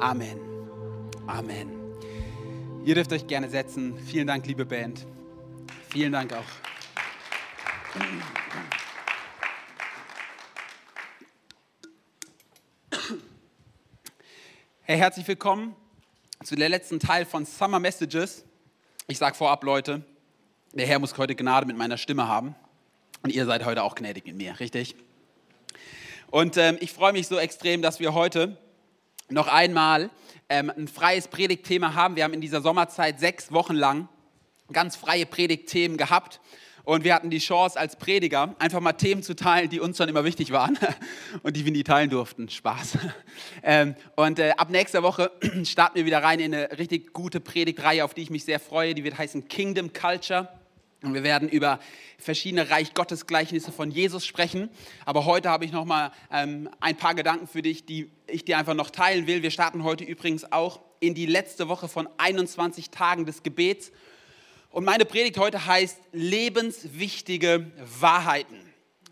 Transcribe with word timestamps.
Amen. 0.00 0.40
Amen. 1.26 1.68
Ihr 2.86 2.94
dürft 2.94 3.12
euch 3.12 3.26
gerne 3.26 3.50
setzen. 3.50 3.98
Vielen 4.06 4.26
Dank, 4.26 4.46
liebe 4.46 4.64
Band. 4.64 5.06
Vielen 5.90 6.12
Dank 6.12 6.32
auch. 6.32 6.42
Hey, 14.80 14.96
herzlich 14.96 15.28
willkommen 15.28 15.76
zu 16.44 16.56
der 16.56 16.70
letzten 16.70 16.98
Teil 16.98 17.26
von 17.26 17.44
Summer 17.44 17.78
Messages. 17.78 18.46
Ich 19.06 19.18
sage 19.18 19.36
vorab, 19.36 19.62
Leute, 19.64 20.02
der 20.72 20.86
Herr 20.86 20.98
muss 20.98 21.16
heute 21.18 21.34
Gnade 21.34 21.66
mit 21.66 21.76
meiner 21.76 21.98
Stimme 21.98 22.26
haben. 22.26 22.54
Und 23.22 23.34
ihr 23.34 23.44
seid 23.44 23.66
heute 23.66 23.82
auch 23.82 23.94
gnädig 23.94 24.24
mit 24.24 24.36
mir, 24.36 24.60
richtig? 24.60 24.96
Und 26.30 26.56
ähm, 26.56 26.78
ich 26.80 26.90
freue 26.90 27.12
mich 27.12 27.28
so 27.28 27.38
extrem, 27.38 27.82
dass 27.82 28.00
wir 28.00 28.14
heute 28.14 28.56
noch 29.30 29.48
einmal 29.48 30.10
ähm, 30.48 30.70
ein 30.76 30.88
freies 30.88 31.28
Predigtthema 31.28 31.94
haben. 31.94 32.16
Wir 32.16 32.24
haben 32.24 32.34
in 32.34 32.40
dieser 32.40 32.60
Sommerzeit 32.60 33.20
sechs 33.20 33.52
Wochen 33.52 33.74
lang 33.74 34.08
ganz 34.72 34.96
freie 34.96 35.26
Predigtthemen 35.26 35.96
gehabt. 35.96 36.40
Und 36.82 37.04
wir 37.04 37.14
hatten 37.14 37.30
die 37.30 37.38
Chance 37.38 37.78
als 37.78 37.96
Prediger, 37.96 38.56
einfach 38.58 38.80
mal 38.80 38.94
Themen 38.94 39.22
zu 39.22 39.36
teilen, 39.36 39.68
die 39.68 39.80
uns 39.80 39.98
schon 39.98 40.08
immer 40.08 40.24
wichtig 40.24 40.50
waren 40.50 40.78
und 41.42 41.56
die 41.56 41.64
wir 41.64 41.72
nie 41.72 41.84
teilen 41.84 42.10
durften. 42.10 42.48
Spaß. 42.48 42.98
Ähm, 43.62 43.94
und 44.16 44.38
äh, 44.38 44.52
ab 44.56 44.70
nächster 44.70 45.02
Woche 45.02 45.30
starten 45.64 45.96
wir 45.96 46.06
wieder 46.06 46.22
rein 46.22 46.40
in 46.40 46.54
eine 46.54 46.78
richtig 46.78 47.12
gute 47.12 47.40
Predigtreihe, 47.40 48.04
auf 48.04 48.14
die 48.14 48.22
ich 48.22 48.30
mich 48.30 48.44
sehr 48.44 48.58
freue. 48.58 48.94
Die 48.94 49.04
wird 49.04 49.18
heißen 49.18 49.48
Kingdom 49.48 49.92
Culture. 49.92 50.48
Und 51.02 51.14
wir 51.14 51.22
werden 51.22 51.48
über 51.48 51.80
verschiedene 52.18 52.68
Reich 52.68 52.92
Gottes 52.92 53.26
Gleichnisse 53.26 53.72
von 53.72 53.90
Jesus 53.90 54.26
sprechen. 54.26 54.68
Aber 55.06 55.24
heute 55.24 55.48
habe 55.48 55.64
ich 55.64 55.72
noch 55.72 55.86
mal 55.86 56.12
ähm, 56.30 56.68
ein 56.80 56.96
paar 56.96 57.14
Gedanken 57.14 57.46
für 57.46 57.62
dich, 57.62 57.86
die 57.86 58.10
ich 58.26 58.44
dir 58.44 58.58
einfach 58.58 58.74
noch 58.74 58.90
teilen 58.90 59.26
will. 59.26 59.42
Wir 59.42 59.50
starten 59.50 59.82
heute 59.82 60.04
übrigens 60.04 60.52
auch 60.52 60.80
in 61.00 61.14
die 61.14 61.26
letzte 61.26 61.68
Woche 61.68 61.88
von 61.88 62.08
21 62.18 62.90
Tagen 62.90 63.24
des 63.24 63.42
Gebets. 63.42 63.92
Und 64.68 64.84
meine 64.84 65.06
Predigt 65.06 65.38
heute 65.38 65.66
heißt 65.66 65.98
lebenswichtige 66.12 67.70
Wahrheiten. 67.98 68.56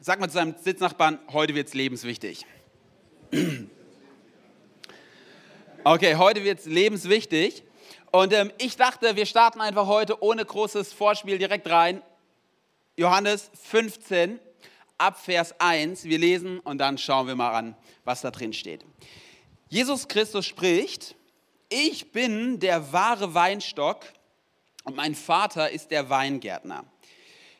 Sag 0.01 0.21
mal 0.21 0.29
zu 0.29 0.37
deinem 0.37 0.55
Sitznachbarn, 0.63 1.19
heute 1.33 1.55
wird 1.55 1.69
es 1.69 1.75
lebenswichtig. 1.75 2.47
Okay, 5.85 6.17
heute 6.17 6.45
wird 6.45 6.59
es 6.59 6.67
lebenswichtig. 6.67 7.63
Und 8.11 8.33
ähm, 8.33 8.51
ich 8.59 8.77
dachte, 8.77 9.17
wir 9.17 9.27
starten 9.27 9.61
einfach 9.61 9.87
heute 9.87 10.23
ohne 10.23 10.45
großes 10.45 10.93
Vorspiel 10.93 11.39
direkt 11.39 11.69
rein. 11.69 12.03
Johannes 12.97 13.51
15, 13.65 14.41
ab 14.97 15.23
Vers 15.23 15.55
1. 15.61 16.05
Wir 16.05 16.19
lesen 16.19 16.59
und 16.61 16.79
dann 16.79 16.97
schauen 16.97 17.27
wir 17.27 17.37
mal 17.37 17.53
an, 17.53 17.77
was 18.05 18.23
da 18.23 18.31
drin 18.31 18.53
steht. 18.53 18.85
Jesus 19.69 20.09
Christus 20.09 20.47
spricht, 20.47 21.17
ich 21.69 22.11
bin 22.11 22.59
der 22.61 22.93
wahre 22.93 23.35
Weinstock 23.35 24.07
und 24.85 24.97
mein 24.97 25.15
Vater 25.15 25.71
ist 25.71 25.91
der 25.91 26.09
Weingärtner. 26.09 26.85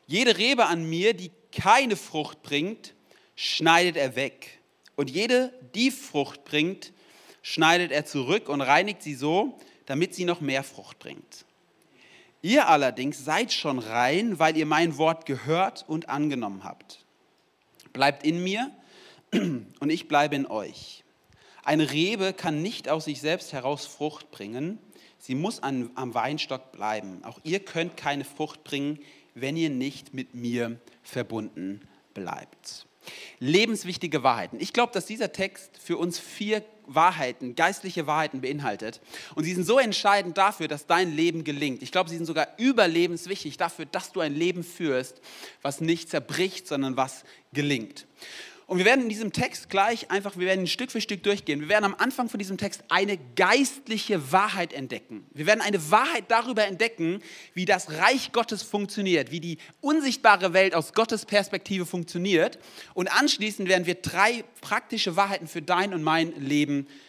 Jede 0.07 0.37
Rebe 0.37 0.65
an 0.65 0.89
mir, 0.89 1.13
die 1.13 1.31
keine 1.51 1.95
Frucht 1.95 2.41
bringt, 2.41 2.95
schneidet 3.35 3.97
er 3.97 4.15
weg. 4.15 4.59
Und 4.95 5.11
jede, 5.11 5.53
die 5.75 5.91
Frucht 5.91 6.43
bringt, 6.43 6.91
schneidet 7.43 7.91
er 7.91 8.05
zurück 8.05 8.49
und 8.49 8.61
reinigt 8.61 9.03
sie 9.03 9.13
so, 9.13 9.59
damit 9.89 10.13
sie 10.13 10.23
noch 10.23 10.39
mehr 10.39 10.63
Frucht 10.63 10.99
bringt. 10.99 11.45
Ihr 12.43 12.69
allerdings 12.69 13.25
seid 13.25 13.51
schon 13.51 13.79
rein, 13.79 14.37
weil 14.37 14.55
ihr 14.55 14.67
mein 14.67 14.99
Wort 14.99 15.25
gehört 15.25 15.83
und 15.87 16.09
angenommen 16.09 16.63
habt. 16.63 17.03
Bleibt 17.91 18.23
in 18.23 18.43
mir 18.43 18.69
und 19.33 19.89
ich 19.89 20.07
bleibe 20.07 20.35
in 20.35 20.45
euch. 20.45 21.03
Eine 21.63 21.91
Rebe 21.91 22.33
kann 22.33 22.61
nicht 22.61 22.87
aus 22.87 23.05
sich 23.05 23.19
selbst 23.19 23.51
heraus 23.51 23.87
Frucht 23.87 24.29
bringen, 24.29 24.77
sie 25.17 25.33
muss 25.33 25.63
an, 25.63 25.89
am 25.95 26.13
Weinstock 26.13 26.71
bleiben. 26.71 27.23
Auch 27.23 27.39
ihr 27.43 27.59
könnt 27.59 27.97
keine 27.97 28.25
Frucht 28.25 28.63
bringen, 28.63 28.99
wenn 29.33 29.57
ihr 29.57 29.71
nicht 29.71 30.13
mit 30.13 30.35
mir 30.35 30.79
verbunden 31.01 31.81
bleibt. 32.13 32.85
Lebenswichtige 33.39 34.23
Wahrheiten. 34.23 34.59
Ich 34.59 34.73
glaube, 34.73 34.93
dass 34.93 35.05
dieser 35.05 35.31
Text 35.31 35.71
für 35.81 35.97
uns 35.97 36.19
vier 36.19 36.63
Wahrheiten, 36.89 37.55
geistliche 37.55 38.07
Wahrheiten 38.07 38.41
beinhaltet. 38.41 38.99
Und 39.35 39.43
sie 39.43 39.53
sind 39.53 39.65
so 39.65 39.77
entscheidend 39.77 40.37
dafür, 40.37 40.67
dass 40.67 40.87
dein 40.87 41.15
Leben 41.15 41.43
gelingt. 41.43 41.83
Ich 41.83 41.91
glaube, 41.91 42.09
sie 42.09 42.17
sind 42.17 42.25
sogar 42.25 42.47
überlebenswichtig 42.57 43.57
dafür, 43.57 43.85
dass 43.85 44.11
du 44.11 44.21
ein 44.21 44.33
Leben 44.33 44.63
führst, 44.63 45.21
was 45.61 45.81
nicht 45.81 46.09
zerbricht, 46.09 46.67
sondern 46.67 46.97
was 46.97 47.23
gelingt. 47.53 48.07
Und 48.69 48.77
wir 48.77 48.85
werden 48.85 49.01
in 49.01 49.09
diesem 49.09 49.33
Text 49.33 49.71
gleich 49.71 50.11
einfach, 50.11 50.37
wir 50.37 50.45
werden 50.45 50.67
Stück 50.67 50.91
für 50.91 51.01
Stück 51.01 51.23
durchgehen. 51.23 51.59
Wir 51.59 51.69
werden 51.69 51.85
am 51.85 51.95
Anfang 51.95 52.29
von 52.29 52.37
diesem 52.37 52.55
Text 52.55 52.83
eine 52.89 53.17
geistliche 53.35 54.31
Wahrheit 54.31 54.73
entdecken. 54.73 55.25
Wir 55.33 55.47
werden 55.47 55.61
eine 55.61 55.89
Wahrheit 55.89 56.25
darüber 56.27 56.67
entdecken, 56.67 57.23
wie 57.55 57.65
das 57.65 57.89
Reich 57.89 58.31
Gottes 58.31 58.61
funktioniert, 58.61 59.31
wie 59.31 59.39
die 59.39 59.57
unsichtbare 59.81 60.53
Welt 60.53 60.75
aus 60.75 60.93
Gottes 60.93 61.25
Perspektive 61.25 61.87
funktioniert. 61.87 62.59
Und 62.93 63.11
anschließend 63.11 63.67
werden 63.67 63.87
wir 63.87 63.95
drei 63.95 64.43
praktische 64.61 65.15
Wahrheiten 65.15 65.47
für 65.47 65.63
dein 65.63 65.95
und 65.95 66.03
mein 66.03 66.39
Leben 66.39 66.81
entdecken. 66.81 67.08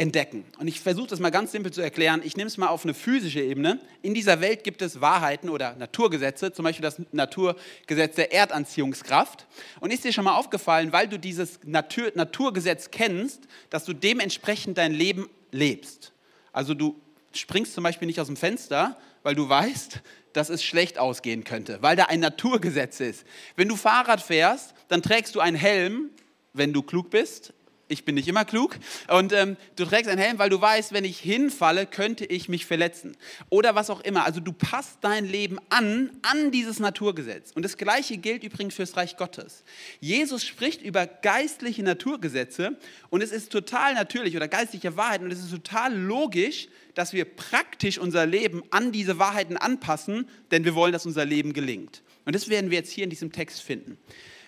Und 0.00 0.68
ich 0.68 0.80
versuche 0.80 1.08
das 1.08 1.18
mal 1.18 1.30
ganz 1.30 1.50
simpel 1.50 1.72
zu 1.72 1.80
erklären. 1.80 2.22
Ich 2.24 2.36
nehme 2.36 2.46
es 2.46 2.56
mal 2.56 2.68
auf 2.68 2.84
eine 2.84 2.94
physische 2.94 3.40
Ebene. 3.40 3.80
In 4.00 4.14
dieser 4.14 4.40
Welt 4.40 4.62
gibt 4.62 4.80
es 4.80 5.00
Wahrheiten 5.00 5.48
oder 5.48 5.74
Naturgesetze, 5.74 6.52
zum 6.52 6.62
Beispiel 6.62 6.84
das 6.84 7.02
Naturgesetz 7.10 8.14
der 8.14 8.32
Erdanziehungskraft. 8.32 9.46
Und 9.80 9.92
ist 9.92 10.04
dir 10.04 10.12
schon 10.12 10.22
mal 10.22 10.36
aufgefallen, 10.36 10.92
weil 10.92 11.08
du 11.08 11.18
dieses 11.18 11.58
Natur 11.64 12.12
Naturgesetz 12.14 12.92
kennst, 12.92 13.48
dass 13.70 13.84
du 13.84 13.92
dementsprechend 13.92 14.78
dein 14.78 14.92
Leben 14.92 15.28
lebst? 15.50 16.12
Also 16.52 16.74
du 16.74 17.00
springst 17.32 17.74
zum 17.74 17.82
Beispiel 17.82 18.06
nicht 18.06 18.20
aus 18.20 18.28
dem 18.28 18.36
Fenster, 18.36 18.96
weil 19.24 19.34
du 19.34 19.48
weißt, 19.48 20.00
dass 20.32 20.48
es 20.48 20.62
schlecht 20.62 21.00
ausgehen 21.00 21.42
könnte, 21.42 21.78
weil 21.80 21.96
da 21.96 22.04
ein 22.04 22.20
Naturgesetz 22.20 23.00
ist. 23.00 23.24
Wenn 23.56 23.66
du 23.66 23.74
Fahrrad 23.74 24.22
fährst, 24.22 24.74
dann 24.86 25.02
trägst 25.02 25.34
du 25.34 25.40
einen 25.40 25.56
Helm, 25.56 26.10
wenn 26.52 26.72
du 26.72 26.82
klug 26.82 27.10
bist, 27.10 27.52
ich 27.88 28.04
bin 28.04 28.14
nicht 28.14 28.28
immer 28.28 28.44
klug. 28.44 28.78
Und 29.08 29.32
ähm, 29.32 29.56
du 29.76 29.84
trägst 29.84 30.08
einen 30.08 30.20
Helm, 30.20 30.38
weil 30.38 30.50
du 30.50 30.60
weißt, 30.60 30.92
wenn 30.92 31.04
ich 31.04 31.18
hinfalle, 31.18 31.86
könnte 31.86 32.24
ich 32.26 32.48
mich 32.48 32.66
verletzen. 32.66 33.16
Oder 33.48 33.74
was 33.74 33.90
auch 33.90 34.00
immer. 34.00 34.24
Also 34.24 34.40
du 34.40 34.52
passt 34.52 34.98
dein 35.00 35.24
Leben 35.24 35.58
an, 35.70 36.10
an 36.22 36.50
dieses 36.50 36.78
Naturgesetz. 36.78 37.52
Und 37.52 37.64
das 37.64 37.76
Gleiche 37.76 38.18
gilt 38.18 38.44
übrigens 38.44 38.74
fürs 38.74 38.96
Reich 38.96 39.16
Gottes. 39.16 39.64
Jesus 40.00 40.44
spricht 40.44 40.82
über 40.82 41.06
geistliche 41.06 41.82
Naturgesetze 41.82 42.78
und 43.10 43.22
es 43.22 43.32
ist 43.32 43.50
total 43.50 43.94
natürlich 43.94 44.36
oder 44.36 44.48
geistliche 44.48 44.96
Wahrheiten 44.96 45.24
und 45.24 45.32
es 45.32 45.40
ist 45.40 45.50
total 45.50 45.94
logisch, 45.94 46.68
dass 46.94 47.12
wir 47.12 47.24
praktisch 47.24 47.98
unser 47.98 48.26
Leben 48.26 48.62
an 48.70 48.92
diese 48.92 49.18
Wahrheiten 49.18 49.56
anpassen, 49.56 50.28
denn 50.50 50.64
wir 50.64 50.74
wollen, 50.74 50.92
dass 50.92 51.06
unser 51.06 51.24
Leben 51.24 51.52
gelingt. 51.52 52.02
Und 52.24 52.34
das 52.34 52.48
werden 52.48 52.70
wir 52.70 52.78
jetzt 52.78 52.90
hier 52.90 53.04
in 53.04 53.10
diesem 53.10 53.32
Text 53.32 53.62
finden. 53.62 53.96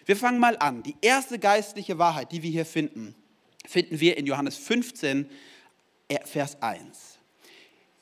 Wir 0.05 0.17
fangen 0.17 0.41
mal 0.41 0.57
an. 0.59 0.83
Die 0.83 0.97
erste 1.01 1.39
geistliche 1.39 1.99
Wahrheit, 1.99 2.33
die 2.33 2.43
wir 2.43 2.51
hier 2.51 2.67
finden, 2.67 3.15
finden 3.67 4.01
wir 4.01 4.17
in 4.17 4.27
Johannes 4.27 4.57
15, 4.57 5.29
äh, 6.09 6.19
Vers 6.25 6.61
1. 6.63 7.19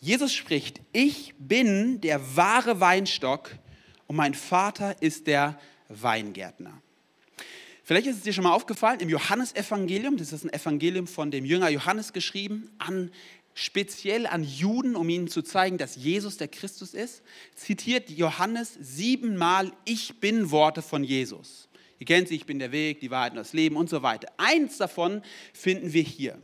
Jesus 0.00 0.32
spricht, 0.32 0.80
ich 0.92 1.34
bin 1.38 2.00
der 2.00 2.36
wahre 2.36 2.80
Weinstock 2.80 3.50
und 4.06 4.16
mein 4.16 4.34
Vater 4.34 5.00
ist 5.02 5.26
der 5.26 5.58
Weingärtner. 5.88 6.80
Vielleicht 7.82 8.06
ist 8.06 8.18
es 8.18 8.22
dir 8.22 8.32
schon 8.32 8.44
mal 8.44 8.52
aufgefallen, 8.52 9.00
im 9.00 9.08
Johannesevangelium, 9.08 10.18
das 10.18 10.32
ist 10.32 10.44
ein 10.44 10.52
Evangelium 10.52 11.06
von 11.06 11.30
dem 11.30 11.44
Jünger 11.44 11.70
Johannes 11.70 12.12
geschrieben, 12.12 12.70
an, 12.78 13.10
speziell 13.54 14.26
an 14.26 14.44
Juden, 14.44 14.94
um 14.94 15.08
ihnen 15.08 15.28
zu 15.28 15.42
zeigen, 15.42 15.78
dass 15.78 15.96
Jesus 15.96 16.36
der 16.36 16.48
Christus 16.48 16.94
ist, 16.94 17.22
zitiert 17.54 18.10
Johannes 18.10 18.74
siebenmal 18.80 19.72
Ich 19.84 20.20
bin 20.20 20.50
Worte 20.50 20.82
von 20.82 21.02
Jesus. 21.02 21.67
Ihr 21.98 22.06
kennt 22.06 22.28
sie, 22.28 22.36
ich 22.36 22.46
bin 22.46 22.58
der 22.58 22.72
Weg, 22.72 23.00
die 23.00 23.10
Wahrheit 23.10 23.32
und 23.32 23.38
das 23.38 23.52
Leben 23.52 23.76
und 23.76 23.90
so 23.90 24.02
weiter. 24.02 24.28
Eins 24.36 24.78
davon 24.78 25.22
finden 25.52 25.92
wir 25.92 26.02
hier. 26.02 26.38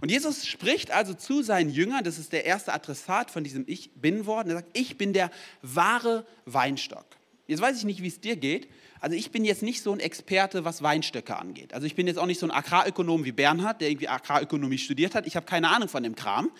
Und 0.00 0.10
Jesus 0.10 0.46
spricht 0.46 0.90
also 0.90 1.14
zu 1.14 1.42
seinen 1.42 1.70
Jüngern, 1.70 2.04
das 2.04 2.18
ist 2.18 2.32
der 2.32 2.44
erste 2.44 2.72
Adressat 2.72 3.30
von 3.30 3.44
diesem 3.44 3.64
Ich 3.66 3.90
bin-Wort, 3.94 4.46
er 4.46 4.54
sagt, 4.54 4.76
ich 4.76 4.96
bin 4.96 5.12
der 5.12 5.30
wahre 5.62 6.26
Weinstock. 6.46 7.06
Jetzt 7.46 7.60
weiß 7.60 7.78
ich 7.78 7.84
nicht, 7.84 8.02
wie 8.02 8.08
es 8.08 8.20
dir 8.20 8.36
geht. 8.36 8.68
Also 9.00 9.16
ich 9.16 9.30
bin 9.30 9.44
jetzt 9.44 9.62
nicht 9.62 9.82
so 9.82 9.92
ein 9.92 10.00
Experte, 10.00 10.64
was 10.64 10.82
Weinstöcke 10.82 11.36
angeht. 11.36 11.74
Also 11.74 11.86
ich 11.86 11.96
bin 11.96 12.06
jetzt 12.06 12.18
auch 12.18 12.26
nicht 12.26 12.38
so 12.38 12.46
ein 12.46 12.50
Agrarökonom 12.50 13.24
wie 13.24 13.32
Bernhard, 13.32 13.80
der 13.80 13.90
irgendwie 13.90 14.08
Agrarökonomie 14.08 14.78
studiert 14.78 15.14
hat. 15.14 15.26
Ich 15.26 15.36
habe 15.36 15.46
keine 15.46 15.68
Ahnung 15.68 15.88
von 15.88 16.02
dem 16.02 16.14
Kram. 16.14 16.50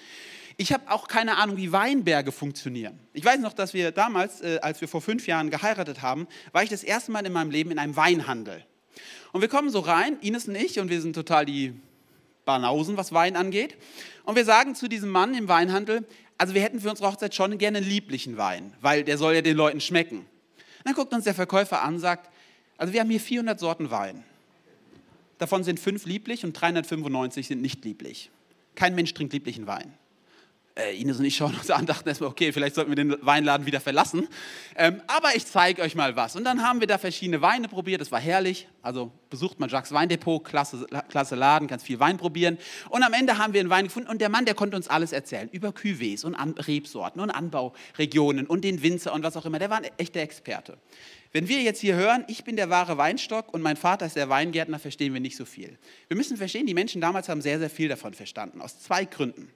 Ich 0.61 0.75
habe 0.75 0.91
auch 0.91 1.09
keine 1.09 1.39
Ahnung, 1.39 1.57
wie 1.57 1.73
Weinberge 1.73 2.33
funktionieren. 2.33 2.99
Ich 3.15 3.25
weiß 3.25 3.41
noch, 3.41 3.55
dass 3.55 3.73
wir 3.73 3.93
damals, 3.93 4.43
äh, 4.43 4.59
als 4.61 4.83
wir 4.83 4.89
vor 4.89 5.01
fünf 5.01 5.27
Jahren 5.27 5.49
geheiratet 5.49 6.03
haben, 6.03 6.29
war 6.53 6.63
ich 6.63 6.69
das 6.69 6.85
erste 6.85 7.13
Mal 7.13 7.25
in 7.25 7.33
meinem 7.33 7.51
Leben 7.51 7.71
in 7.71 7.79
einem 7.79 7.97
Weinhandel. 7.97 8.63
Und 9.33 9.41
wir 9.41 9.49
kommen 9.49 9.71
so 9.71 9.79
rein, 9.79 10.19
Ines 10.21 10.49
und 10.49 10.57
ich, 10.57 10.79
und 10.79 10.91
wir 10.91 11.01
sind 11.01 11.15
total 11.15 11.47
die 11.47 11.73
Banausen, 12.45 12.99
was 12.99 13.15
Wein 13.15 13.37
angeht. 13.37 13.79
Und 14.25 14.37
wir 14.37 14.45
sagen 14.45 14.75
zu 14.75 14.87
diesem 14.87 15.09
Mann 15.09 15.33
im 15.33 15.49
Weinhandel, 15.49 16.07
also 16.37 16.53
wir 16.53 16.61
hätten 16.61 16.79
für 16.79 16.91
unsere 16.91 17.09
Hochzeit 17.09 17.35
schon 17.35 17.57
gerne 17.57 17.79
einen 17.79 17.89
lieblichen 17.89 18.37
Wein, 18.37 18.75
weil 18.83 19.03
der 19.03 19.17
soll 19.17 19.37
ja 19.37 19.41
den 19.41 19.57
Leuten 19.57 19.81
schmecken. 19.81 20.19
Und 20.19 20.27
dann 20.85 20.93
guckt 20.93 21.15
uns 21.15 21.25
der 21.25 21.35
Verkäufer 21.35 21.81
an 21.81 21.95
und 21.95 22.01
sagt, 22.01 22.29
also 22.77 22.93
wir 22.93 23.01
haben 23.01 23.09
hier 23.09 23.21
400 23.21 23.59
Sorten 23.59 23.91
Wein. 23.91 24.25
Davon 25.39 25.65
sind 25.65 25.81
fünf 25.81 26.05
lieblich 26.05 26.45
und 26.45 26.53
395 26.53 27.47
sind 27.47 27.63
nicht 27.63 27.83
lieblich. 27.83 28.31
kein 28.75 28.95
Mensch 28.95 29.15
trinkt 29.15 29.33
lieblichen 29.33 29.67
Wein 29.67 29.95
äh, 30.77 31.01
Ines 31.01 31.19
und 31.19 31.25
ich 31.25 31.37
schauen 31.37 31.55
uns 31.55 31.71
an, 31.71 31.87
dachten 31.87 32.09
erstmal, 32.09 32.31
okay, 32.31 32.53
vielleicht 32.53 32.75
sollten 32.75 32.91
wir 32.91 32.97
den 32.97 33.17
Weinladen 33.25 33.67
wieder 33.67 33.81
verlassen. 33.81 34.29
Ähm, 34.77 35.03
aber 35.07 35.35
ich 35.35 35.47
zeige 35.47 35.83
euch 35.83 35.95
mal 35.95 36.17
was. 36.17 36.37
Und 36.37 36.45
dann 36.45 36.63
haben 36.63 36.81
wir 36.81 36.87
da 36.87 36.99
verschiedene 36.99 37.43
Weine 37.43 37.69
probiert, 37.69 38.01
das 38.01 38.13
war 38.13 38.21
herrlich. 38.21 38.69
Also 38.83 39.13
besucht 39.29 39.61
mal 39.61 39.69
Jacques 39.69 39.93
Weindepot, 39.93 40.45
klasse, 40.45 40.87
klasse 41.09 41.35
Laden, 41.35 41.69
ganz 41.69 41.83
viel 41.83 42.01
Wein 42.01 42.17
probieren. 42.17 42.59
Und 42.89 43.03
am 43.03 43.13
Ende 43.13 43.39
haben 43.39 43.53
wir 43.53 43.61
einen 43.61 43.71
Wein 43.71 43.85
gefunden 43.85 44.09
und 44.09 44.21
der 44.21 44.29
Mann, 44.31 44.45
der 44.45 44.55
konnte 44.55 44.77
uns 44.77 44.89
alles 44.89 45.13
erzählen 45.13 45.49
über 45.53 45.71
Cuvées 45.71 46.25
und 46.25 46.35
An 46.35 46.55
Rebsorten 46.57 47.21
und 47.21 47.31
Anbauregionen 47.31 48.47
und 48.47 48.65
den 48.65 48.83
Winzer 48.83 49.13
und 49.13 49.23
was 49.23 49.37
auch 49.37 49.45
immer. 49.45 49.59
Der 49.59 49.71
war 49.71 49.79
ein 49.79 49.91
echter 49.99 50.21
Experte. 50.21 50.79
Wenn 51.33 51.49
wir 51.49 51.61
jetzt 51.61 51.81
hier 51.81 51.95
hören, 51.95 52.25
ich 52.27 52.43
bin 52.43 52.57
der 52.57 52.71
wahre 52.71 52.99
Weinstock 52.99 53.55
und 53.55 53.63
mein 53.63 53.77
Vater 53.77 54.07
ist 54.07 54.17
der 54.17 54.29
Weingärtner, 54.29 54.81
verstehen 54.81 55.13
wir 55.13 55.21
nicht 55.21 55.37
so 55.37 55.45
viel. 55.45 55.79
Wir 56.09 56.17
müssen 56.17 56.37
verstehen, 56.37 56.67
die 56.67 56.75
Menschen 56.75 57.01
damals 57.01 57.29
haben 57.29 57.41
sehr, 57.41 57.59
sehr 57.61 57.71
viel 57.71 57.89
davon 57.89 58.15
verstanden, 58.15 58.61
aus 58.61 58.81
zwei 58.81 59.05
Gründen. 59.05 59.53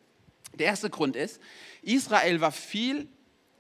Der 0.58 0.66
erste 0.66 0.90
Grund 0.90 1.16
ist, 1.16 1.40
Israel 1.82 2.40
war 2.40 2.52
viel 2.52 3.08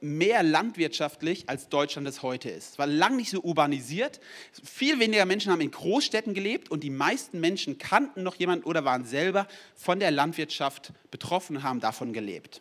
mehr 0.00 0.42
landwirtschaftlich, 0.42 1.48
als 1.48 1.68
Deutschland 1.70 2.06
es 2.06 2.22
heute 2.22 2.50
ist. 2.50 2.72
Es 2.72 2.78
war 2.78 2.86
lang 2.86 3.16
nicht 3.16 3.30
so 3.30 3.40
urbanisiert. 3.40 4.20
Viel 4.62 5.00
weniger 5.00 5.24
Menschen 5.24 5.50
haben 5.50 5.62
in 5.62 5.70
Großstädten 5.70 6.34
gelebt 6.34 6.70
und 6.70 6.82
die 6.84 6.90
meisten 6.90 7.40
Menschen 7.40 7.78
kannten 7.78 8.22
noch 8.22 8.34
jemanden 8.34 8.64
oder 8.64 8.84
waren 8.84 9.06
selber 9.06 9.48
von 9.74 10.00
der 10.00 10.10
Landwirtschaft 10.10 10.92
betroffen, 11.10 11.62
haben 11.62 11.80
davon 11.80 12.12
gelebt. 12.12 12.60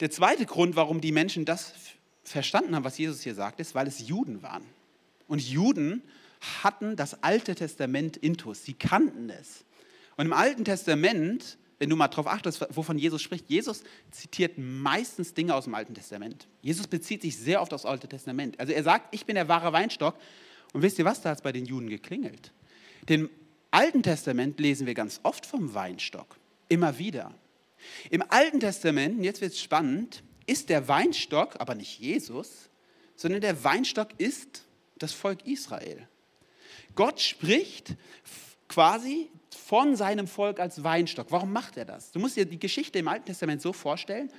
Der 0.00 0.10
zweite 0.10 0.44
Grund, 0.44 0.76
warum 0.76 1.00
die 1.00 1.12
Menschen 1.12 1.46
das 1.46 1.72
verstanden 2.22 2.76
haben, 2.76 2.84
was 2.84 2.98
Jesus 2.98 3.22
hier 3.22 3.34
sagt, 3.34 3.58
ist, 3.58 3.74
weil 3.74 3.86
es 3.86 4.06
Juden 4.06 4.42
waren. 4.42 4.64
Und 5.28 5.40
Juden 5.40 6.02
hatten 6.62 6.96
das 6.96 7.22
Alte 7.22 7.54
Testament 7.54 8.16
intus. 8.16 8.64
Sie 8.64 8.74
kannten 8.74 9.30
es. 9.30 9.64
Und 10.16 10.26
im 10.26 10.32
Alten 10.32 10.64
Testament 10.64 11.56
wenn 11.80 11.88
du 11.88 11.96
mal 11.96 12.08
darauf 12.08 12.26
achtest, 12.26 12.64
wovon 12.76 12.98
Jesus 12.98 13.22
spricht, 13.22 13.48
Jesus 13.48 13.82
zitiert 14.10 14.58
meistens 14.58 15.32
Dinge 15.32 15.54
aus 15.54 15.64
dem 15.64 15.74
Alten 15.74 15.94
Testament. 15.94 16.46
Jesus 16.60 16.86
bezieht 16.86 17.22
sich 17.22 17.38
sehr 17.38 17.62
oft 17.62 17.72
aufs 17.72 17.86
Alte 17.86 18.06
Testament. 18.06 18.60
Also 18.60 18.74
er 18.74 18.82
sagt, 18.82 19.14
ich 19.14 19.24
bin 19.24 19.34
der 19.34 19.48
wahre 19.48 19.72
Weinstock. 19.72 20.14
Und 20.74 20.82
wisst 20.82 20.98
ihr 20.98 21.06
was, 21.06 21.22
da 21.22 21.30
hat 21.30 21.38
es 21.38 21.42
bei 21.42 21.52
den 21.52 21.64
Juden 21.64 21.88
geklingelt. 21.88 22.52
Denn 23.08 23.22
Im 23.22 23.30
Alten 23.70 24.02
Testament 24.02 24.60
lesen 24.60 24.86
wir 24.86 24.94
ganz 24.94 25.20
oft 25.22 25.46
vom 25.46 25.72
Weinstock. 25.72 26.36
Immer 26.68 26.98
wieder. 26.98 27.32
Im 28.10 28.22
Alten 28.28 28.60
Testament, 28.60 29.18
und 29.18 29.24
jetzt 29.24 29.40
wird 29.40 29.52
es 29.52 29.60
spannend, 29.60 30.22
ist 30.46 30.68
der 30.68 30.86
Weinstock 30.86 31.54
aber 31.58 31.74
nicht 31.74 31.98
Jesus, 31.98 32.68
sondern 33.16 33.40
der 33.40 33.64
Weinstock 33.64 34.08
ist 34.18 34.66
das 34.98 35.12
Volk 35.12 35.46
Israel. 35.46 36.06
Gott 36.94 37.20
spricht 37.20 37.96
quasi 38.68 39.30
von 39.54 39.96
seinem 39.96 40.26
Volk 40.26 40.60
als 40.60 40.84
Weinstock. 40.84 41.26
Warum 41.30 41.52
macht 41.52 41.76
er 41.76 41.84
das? 41.84 42.12
Du 42.12 42.18
musst 42.18 42.36
dir 42.36 42.44
die 42.44 42.58
Geschichte 42.58 42.98
im 42.98 43.08
Alten 43.08 43.26
Testament 43.26 43.60
so 43.60 43.72
vorstellen. 43.72 44.30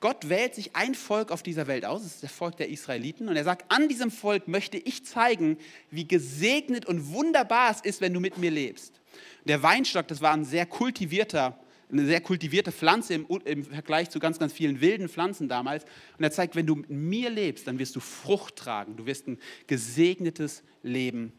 Gott 0.00 0.28
wählt 0.28 0.54
sich 0.54 0.74
ein 0.74 0.94
Volk 0.94 1.30
auf 1.30 1.42
dieser 1.42 1.66
Welt 1.66 1.84
aus, 1.84 2.02
das 2.02 2.14
ist 2.16 2.22
das 2.22 2.32
Volk 2.32 2.56
der 2.56 2.68
Israeliten, 2.68 3.28
und 3.28 3.36
er 3.36 3.44
sagt, 3.44 3.70
an 3.70 3.88
diesem 3.88 4.10
Volk 4.10 4.48
möchte 4.48 4.76
ich 4.76 5.04
zeigen, 5.04 5.58
wie 5.90 6.06
gesegnet 6.06 6.86
und 6.86 7.12
wunderbar 7.12 7.70
es 7.70 7.80
ist, 7.80 8.00
wenn 8.00 8.12
du 8.12 8.20
mit 8.20 8.38
mir 8.38 8.50
lebst. 8.50 9.00
Der 9.44 9.62
Weinstock, 9.62 10.08
das 10.08 10.20
war 10.20 10.32
ein 10.32 10.44
sehr 10.44 10.66
kultivierter, 10.66 11.58
eine 11.90 12.04
sehr 12.04 12.20
kultivierte 12.20 12.72
Pflanze 12.72 13.14
im, 13.14 13.26
im 13.44 13.64
Vergleich 13.64 14.10
zu 14.10 14.18
ganz, 14.18 14.38
ganz 14.38 14.52
vielen 14.52 14.80
wilden 14.80 15.08
Pflanzen 15.08 15.48
damals. 15.48 15.84
Und 16.18 16.24
er 16.24 16.32
zeigt, 16.32 16.56
wenn 16.56 16.66
du 16.66 16.74
mit 16.74 16.90
mir 16.90 17.30
lebst, 17.30 17.66
dann 17.68 17.78
wirst 17.78 17.94
du 17.94 18.00
Frucht 18.00 18.56
tragen, 18.56 18.96
du 18.96 19.06
wirst 19.06 19.28
ein 19.28 19.38
gesegnetes 19.68 20.64
Leben 20.82 21.32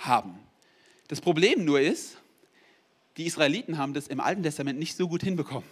haben. 0.00 0.38
Das 1.08 1.22
Problem 1.22 1.64
nur 1.64 1.80
ist, 1.80 2.18
die 3.18 3.26
Israeliten 3.26 3.76
haben 3.78 3.94
das 3.94 4.06
im 4.06 4.20
Alten 4.20 4.42
Testament 4.42 4.78
nicht 4.78 4.96
so 4.96 5.08
gut 5.08 5.22
hinbekommen. 5.22 5.68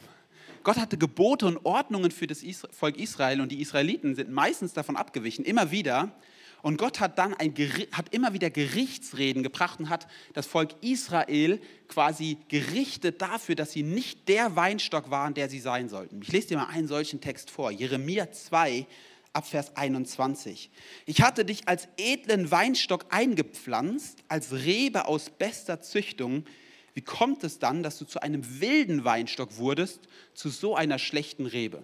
Gott 0.64 0.78
hatte 0.78 0.98
Gebote 0.98 1.46
und 1.46 1.64
Ordnungen 1.64 2.10
für 2.10 2.26
das 2.26 2.42
Volk 2.72 2.98
Israel 2.98 3.40
und 3.40 3.52
die 3.52 3.60
Israeliten 3.60 4.16
sind 4.16 4.30
meistens 4.30 4.72
davon 4.72 4.96
abgewichen, 4.96 5.44
immer 5.44 5.70
wieder. 5.70 6.10
Und 6.60 6.76
Gott 6.78 6.98
hat 6.98 7.18
dann 7.18 7.34
ein, 7.34 7.54
hat 7.92 8.12
immer 8.12 8.32
wieder 8.32 8.50
Gerichtsreden 8.50 9.44
gebracht 9.44 9.78
und 9.78 9.88
hat 9.88 10.08
das 10.34 10.46
Volk 10.46 10.74
Israel 10.80 11.60
quasi 11.86 12.38
gerichtet 12.48 13.22
dafür, 13.22 13.54
dass 13.54 13.70
sie 13.70 13.84
nicht 13.84 14.28
der 14.28 14.56
Weinstock 14.56 15.10
waren, 15.10 15.34
der 15.34 15.48
sie 15.48 15.60
sein 15.60 15.88
sollten. 15.88 16.20
Ich 16.22 16.32
lese 16.32 16.48
dir 16.48 16.56
mal 16.56 16.66
einen 16.66 16.88
solchen 16.88 17.20
Text 17.20 17.50
vor. 17.50 17.70
Jeremia 17.70 18.32
2, 18.32 18.88
ab 19.32 19.46
Vers 19.46 19.76
21. 19.76 20.70
Ich 21.04 21.22
hatte 21.22 21.44
dich 21.44 21.68
als 21.68 21.86
edlen 21.96 22.50
Weinstock 22.50 23.06
eingepflanzt, 23.10 24.24
als 24.26 24.52
Rebe 24.52 25.06
aus 25.06 25.30
bester 25.30 25.80
Züchtung. 25.80 26.44
Wie 26.96 27.02
kommt 27.02 27.44
es 27.44 27.58
dann, 27.58 27.82
dass 27.82 27.98
du 27.98 28.06
zu 28.06 28.22
einem 28.22 28.58
wilden 28.58 29.04
Weinstock 29.04 29.58
wurdest, 29.58 30.00
zu 30.32 30.48
so 30.48 30.74
einer 30.74 30.98
schlechten 30.98 31.44
Rebe? 31.44 31.82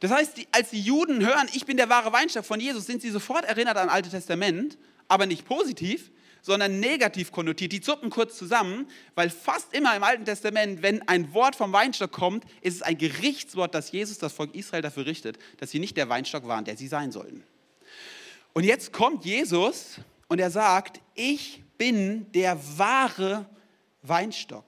Das 0.00 0.10
heißt, 0.10 0.48
als 0.50 0.70
die 0.70 0.80
Juden 0.80 1.24
hören, 1.24 1.48
ich 1.52 1.64
bin 1.64 1.76
der 1.76 1.88
wahre 1.88 2.12
Weinstock 2.12 2.44
von 2.44 2.58
Jesus, 2.58 2.86
sind 2.86 3.02
sie 3.02 3.10
sofort 3.10 3.44
erinnert 3.44 3.76
an 3.76 3.88
Alte 3.88 4.10
Testament, 4.10 4.78
aber 5.06 5.26
nicht 5.26 5.44
positiv, 5.44 6.10
sondern 6.42 6.80
negativ 6.80 7.30
konnotiert. 7.30 7.70
Die 7.70 7.80
zucken 7.80 8.10
kurz 8.10 8.36
zusammen, 8.36 8.88
weil 9.14 9.30
fast 9.30 9.72
immer 9.72 9.94
im 9.94 10.02
Alten 10.02 10.24
Testament, 10.24 10.82
wenn 10.82 11.06
ein 11.06 11.32
Wort 11.32 11.54
vom 11.54 11.72
Weinstock 11.72 12.10
kommt, 12.10 12.42
ist 12.62 12.74
es 12.74 12.82
ein 12.82 12.98
Gerichtswort, 12.98 13.76
das 13.76 13.92
Jesus 13.92 14.18
das 14.18 14.32
Volk 14.32 14.56
Israel 14.56 14.82
dafür 14.82 15.06
richtet, 15.06 15.38
dass 15.58 15.70
sie 15.70 15.78
nicht 15.78 15.96
der 15.96 16.08
Weinstock 16.08 16.48
waren, 16.48 16.64
der 16.64 16.76
sie 16.76 16.88
sein 16.88 17.12
sollten. 17.12 17.44
Und 18.54 18.64
jetzt 18.64 18.92
kommt 18.92 19.24
Jesus 19.24 20.00
und 20.26 20.40
er 20.40 20.50
sagt, 20.50 21.00
ich 21.14 21.62
bin 21.78 22.26
der 22.32 22.58
wahre 22.76 23.46
Weinstock. 24.08 24.64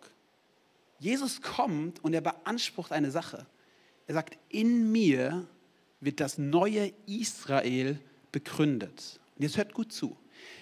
Jesus 0.99 1.41
kommt 1.43 2.03
und 2.03 2.15
er 2.15 2.21
beansprucht 2.21 2.93
eine 2.93 3.11
Sache. 3.11 3.47
Er 4.07 4.15
sagt, 4.15 4.37
in 4.49 4.91
mir 4.91 5.47
wird 6.01 6.21
das 6.21 6.39
neue 6.39 6.93
Israel 7.07 8.01
begründet. 8.33 9.21
Und 9.37 9.43
jetzt 9.43 9.57
hört 9.57 9.75
gut 9.75 9.93
zu. 9.93 10.17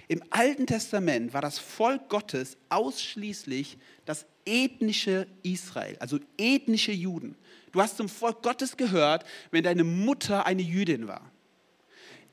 Im 0.08 0.22
Alten 0.30 0.66
Testament 0.66 1.34
war 1.34 1.42
das 1.42 1.58
Volk 1.58 2.08
Gottes 2.08 2.56
ausschließlich 2.68 3.78
das 4.04 4.26
ethnische 4.44 5.26
Israel, 5.42 5.96
also 5.98 6.18
ethnische 6.38 6.92
Juden. 6.92 7.36
Du 7.72 7.80
hast 7.82 7.96
zum 7.96 8.08
Volk 8.08 8.42
Gottes 8.42 8.76
gehört, 8.76 9.24
wenn 9.50 9.64
deine 9.64 9.84
Mutter 9.84 10.46
eine 10.46 10.62
Jüdin 10.62 11.08
war. 11.08 11.30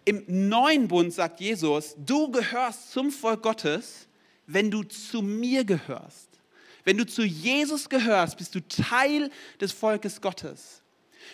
Im 0.05 0.23
neuen 0.27 0.87
Bund 0.87 1.13
sagt 1.13 1.39
Jesus, 1.39 1.95
du 1.97 2.29
gehörst 2.31 2.91
zum 2.91 3.11
Volk 3.11 3.41
Gottes, 3.41 4.07
wenn 4.45 4.69
du 4.69 4.83
zu 4.83 5.21
mir 5.21 5.63
gehörst. 5.63 6.32
Wenn 6.83 6.97
du 6.97 7.05
zu 7.05 7.23
Jesus 7.23 7.89
gehörst, 7.89 8.37
bist 8.37 8.55
du 8.55 8.59
Teil 8.67 9.29
des 9.59 9.71
Volkes 9.71 10.21
Gottes. 10.21 10.83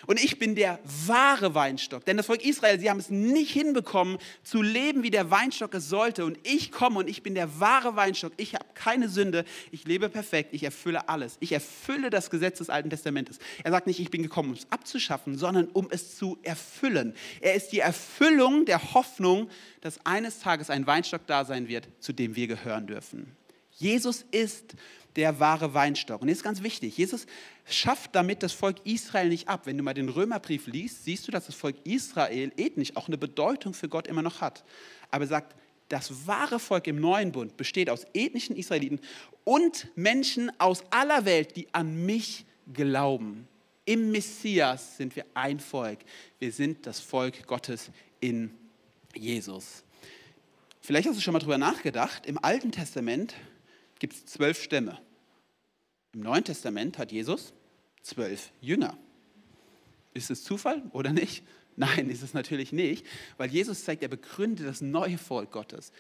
Und 0.08 0.24
ich 0.24 0.40
bin 0.40 0.56
der 0.56 0.80
wahre 1.08 1.56
Weinstock. 1.56 2.06
Denn 2.06 2.18
das 2.18 2.26
Volk 2.26 2.44
Israel, 2.46 2.80
sie 2.80 2.90
haben 2.90 3.00
es 3.00 3.10
nicht 3.10 3.52
hinbekommen, 3.52 4.18
zu 4.44 4.62
leben, 4.62 5.04
wie 5.04 5.12
der 5.12 5.32
Weinstock 5.32 5.74
es 5.74 5.90
sollte. 5.90 6.26
Und 6.26 6.38
ich 6.44 6.72
komme 6.72 7.00
und 7.00 7.10
ich 7.10 7.24
bin 7.24 7.36
der 7.36 7.60
wahre 7.60 7.96
Weinstock. 7.96 8.34
Ich 8.38 8.56
habe 8.56 8.66
keine 8.74 9.10
Sünde. 9.10 9.46
Ich 9.72 9.86
lebe 9.86 10.10
perfekt. 10.10 10.54
Ich 10.54 10.64
erfülle 10.64 11.10
alles. 11.10 11.38
Ich 11.40 11.52
erfülle 11.52 12.10
das 12.10 12.30
Gesetz 12.30 12.60
des 12.60 12.70
Alten 12.70 12.90
Testamentes. 12.90 13.40
Er 13.64 13.72
sagt 13.72 13.88
nicht, 13.88 14.00
ich 14.00 14.12
bin 14.12 14.24
gekommen, 14.24 14.50
um 14.50 14.56
es 14.56 14.68
abzuschaffen, 14.70 15.38
sondern 15.38 15.68
um 15.68 15.88
es 15.92 16.18
zu 16.18 16.38
erfüllen. 16.44 17.14
Er 17.42 17.56
ist 17.56 17.70
die 17.70 17.80
Erfüllung 17.80 18.66
der 18.66 18.94
Hoffnung, 18.94 19.50
dass 19.82 20.04
eines 20.06 20.40
Tages 20.40 20.70
ein 20.70 20.88
Weinstock 20.88 21.26
da 21.28 21.46
sein 21.46 21.68
wird, 21.68 21.88
zu 22.00 22.14
dem 22.14 22.36
wir 22.36 22.48
gehören 22.48 22.88
dürfen. 22.88 23.39
Jesus 23.80 24.26
ist 24.32 24.76
der 25.16 25.40
wahre 25.40 25.74
Weinstock. 25.74 26.22
Und 26.22 26.28
jetzt 26.28 26.40
ist 26.40 26.44
ganz 26.44 26.62
wichtig, 26.62 26.98
Jesus 26.98 27.26
schafft 27.66 28.14
damit 28.14 28.44
das 28.44 28.52
Volk 28.52 28.78
Israel 28.86 29.30
nicht 29.30 29.48
ab. 29.48 29.62
Wenn 29.66 29.78
du 29.78 29.84
mal 29.84 29.94
den 29.94 30.10
Römerbrief 30.10 30.68
liest, 30.68 31.06
siehst 31.06 31.28
du, 31.28 31.32
dass 31.32 31.46
das 31.46 31.56
Volk 31.56 31.76
Israel 31.86 32.52
ethnisch 32.58 32.96
auch 32.96 33.08
eine 33.08 33.18
Bedeutung 33.18 33.74
für 33.74 33.90
Gott 33.90 34.08
immer 34.08 34.22
noch 34.22 34.42
hat. 34.42 34.64
Aber 35.12 35.24
er 35.24 35.28
sagt, 35.28 35.56
das 35.88 36.28
wahre 36.28 36.60
Volk 36.60 36.88
im 36.88 37.00
neuen 37.00 37.32
Bund 37.32 37.58
besteht 37.58 37.90
aus 37.90 38.06
ethnischen 38.14 38.56
Israeliten 38.56 39.00
und 39.44 39.88
Menschen 39.96 40.52
aus 40.60 40.84
aller 40.92 41.26
Welt, 41.26 41.56
die 41.56 41.68
an 41.74 42.06
mich 42.06 42.46
glauben. 42.72 43.48
Im 43.86 44.12
Messias 44.12 44.98
sind 44.98 45.16
wir 45.16 45.26
ein 45.34 45.60
Volk. 45.60 46.00
Wir 46.38 46.52
sind 46.52 46.86
das 46.86 47.00
Volk 47.00 47.48
Gottes 47.48 47.90
in 48.20 48.52
Jesus. 49.16 49.84
Vielleicht 50.82 51.08
hast 51.08 51.18
du 51.18 51.22
schon 51.22 51.34
mal 51.34 51.40
drüber 51.40 51.58
nachgedacht. 51.58 52.28
Im 52.28 52.44
Alten 52.44 52.72
Testament 52.72 53.34
gibt 54.00 54.14
es 54.14 54.26
zwölf 54.26 54.62
Stämme. 54.62 55.00
Im 56.14 56.22
Neuen 56.22 56.44
Testament 56.44 56.98
hat 56.98 57.12
Jesus 57.12 57.54
zwölf 58.02 58.52
Jünger. 58.62 58.98
Ist 60.14 60.32
es 60.32 60.44
Zufall 60.44 60.82
oder 60.92 61.14
nicht? 61.14 61.44
Nein, 61.76 62.10
ist 62.10 62.24
es 62.24 62.34
natürlich 62.34 62.74
nicht, 62.74 63.06
weil 63.38 63.50
Jesus 63.50 63.86
zeigt, 63.86 64.04
er 64.04 64.10
begründet 64.10 64.68
das 64.68 64.82
neue 64.82 65.18
Volk 65.18 65.52
Gottes. 65.52 65.94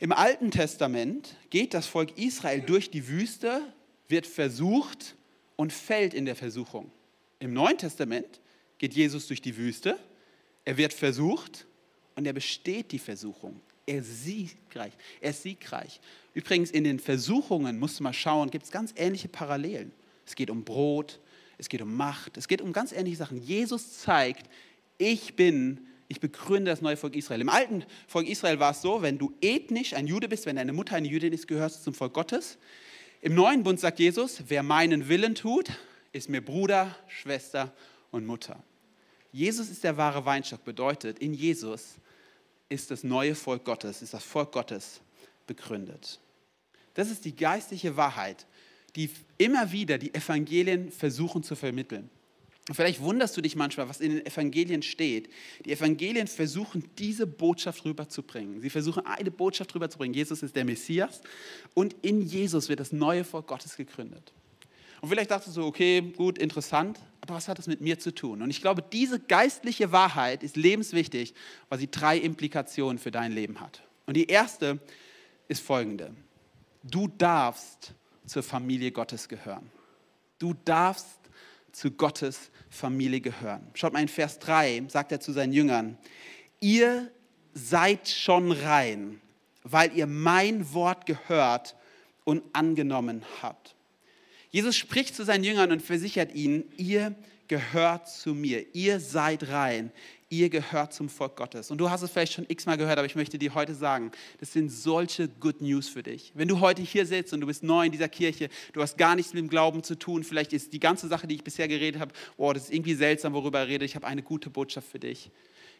Im 0.00 0.12
Alten 0.12 0.50
Testament 0.50 1.36
geht 1.50 1.72
das 1.74 1.86
Volk 1.86 2.18
Israel 2.18 2.62
durch 2.62 2.90
die 2.90 3.06
Wüste, 3.06 3.62
wird 4.08 4.26
versucht 4.26 5.14
und 5.54 5.72
fällt 5.72 6.14
in 6.14 6.24
der 6.24 6.34
Versuchung. 6.34 6.90
Im 7.38 7.52
Neuen 7.52 7.78
Testament 7.78 8.40
geht 8.78 8.94
Jesus 8.94 9.28
durch 9.28 9.40
die 9.40 9.56
Wüste, 9.56 9.98
er 10.64 10.76
wird 10.76 10.92
versucht 10.92 11.66
und 12.16 12.26
er 12.26 12.32
besteht 12.32 12.90
die 12.92 12.98
Versuchung. 12.98 13.60
Er 13.90 13.98
ist 13.98 14.24
siegreich. 14.24 14.92
Er 15.20 15.30
ist 15.30 15.42
siegreich. 15.42 16.00
Übrigens, 16.32 16.70
in 16.70 16.84
den 16.84 17.00
Versuchungen, 17.00 17.80
musst 17.80 17.98
du 17.98 18.04
mal 18.04 18.12
schauen, 18.12 18.48
gibt 18.48 18.64
es 18.64 18.70
ganz 18.70 18.94
ähnliche 18.94 19.26
Parallelen. 19.26 19.90
Es 20.24 20.36
geht 20.36 20.48
um 20.48 20.62
Brot, 20.62 21.18
es 21.58 21.68
geht 21.68 21.82
um 21.82 21.96
Macht, 21.96 22.36
es 22.36 22.46
geht 22.46 22.62
um 22.62 22.72
ganz 22.72 22.92
ähnliche 22.92 23.16
Sachen. 23.16 23.42
Jesus 23.42 23.98
zeigt, 23.98 24.48
ich 24.96 25.34
bin, 25.34 25.88
ich 26.06 26.20
begründe 26.20 26.70
das 26.70 26.82
neue 26.82 26.96
Volk 26.96 27.16
Israel. 27.16 27.40
Im 27.40 27.48
alten 27.48 27.82
Volk 28.06 28.28
Israel 28.28 28.60
war 28.60 28.70
es 28.70 28.80
so, 28.80 29.02
wenn 29.02 29.18
du 29.18 29.32
ethnisch 29.40 29.94
ein 29.94 30.06
Jude 30.06 30.28
bist, 30.28 30.46
wenn 30.46 30.54
deine 30.54 30.72
Mutter 30.72 30.94
eine 30.94 31.08
Jüdin 31.08 31.32
ist, 31.32 31.48
gehörst 31.48 31.80
du 31.80 31.82
zum 31.82 31.94
Volk 31.94 32.14
Gottes. 32.14 32.58
Im 33.20 33.34
neuen 33.34 33.64
Bund 33.64 33.80
sagt 33.80 33.98
Jesus, 33.98 34.44
wer 34.46 34.62
meinen 34.62 35.08
Willen 35.08 35.34
tut, 35.34 35.68
ist 36.12 36.28
mir 36.28 36.42
Bruder, 36.42 36.94
Schwester 37.08 37.74
und 38.12 38.24
Mutter. 38.24 38.62
Jesus 39.32 39.68
ist 39.68 39.82
der 39.82 39.96
wahre 39.96 40.24
Weinstock, 40.24 40.64
bedeutet, 40.64 41.18
in 41.18 41.34
Jesus 41.34 41.96
ist 42.70 42.90
das 42.90 43.04
neue 43.04 43.34
Volk 43.34 43.64
Gottes, 43.64 44.00
ist 44.00 44.14
das 44.14 44.24
Volk 44.24 44.52
Gottes 44.52 45.00
begründet. 45.46 46.20
Das 46.94 47.10
ist 47.10 47.24
die 47.24 47.36
geistliche 47.36 47.96
Wahrheit, 47.96 48.46
die 48.96 49.10
immer 49.36 49.70
wieder 49.72 49.98
die 49.98 50.14
Evangelien 50.14 50.90
versuchen 50.90 51.42
zu 51.42 51.54
vermitteln. 51.56 52.08
vielleicht 52.72 53.00
wunderst 53.00 53.36
du 53.36 53.40
dich 53.40 53.56
manchmal, 53.56 53.88
was 53.88 54.00
in 54.00 54.16
den 54.16 54.26
Evangelien 54.26 54.82
steht. 54.82 55.28
Die 55.64 55.72
Evangelien 55.72 56.28
versuchen, 56.28 56.88
diese 56.98 57.26
Botschaft 57.26 57.84
rüberzubringen. 57.84 58.60
Sie 58.60 58.70
versuchen, 58.70 59.04
eine 59.04 59.30
Botschaft 59.30 59.74
rüberzubringen. 59.74 60.14
Jesus 60.14 60.42
ist 60.42 60.54
der 60.54 60.64
Messias 60.64 61.20
und 61.74 61.96
in 62.02 62.22
Jesus 62.22 62.68
wird 62.68 62.78
das 62.78 62.92
neue 62.92 63.24
Volk 63.24 63.48
Gottes 63.48 63.76
gegründet. 63.76 64.32
Und 65.00 65.08
vielleicht 65.08 65.30
dachtest 65.30 65.56
du, 65.56 65.64
okay, 65.64 66.02
gut, 66.16 66.38
interessant, 66.38 66.98
aber 67.20 67.34
was 67.34 67.48
hat 67.48 67.58
das 67.58 67.66
mit 67.66 67.80
mir 67.80 67.98
zu 67.98 68.14
tun? 68.14 68.42
Und 68.42 68.50
ich 68.50 68.60
glaube, 68.60 68.82
diese 68.82 69.18
geistliche 69.18 69.92
Wahrheit 69.92 70.42
ist 70.42 70.56
lebenswichtig, 70.56 71.34
weil 71.68 71.78
sie 71.78 71.90
drei 71.90 72.18
Implikationen 72.18 72.98
für 72.98 73.10
dein 73.10 73.32
Leben 73.32 73.60
hat. 73.60 73.82
Und 74.06 74.16
die 74.16 74.26
erste 74.26 74.78
ist 75.48 75.62
folgende. 75.62 76.14
Du 76.82 77.08
darfst 77.08 77.94
zur 78.26 78.42
Familie 78.42 78.92
Gottes 78.92 79.28
gehören. 79.28 79.70
Du 80.38 80.54
darfst 80.64 81.18
zu 81.72 81.90
Gottes 81.90 82.50
Familie 82.68 83.20
gehören. 83.20 83.66
Schaut 83.74 83.92
mal 83.92 84.02
in 84.02 84.08
Vers 84.08 84.38
3, 84.38 84.84
sagt 84.88 85.12
er 85.12 85.20
zu 85.20 85.32
seinen 85.32 85.52
Jüngern, 85.52 85.98
ihr 86.60 87.10
seid 87.54 88.08
schon 88.08 88.52
rein, 88.52 89.20
weil 89.62 89.96
ihr 89.96 90.06
mein 90.06 90.72
Wort 90.72 91.06
gehört 91.06 91.76
und 92.24 92.42
angenommen 92.52 93.24
habt. 93.42 93.74
Jesus 94.50 94.76
spricht 94.76 95.14
zu 95.14 95.24
seinen 95.24 95.44
Jüngern 95.44 95.70
und 95.70 95.80
versichert 95.80 96.34
ihnen, 96.34 96.64
ihr 96.76 97.14
gehört 97.46 98.08
zu 98.08 98.34
mir, 98.34 98.64
ihr 98.74 99.00
seid 99.00 99.48
rein, 99.48 99.92
ihr 100.28 100.50
gehört 100.50 100.92
zum 100.92 101.08
Volk 101.08 101.36
Gottes. 101.36 101.70
Und 101.70 101.78
du 101.78 101.90
hast 101.90 102.02
es 102.02 102.10
vielleicht 102.10 102.32
schon 102.32 102.46
x-mal 102.48 102.76
gehört, 102.76 102.98
aber 102.98 103.06
ich 103.06 103.16
möchte 103.16 103.38
dir 103.38 103.54
heute 103.54 103.74
sagen, 103.74 104.12
das 104.38 104.52
sind 104.52 104.70
solche 104.70 105.28
Good 105.28 105.60
News 105.60 105.88
für 105.88 106.02
dich. 106.02 106.32
Wenn 106.34 106.48
du 106.48 106.60
heute 106.60 106.82
hier 106.82 107.06
sitzt 107.06 107.32
und 107.32 107.40
du 107.40 107.46
bist 107.46 107.62
neu 107.62 107.86
in 107.86 107.92
dieser 107.92 108.08
Kirche, 108.08 108.48
du 108.72 108.82
hast 108.82 108.98
gar 108.98 109.16
nichts 109.16 109.34
mit 109.34 109.42
dem 109.42 109.48
Glauben 109.48 109.82
zu 109.84 109.96
tun, 109.96 110.24
vielleicht 110.24 110.52
ist 110.52 110.72
die 110.72 110.80
ganze 110.80 111.08
Sache, 111.08 111.26
die 111.26 111.36
ich 111.36 111.44
bisher 111.44 111.68
geredet 111.68 112.00
habe, 112.00 112.12
oh, 112.36 112.52
das 112.52 112.64
ist 112.64 112.72
irgendwie 112.72 112.94
seltsam, 112.94 113.32
worüber 113.32 113.64
ich 113.64 113.70
rede, 113.70 113.84
ich 113.84 113.94
habe 113.94 114.06
eine 114.06 114.22
gute 114.22 114.50
Botschaft 114.50 114.88
für 114.88 115.00
dich. 115.00 115.30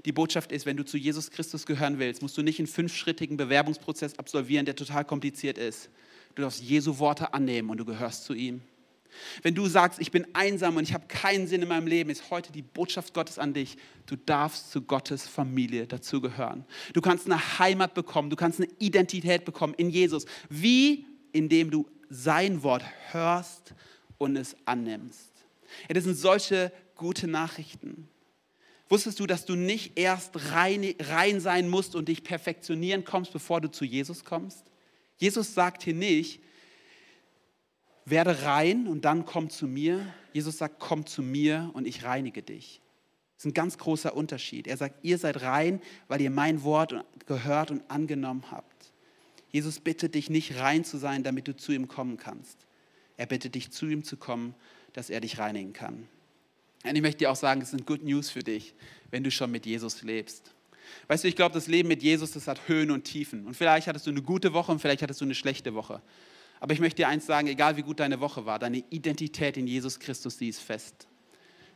Die 0.05 0.13
Botschaft 0.13 0.51
ist, 0.53 0.65
wenn 0.65 0.77
du 0.77 0.85
zu 0.85 0.97
Jesus 0.97 1.31
Christus 1.31 1.67
gehören 1.67 1.99
willst, 1.99 2.23
musst 2.23 2.37
du 2.37 2.43
nicht 2.43 2.59
einen 2.59 2.69
fünfschrittigen 2.69 3.37
Bewerbungsprozess 3.37 4.19
absolvieren, 4.19 4.65
der 4.65 4.77
total 4.77 5.05
kompliziert 5.05 5.59
ist 5.59 5.91
Du 6.35 6.43
darfst 6.43 6.63
Jesu 6.63 6.99
Worte 6.99 7.35
annehmen 7.35 7.71
und 7.71 7.79
du 7.79 7.85
gehörst 7.85 8.25
zu 8.25 8.35
ihm. 8.35 8.63
Wenn 9.43 9.55
du 9.55 9.67
sagst, 9.67 10.01
ich 10.01 10.11
bin 10.11 10.27
einsam 10.35 10.77
und 10.77 10.85
ich 10.85 10.95
habe 10.95 11.07
keinen 11.09 11.47
Sinn 11.47 11.63
in 11.63 11.69
meinem 11.69 11.87
Leben, 11.87 12.11
ist 12.11 12.31
heute 12.31 12.53
die 12.53 12.63
Botschaft 12.63 13.15
Gottes 13.15 13.39
an 13.39 13.55
dich. 13.55 13.77
Du 14.07 14.17
darfst 14.17 14.71
zu 14.71 14.83
Gottes 14.83 15.27
Familie 15.27 15.87
dazugehören. 15.87 16.65
Du 16.93 17.01
kannst 17.01 17.27
eine 17.27 17.59
Heimat 17.59 17.95
bekommen, 17.95 18.31
du 18.31 18.37
kannst 18.37 18.61
eine 18.61 18.71
Identität 18.79 19.45
bekommen 19.45 19.75
in 19.75 19.91
Jesus. 19.91 20.27
Wie? 20.49 21.07
Indem 21.33 21.71
du 21.71 21.87
sein 22.09 22.63
Wort 22.63 22.85
hörst 23.11 23.75
und 24.19 24.37
es 24.37 24.57
annimmst. 24.65 25.31
Ja, 25.89 25.95
das 25.95 26.05
sind 26.05 26.17
solche 26.17 26.73
gute 26.97 27.29
Nachrichten. 27.29 28.09
Wusstest 28.89 29.21
du, 29.21 29.27
dass 29.27 29.45
du 29.45 29.55
nicht 29.55 29.97
erst 29.97 30.53
rein, 30.53 30.95
rein 30.99 31.41
sein 31.41 31.69
musst 31.69 31.95
und 31.95 32.09
dich 32.09 32.25
perfektionieren 32.25 33.05
kommst, 33.05 33.33
bevor 33.33 33.61
du 33.61 33.71
zu 33.71 33.85
Jesus 33.85 34.25
kommst? 34.25 34.70
Jesus 35.21 35.53
sagt 35.53 35.83
hier 35.83 35.95
nicht, 35.95 36.41
werde 38.07 38.43
rein 38.43 38.89
und 38.89 39.05
dann 39.05 39.27
komm 39.27 39.51
zu 39.51 39.69
mir. 39.69 40.13
Jesus 40.33 40.57
sagt, 40.57 40.81
komm 40.81 41.05
zu 41.05 41.23
mir 41.23 41.71
und 41.75 41.87
ich 41.87 42.05
reinige 42.05 42.43
dich. 42.43 42.81
Das 43.37 43.45
ist 43.45 43.51
ein 43.51 43.55
ganz 43.55 43.77
großer 43.77 44.17
Unterschied. 44.17 44.67
Er 44.67 44.79
sagt, 44.79 45.05
ihr 45.05 45.19
seid 45.19 45.43
rein, 45.43 45.81
weil 46.09 46.23
ihr 46.23 46.31
mein 46.31 46.63
Wort 46.63 46.95
gehört 47.27 47.71
und 47.71 47.89
angenommen 47.91 48.51
habt. 48.51 48.93
Jesus 49.51 49.79
bittet 49.79 50.15
dich 50.15 50.31
nicht 50.31 50.57
rein 50.59 50.85
zu 50.85 50.97
sein, 50.97 51.23
damit 51.23 51.49
du 51.49 51.55
zu 51.55 51.73
ihm 51.73 51.87
kommen 51.87 52.17
kannst. 52.17 52.67
Er 53.19 53.27
bittet 53.27 53.55
dich 53.55 53.71
zu 53.71 53.87
ihm 53.87 54.03
zu 54.03 54.17
kommen, 54.17 54.55
dass 54.95 55.11
er 55.11 55.21
dich 55.21 55.39
reinigen 55.39 55.75
kann. 55.75 56.09
Und 56.83 56.97
ich 56.97 57.03
möchte 57.03 57.19
dir 57.19 57.31
auch 57.31 57.37
sagen, 57.37 57.61
es 57.61 57.73
sind 57.73 57.87
Good 57.87 58.05
News 58.05 58.31
für 58.31 58.43
dich, 58.43 58.75
wenn 59.11 59.23
du 59.23 59.31
schon 59.31 59.51
mit 59.51 59.67
Jesus 59.67 60.03
lebst. 60.03 60.55
Weißt 61.09 61.25
du, 61.25 61.29
ich 61.29 61.37
glaube, 61.37 61.55
das 61.55 61.67
Leben 61.67 61.89
mit 61.89 62.03
Jesus, 62.03 62.33
das 62.33 62.47
hat 62.47 62.69
Höhen 62.69 62.91
und 62.91 63.05
Tiefen. 63.05 63.47
Und 63.47 63.55
vielleicht 63.55 63.87
hattest 63.87 64.07
du 64.07 64.11
eine 64.11 64.23
gute 64.23 64.53
Woche 64.53 64.73
und 64.73 64.81
vielleicht 64.81 65.03
hattest 65.03 65.21
du 65.21 65.25
eine 65.25 65.35
schlechte 65.35 65.75
Woche. 65.75 66.03
Aber 66.61 66.73
ich 66.75 66.81
möchte 66.81 66.97
dir 66.97 67.09
eins 67.09 67.27
sagen, 67.27 67.49
egal 67.49 67.77
wie 67.77 67.83
gut 67.83 68.01
deine 68.01 68.21
Woche 68.21 68.45
war, 68.45 68.59
deine 68.59 68.85
Identität 68.91 69.57
in 69.57 69.67
Jesus 69.67 69.99
Christus, 69.99 70.37
die 70.37 70.49
ist 70.49 70.61
fest. 70.61 71.09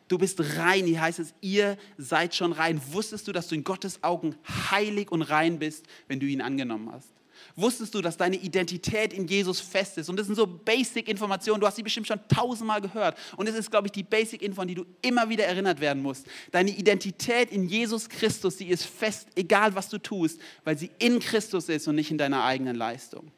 Du 0.08 0.18
bist 0.18 0.38
rein, 0.58 0.84
hier 0.84 1.00
heißt 1.00 1.18
es, 1.18 1.34
ihr 1.40 1.78
seid 1.96 2.34
schon 2.34 2.52
rein. 2.52 2.80
Wusstest 2.92 3.26
du, 3.26 3.32
dass 3.32 3.48
du 3.48 3.54
in 3.54 3.64
Gottes 3.64 4.02
Augen 4.02 4.36
heilig 4.70 5.10
und 5.10 5.22
rein 5.22 5.58
bist, 5.58 5.86
wenn 6.08 6.20
du 6.20 6.26
ihn 6.26 6.42
angenommen 6.42 6.92
hast? 6.92 7.08
Wusstest 7.56 7.94
du, 7.94 8.00
dass 8.00 8.16
deine 8.16 8.36
Identität 8.36 9.12
in 9.12 9.26
Jesus 9.26 9.60
fest 9.60 9.98
ist? 9.98 10.08
Und 10.08 10.16
das 10.16 10.26
sind 10.26 10.34
so 10.34 10.46
Basic-Informationen, 10.46 11.60
du 11.60 11.66
hast 11.66 11.76
sie 11.76 11.82
bestimmt 11.82 12.06
schon 12.06 12.20
tausendmal 12.28 12.80
gehört. 12.80 13.16
Und 13.36 13.48
es 13.48 13.54
ist, 13.54 13.70
glaube 13.70 13.88
ich, 13.88 13.92
die 13.92 14.02
Basic-Info, 14.02 14.60
an 14.62 14.68
die 14.68 14.74
du 14.74 14.84
immer 15.02 15.28
wieder 15.28 15.44
erinnert 15.44 15.80
werden 15.80 16.02
musst. 16.02 16.26
Deine 16.50 16.70
Identität 16.70 17.50
in 17.52 17.68
Jesus 17.68 18.08
Christus, 18.08 18.56
die 18.56 18.68
ist 18.68 18.84
fest, 18.84 19.28
egal 19.36 19.74
was 19.74 19.88
du 19.88 19.98
tust, 19.98 20.40
weil 20.64 20.76
sie 20.76 20.90
in 20.98 21.20
Christus 21.20 21.68
ist 21.68 21.86
und 21.88 21.94
nicht 21.94 22.10
in 22.10 22.18
deiner 22.18 22.44
eigenen 22.44 22.76
Leistung. 22.76 23.30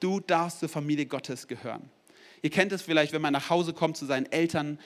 Du 0.00 0.20
darfst 0.20 0.60
zur 0.60 0.68
Familie 0.68 1.06
Gottes 1.06 1.46
gehören. 1.46 1.88
Ihr 2.42 2.50
kennt 2.50 2.72
es 2.72 2.82
vielleicht, 2.82 3.12
wenn 3.12 3.22
man 3.22 3.32
nach 3.32 3.48
Hause 3.48 3.72
kommt 3.72 3.96
zu 3.96 4.04
seinen 4.04 4.30
Eltern 4.30 4.78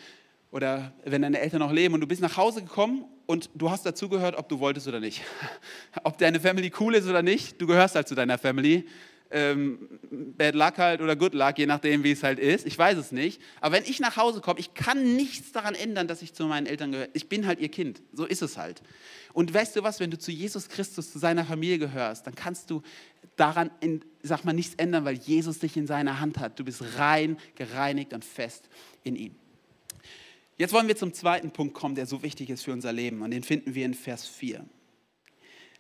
oder 0.51 0.93
wenn 1.05 1.23
deine 1.23 1.41
Eltern 1.41 1.61
noch 1.61 1.73
leben 1.73 1.95
und 1.95 2.01
du 2.01 2.07
bist 2.07 2.23
nach 2.23 2.37
Hause 2.37 2.63
gekommen 2.63 3.05
und 3.27 3.51
du 3.55 3.71
hast 3.71 3.85
dazugehört, 3.85 4.37
ob 4.37 4.49
du 4.49 4.61
wolltest 4.61 4.89
oder 4.89 5.01
nicht. 5.01 5.23
Ob 6.05 6.17
deine 6.17 6.41
Family 6.41 6.73
cool 6.81 6.95
ist 6.95 7.07
oder 7.07 7.23
nicht, 7.23 7.61
du 7.61 7.67
gehörst 7.67 7.95
halt 7.95 8.09
zu 8.09 8.15
deiner 8.15 8.39
Family. 8.39 8.87
Ähm, 9.31 10.01
bad 10.11 10.55
Luck 10.55 10.79
halt 10.79 11.03
oder 11.03 11.15
Good 11.15 11.35
Luck, 11.35 11.59
je 11.59 11.67
nachdem, 11.67 12.03
wie 12.03 12.13
es 12.13 12.23
halt 12.23 12.39
ist. 12.39 12.67
Ich 12.67 12.79
weiß 12.79 12.97
es 12.97 13.13
nicht. 13.13 13.43
Aber 13.61 13.77
wenn 13.77 13.85
ich 13.85 14.01
nach 14.01 14.17
Hause 14.17 14.41
komme, 14.41 14.59
ich 14.59 14.73
kann 14.73 15.17
nichts 15.17 15.53
daran 15.53 15.75
ändern, 15.75 16.09
dass 16.09 16.23
ich 16.23 16.33
zu 16.33 16.47
meinen 16.47 16.67
Eltern 16.67 16.93
gehöre. 16.93 17.09
Ich 17.13 17.29
bin 17.29 17.47
halt 17.47 17.61
ihr 17.61 17.69
Kind. 17.69 18.01
So 18.15 18.25
ist 18.25 18.41
es 18.41 18.57
halt. 18.57 18.81
Und 19.35 19.53
weißt 19.53 19.77
du 19.77 19.83
was, 19.83 20.01
wenn 20.01 20.11
du 20.11 20.19
zu 20.19 20.33
Jesus 20.33 20.71
Christus, 20.71 21.13
zu 21.13 21.19
seiner 21.19 21.45
Familie 21.45 21.79
gehörst, 21.79 22.27
dann 22.27 22.35
kannst 22.35 22.71
du 22.71 22.81
daran, 23.37 23.71
in, 23.81 24.03
sag 24.23 24.47
mal, 24.47 24.55
nichts 24.55 24.75
ändern, 24.77 25.05
weil 25.05 25.17
Jesus 25.17 25.59
dich 25.59 25.77
in 25.77 25.87
seiner 25.87 26.21
Hand 26.21 26.39
hat. 26.39 26.59
Du 26.59 26.65
bist 26.65 26.83
rein, 26.97 27.37
gereinigt 27.55 28.15
und 28.15 28.25
fest 28.25 28.71
in 29.05 29.15
ihm. 29.15 29.35
Jetzt 30.59 30.73
wollen 30.73 30.89
wir 30.89 30.97
zum 30.97 31.15
zweiten 31.15 31.53
Punkt 31.53 31.73
kommen, 31.73 31.95
der 31.95 32.07
so 32.07 32.23
wichtig 32.23 32.51
ist 32.51 32.65
für 32.65 32.73
unser 32.73 32.93
Leben. 32.93 33.23
Und 33.23 33.31
den 33.31 33.45
finden 33.45 33.77
wir 33.77 33.87
in 33.87 33.95
Vers 33.95 34.27
4. 34.27 34.65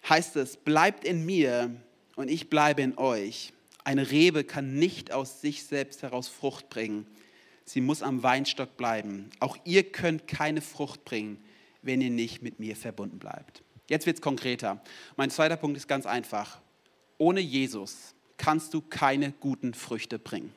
Heißt 0.08 0.36
es, 0.36 0.56
bleibt 0.56 1.04
in 1.04 1.26
mir 1.26 1.74
und 2.14 2.30
ich 2.30 2.48
bleibe 2.48 2.82
in 2.82 2.96
euch. 2.96 3.52
Eine 3.82 4.10
Rebe 4.10 4.44
kann 4.44 4.74
nicht 4.78 5.12
aus 5.12 5.40
sich 5.40 5.64
selbst 5.64 6.02
heraus 6.02 6.28
Frucht 6.28 6.68
bringen. 6.68 7.08
Sie 7.64 7.80
muss 7.80 8.02
am 8.02 8.22
Weinstock 8.22 8.76
bleiben. 8.76 9.30
Auch 9.40 9.58
ihr 9.64 9.82
könnt 9.82 10.28
keine 10.28 10.60
Frucht 10.60 11.04
bringen, 11.04 11.42
wenn 11.82 12.00
ihr 12.00 12.10
nicht 12.10 12.42
mit 12.42 12.60
mir 12.60 12.76
verbunden 12.76 13.18
bleibt. 13.18 13.64
Jetzt 13.88 14.06
wird 14.06 14.18
es 14.18 14.22
konkreter. 14.22 14.80
Mein 15.16 15.30
zweiter 15.30 15.56
Punkt 15.56 15.76
ist 15.76 15.88
ganz 15.88 16.06
einfach. 16.06 16.60
Ohne 17.18 17.40
Jesus 17.40 18.14
kannst 18.36 18.74
du 18.74 18.80
keine 18.80 19.32
guten 19.32 19.74
Früchte 19.74 20.20
bringen. 20.20 20.54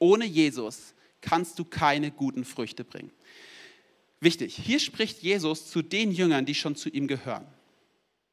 Ohne 0.00 0.24
Jesus 0.24 0.94
kannst 1.22 1.58
du 1.58 1.64
keine 1.64 2.10
guten 2.10 2.44
Früchte 2.44 2.84
bringen. 2.84 3.10
Wichtig, 4.20 4.54
hier 4.54 4.78
spricht 4.78 5.22
Jesus 5.22 5.70
zu 5.70 5.82
den 5.82 6.12
Jüngern, 6.12 6.44
die 6.44 6.54
schon 6.54 6.76
zu 6.76 6.90
ihm 6.90 7.08
gehören. 7.08 7.46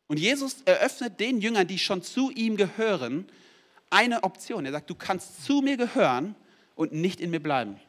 Und 0.08 0.19
Jesus 0.19 0.58
eröffnet 0.65 1.19
den 1.19 1.39
Jüngern, 1.39 1.67
die 1.67 1.79
schon 1.79 2.03
zu 2.03 2.31
ihm 2.31 2.58
gehören, 2.58 3.25
eine 3.89 4.24
Option. 4.24 4.65
Er 4.65 4.72
sagt, 4.72 4.89
du 4.89 4.96
kannst 4.96 5.46
zu 5.46 5.62
mir 5.62 5.77
gehören 5.77 6.36
und 6.75 6.91
nicht 6.93 7.22
in 7.22 7.31
mir 7.31 7.39
bleiben. 7.39 7.79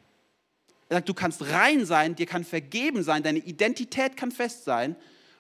Er 0.88 0.97
sagt, 0.97 1.09
du 1.09 1.14
kannst 1.14 1.42
rein 1.50 1.85
sein, 1.87 2.16
dir 2.16 2.26
kann 2.26 2.45
vergeben 2.45 3.02
sein, 3.02 3.23
deine 3.23 3.38
Identität 3.38 4.16
kann 4.16 4.33
fest 4.33 4.64
sein 4.64 4.97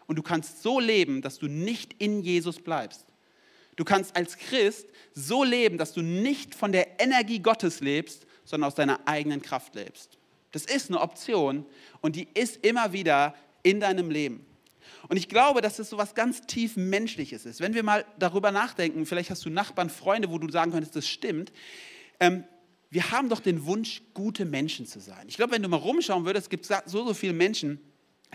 und 0.06 0.16
du 0.16 0.22
kannst 0.22 0.62
so 0.62 0.80
leben, 0.80 1.22
dass 1.22 1.38
du 1.38 1.48
nicht 1.48 1.94
in 1.98 2.22
Jesus 2.22 2.60
bleibst. 2.60 3.06
Du 3.76 3.84
kannst 3.84 4.14
als 4.16 4.36
Christ 4.36 4.86
so 5.14 5.44
leben, 5.44 5.78
dass 5.78 5.92
du 5.92 6.02
nicht 6.02 6.54
von 6.54 6.72
der 6.72 7.00
Energie 7.00 7.40
Gottes 7.40 7.80
lebst, 7.80 8.26
sondern 8.50 8.68
aus 8.68 8.74
deiner 8.74 9.06
eigenen 9.06 9.40
Kraft 9.40 9.76
lebst. 9.76 10.18
Das 10.50 10.64
ist 10.64 10.90
eine 10.90 11.00
Option 11.00 11.64
und 12.00 12.16
die 12.16 12.26
ist 12.34 12.64
immer 12.66 12.92
wieder 12.92 13.34
in 13.62 13.78
deinem 13.78 14.10
Leben. 14.10 14.44
Und 15.08 15.16
ich 15.16 15.28
glaube, 15.28 15.60
dass 15.60 15.76
das 15.76 15.88
so 15.88 15.98
was 15.98 16.14
ganz 16.14 16.42
tief 16.42 16.76
Menschliches 16.76 17.46
ist. 17.46 17.60
Wenn 17.60 17.74
wir 17.74 17.84
mal 17.84 18.04
darüber 18.18 18.50
nachdenken, 18.50 19.06
vielleicht 19.06 19.30
hast 19.30 19.44
du 19.44 19.50
Nachbarn, 19.50 19.88
Freunde, 19.88 20.30
wo 20.30 20.38
du 20.38 20.50
sagen 20.50 20.72
könntest, 20.72 20.96
das 20.96 21.06
stimmt. 21.06 21.52
Ähm, 22.18 22.44
wir 22.90 23.12
haben 23.12 23.28
doch 23.28 23.40
den 23.40 23.66
Wunsch, 23.66 24.02
gute 24.14 24.44
Menschen 24.44 24.84
zu 24.84 24.98
sein. 24.98 25.26
Ich 25.28 25.36
glaube, 25.36 25.52
wenn 25.52 25.62
du 25.62 25.68
mal 25.68 25.76
rumschauen 25.76 26.24
würdest, 26.24 26.50
gibt 26.50 26.68
es 26.68 26.76
so, 26.86 27.06
so 27.06 27.14
viele 27.14 27.32
Menschen, 27.32 27.78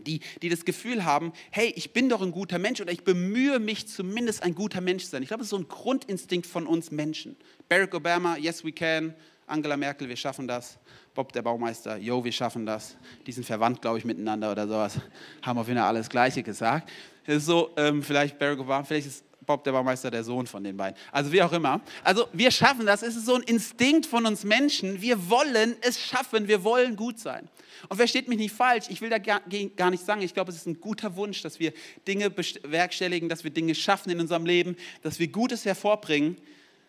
die, 0.01 0.21
die 0.41 0.49
das 0.49 0.63
Gefühl 0.63 1.03
haben, 1.03 1.33
hey, 1.51 1.73
ich 1.75 1.91
bin 1.91 2.07
doch 2.07 2.21
ein 2.21 2.31
guter 2.31 2.57
Mensch 2.57 2.79
oder 2.79 2.91
ich 2.91 3.03
bemühe 3.03 3.59
mich 3.59 3.87
zumindest 3.87 4.43
ein 4.43 4.55
guter 4.55 4.79
Mensch 4.79 5.03
zu 5.03 5.11
sein. 5.11 5.23
Ich 5.23 5.29
glaube, 5.29 5.39
das 5.39 5.47
ist 5.47 5.51
so 5.51 5.57
ein 5.57 5.67
Grundinstinkt 5.67 6.47
von 6.47 6.67
uns 6.67 6.91
Menschen. 6.91 7.35
Barack 7.67 7.93
Obama, 7.93 8.37
yes 8.37 8.63
we 8.63 8.71
can. 8.71 9.13
Angela 9.47 9.77
Merkel, 9.77 10.09
wir 10.09 10.15
schaffen 10.15 10.47
das. 10.47 10.77
Bob, 11.13 11.31
der 11.31 11.41
Baumeister, 11.41 11.97
yo, 11.97 12.23
wir 12.23 12.31
schaffen 12.31 12.65
das. 12.65 12.97
Die 13.25 13.31
sind 13.31 13.45
verwandt, 13.45 13.81
glaube 13.81 13.97
ich, 13.99 14.05
miteinander 14.05 14.51
oder 14.51 14.67
sowas. 14.67 14.99
Haben 15.41 15.59
auf 15.59 15.67
jeden 15.67 15.79
Fall 15.79 15.87
alles 15.87 16.09
Gleiche 16.09 16.43
gesagt. 16.43 16.89
Das 17.25 17.37
ist 17.37 17.45
so, 17.45 17.71
ähm, 17.77 18.03
vielleicht 18.03 18.37
Barack 18.37 18.59
Obama, 18.59 18.83
vielleicht 18.83 19.07
ist 19.07 19.23
Bob, 19.45 19.63
der 19.63 19.71
Baumeister, 19.71 20.09
der 20.09 20.23
Sohn 20.23 20.47
von 20.47 20.63
den 20.63 20.75
beiden. 20.75 20.99
Also 21.11 21.31
wie 21.31 21.41
auch 21.41 21.51
immer. 21.51 21.81
Also 22.03 22.27
wir 22.33 22.49
schaffen 22.51 22.85
das. 22.85 23.03
Es 23.03 23.15
ist 23.15 23.25
so 23.25 23.35
ein 23.35 23.43
Instinkt 23.43 24.05
von 24.05 24.25
uns 24.25 24.43
Menschen. 24.43 25.01
Wir 25.01 25.29
wollen 25.29 25.75
es 25.81 25.99
schaffen. 25.99 26.47
Wir 26.47 26.63
wollen 26.63 26.95
gut 26.95 27.19
sein. 27.19 27.47
Und 27.87 27.97
versteht 27.97 28.27
mich 28.27 28.39
nicht 28.39 28.55
falsch. 28.55 28.85
Ich 28.89 29.01
will 29.01 29.09
da 29.09 29.19
gar, 29.19 29.41
gar 29.75 29.91
nicht 29.91 30.03
sagen. 30.03 30.21
Ich 30.21 30.33
glaube, 30.33 30.51
es 30.51 30.57
ist 30.57 30.65
ein 30.65 30.79
guter 30.79 31.15
Wunsch, 31.15 31.41
dass 31.43 31.59
wir 31.59 31.73
Dinge 32.07 32.29
bewerkstelligen, 32.29 33.29
dass 33.29 33.43
wir 33.43 33.51
Dinge 33.51 33.75
schaffen 33.75 34.09
in 34.09 34.19
unserem 34.19 34.45
Leben, 34.45 34.75
dass 35.03 35.19
wir 35.19 35.27
Gutes 35.27 35.65
hervorbringen. 35.65 36.37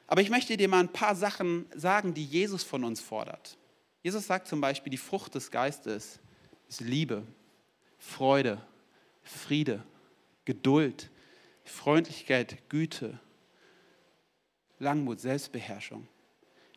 Aber 0.06 0.20
ich 0.20 0.30
möchte 0.30 0.56
dir 0.56 0.68
mal 0.68 0.80
ein 0.80 0.92
paar 0.92 1.16
Sachen 1.16 1.66
sagen, 1.74 2.14
die 2.14 2.24
Jesus 2.24 2.62
von 2.62 2.84
uns 2.84 3.00
fordert. 3.00 3.58
Jesus 4.02 4.26
sagt 4.26 4.46
zum 4.46 4.60
Beispiel, 4.60 4.90
die 4.90 4.96
Frucht 4.96 5.34
des 5.34 5.50
Geistes 5.50 6.20
ist 6.68 6.80
Liebe, 6.80 7.24
Freude, 7.98 8.60
Friede, 9.22 9.82
Geduld, 10.44 11.10
Freundlichkeit, 11.64 12.68
Güte, 12.68 13.18
Langmut, 14.78 15.20
Selbstbeherrschung. 15.20 16.06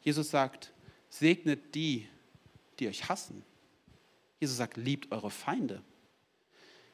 Jesus 0.01 0.31
sagt, 0.31 0.73
segnet 1.09 1.75
die, 1.75 2.07
die 2.79 2.87
euch 2.87 3.09
hassen. 3.09 3.43
Jesus 4.39 4.57
sagt, 4.57 4.77
liebt 4.77 5.11
eure 5.11 5.29
Feinde. 5.29 5.83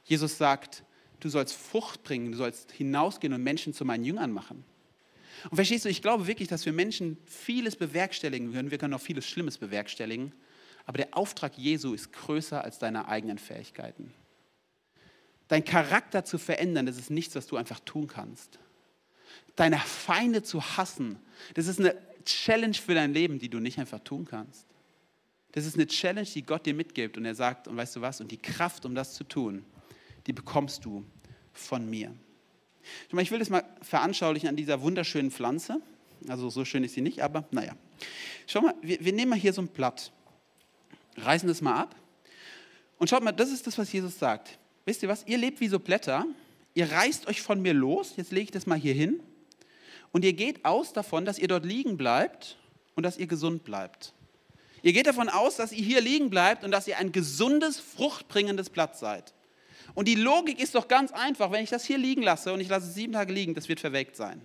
Jesus 0.03 0.37
sagt, 0.37 0.83
du 1.19 1.29
sollst 1.29 1.55
Frucht 1.55 2.03
bringen, 2.03 2.31
du 2.31 2.37
sollst 2.37 2.71
hinausgehen 2.71 3.33
und 3.33 3.43
Menschen 3.43 3.73
zu 3.73 3.85
meinen 3.85 4.03
Jüngern 4.03 4.31
machen. 4.31 4.65
Und 5.49 5.55
verstehst 5.55 5.85
du, 5.85 5.89
ich 5.89 6.01
glaube 6.01 6.27
wirklich, 6.27 6.47
dass 6.47 6.65
wir 6.65 6.73
Menschen 6.73 7.17
vieles 7.25 7.75
bewerkstelligen 7.75 8.53
können. 8.53 8.71
Wir 8.71 8.77
können 8.77 8.93
auch 8.93 9.01
vieles 9.01 9.27
Schlimmes 9.27 9.57
bewerkstelligen. 9.57 10.33
Aber 10.85 10.97
der 10.97 11.17
Auftrag 11.17 11.57
Jesu 11.57 11.93
ist 11.93 12.13
größer 12.13 12.63
als 12.63 12.79
deine 12.79 13.07
eigenen 13.07 13.37
Fähigkeiten. 13.37 14.13
Dein 15.47 15.63
Charakter 15.63 16.25
zu 16.25 16.37
verändern, 16.37 16.85
das 16.85 16.97
ist 16.97 17.11
nichts, 17.11 17.35
was 17.35 17.47
du 17.47 17.57
einfach 17.57 17.79
tun 17.79 18.07
kannst. 18.07 18.59
Deine 19.55 19.77
Feinde 19.77 20.43
zu 20.43 20.61
hassen, 20.77 21.17
das 21.53 21.67
ist 21.67 21.79
eine 21.79 21.95
Challenge 22.25 22.73
für 22.73 22.95
dein 22.95 23.13
Leben, 23.13 23.39
die 23.39 23.49
du 23.49 23.59
nicht 23.59 23.79
einfach 23.79 23.99
tun 23.99 24.25
kannst. 24.25 24.65
Das 25.51 25.65
ist 25.65 25.75
eine 25.75 25.87
Challenge, 25.87 26.27
die 26.27 26.43
Gott 26.43 26.65
dir 26.65 26.73
mitgibt 26.73 27.17
und 27.17 27.25
er 27.25 27.35
sagt, 27.35 27.67
und 27.67 27.77
weißt 27.77 27.95
du 27.95 28.01
was, 28.01 28.19
und 28.19 28.31
die 28.31 28.37
Kraft, 28.37 28.85
um 28.85 28.93
das 28.95 29.13
zu 29.13 29.23
tun, 29.23 29.63
die 30.27 30.33
bekommst 30.33 30.83
du 30.83 31.05
von 31.53 31.89
mir. 31.89 32.13
Ich 33.17 33.31
will 33.31 33.39
das 33.39 33.49
mal 33.49 33.63
veranschaulichen 33.81 34.49
an 34.49 34.55
dieser 34.55 34.81
wunderschönen 34.81 35.31
Pflanze. 35.31 35.81
Also 36.27 36.49
so 36.49 36.65
schön 36.65 36.83
ist 36.83 36.93
sie 36.93 37.01
nicht, 37.01 37.21
aber 37.21 37.45
naja. 37.51 37.73
Schau 38.47 38.61
mal, 38.61 38.75
wir, 38.81 39.03
wir 39.03 39.13
nehmen 39.13 39.29
mal 39.29 39.39
hier 39.39 39.53
so 39.53 39.61
ein 39.61 39.67
Blatt, 39.67 40.11
reißen 41.17 41.47
das 41.47 41.61
mal 41.61 41.79
ab 41.79 41.95
und 42.97 43.09
schaut 43.09 43.23
mal, 43.23 43.31
das 43.31 43.51
ist 43.51 43.67
das, 43.67 43.77
was 43.77 43.91
Jesus 43.91 44.17
sagt 44.19 44.57
wisst 44.85 45.03
ihr 45.03 45.09
was, 45.09 45.25
ihr 45.27 45.37
lebt 45.37 45.59
wie 45.59 45.67
so 45.67 45.79
Blätter, 45.79 46.25
ihr 46.73 46.91
reißt 46.91 47.27
euch 47.27 47.41
von 47.41 47.61
mir 47.61 47.73
los, 47.73 48.13
jetzt 48.17 48.31
lege 48.31 48.45
ich 48.45 48.51
das 48.51 48.65
mal 48.65 48.77
hier 48.77 48.93
hin, 48.93 49.19
und 50.11 50.23
ihr 50.23 50.33
geht 50.33 50.63
aus 50.63 50.93
davon, 50.93 51.25
dass 51.25 51.39
ihr 51.39 51.49
dort 51.49 51.65
liegen 51.65 51.97
bleibt 51.97 52.57
und 52.95 53.03
dass 53.03 53.17
ihr 53.17 53.27
gesund 53.27 53.65
bleibt. 53.65 54.13
Ihr 54.81 54.93
geht 54.93 55.07
davon 55.07 55.27
aus, 55.27 55.57
dass 55.57 55.73
ihr 55.73 55.83
hier 55.83 55.99
liegen 55.99 56.29
bleibt 56.29 56.63
und 56.63 56.71
dass 56.71 56.87
ihr 56.87 56.97
ein 56.97 57.11
gesundes, 57.11 57.79
fruchtbringendes 57.79 58.69
Blatt 58.69 58.97
seid. 58.97 59.33
Und 59.95 60.07
die 60.07 60.15
Logik 60.15 60.61
ist 60.61 60.75
doch 60.75 60.87
ganz 60.87 61.11
einfach, 61.11 61.51
wenn 61.51 61.63
ich 61.63 61.69
das 61.69 61.85
hier 61.85 61.97
liegen 61.97 62.21
lasse 62.21 62.53
und 62.53 62.59
ich 62.59 62.67
lasse 62.67 62.87
es 62.87 62.93
sieben 62.93 63.13
Tage 63.13 63.33
liegen, 63.33 63.55
das 63.55 63.67
wird 63.67 63.79
verwelkt 63.79 64.15
sein. 64.15 64.41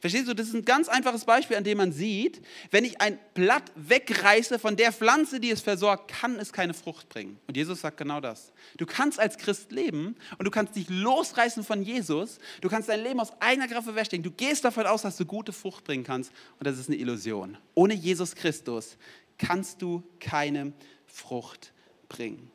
Verstehst 0.00 0.28
du, 0.28 0.34
das 0.34 0.48
ist 0.48 0.54
ein 0.54 0.64
ganz 0.64 0.88
einfaches 0.88 1.24
Beispiel, 1.24 1.56
an 1.56 1.64
dem 1.64 1.78
man 1.78 1.92
sieht, 1.92 2.42
wenn 2.70 2.84
ich 2.84 3.00
ein 3.00 3.18
Blatt 3.34 3.72
wegreiße 3.76 4.58
von 4.58 4.76
der 4.76 4.92
Pflanze, 4.92 5.40
die 5.40 5.50
es 5.50 5.60
versorgt, 5.60 6.10
kann 6.10 6.38
es 6.38 6.52
keine 6.52 6.74
Frucht 6.74 7.08
bringen. 7.08 7.38
Und 7.46 7.56
Jesus 7.56 7.80
sagt 7.80 7.96
genau 7.96 8.20
das. 8.20 8.52
Du 8.76 8.86
kannst 8.86 9.18
als 9.18 9.38
Christ 9.38 9.72
leben 9.72 10.16
und 10.38 10.44
du 10.44 10.50
kannst 10.50 10.76
dich 10.76 10.88
losreißen 10.88 11.64
von 11.64 11.82
Jesus. 11.82 12.38
Du 12.60 12.68
kannst 12.68 12.88
dein 12.88 13.02
Leben 13.02 13.20
aus 13.20 13.32
eigener 13.40 13.68
Kraft 13.68 13.84
verwächtigen. 13.84 14.22
Du 14.22 14.30
gehst 14.30 14.64
davon 14.64 14.86
aus, 14.86 15.02
dass 15.02 15.16
du 15.16 15.24
gute 15.24 15.52
Frucht 15.52 15.84
bringen 15.84 16.04
kannst. 16.04 16.30
Und 16.58 16.66
das 16.66 16.78
ist 16.78 16.88
eine 16.88 16.98
Illusion. 16.98 17.56
Ohne 17.74 17.94
Jesus 17.94 18.34
Christus 18.34 18.96
kannst 19.38 19.80
du 19.80 20.02
keine 20.18 20.72
Frucht 21.06 21.72
bringen. 22.08 22.49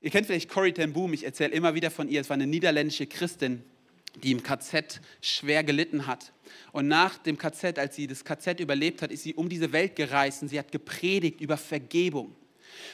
Ihr 0.00 0.10
kennt 0.10 0.26
vielleicht 0.26 0.48
Corrie 0.48 0.72
ten 0.72 0.92
Boom, 0.92 1.12
ich 1.14 1.24
erzähle 1.24 1.52
immer 1.52 1.74
wieder 1.74 1.90
von 1.90 2.08
ihr. 2.08 2.20
Es 2.20 2.28
war 2.28 2.34
eine 2.34 2.46
niederländische 2.46 3.06
Christin, 3.06 3.62
die 4.22 4.32
im 4.32 4.42
KZ 4.42 5.00
schwer 5.20 5.64
gelitten 5.64 6.06
hat. 6.06 6.32
Und 6.72 6.88
nach 6.88 7.18
dem 7.18 7.38
KZ, 7.38 7.78
als 7.78 7.96
sie 7.96 8.06
das 8.06 8.24
KZ 8.24 8.60
überlebt 8.60 9.02
hat, 9.02 9.10
ist 9.10 9.22
sie 9.22 9.34
um 9.34 9.48
diese 9.48 9.72
Welt 9.72 9.96
gereist 9.96 10.42
und 10.42 10.48
sie 10.48 10.58
hat 10.58 10.70
gepredigt 10.70 11.40
über 11.40 11.56
Vergebung. 11.56 12.36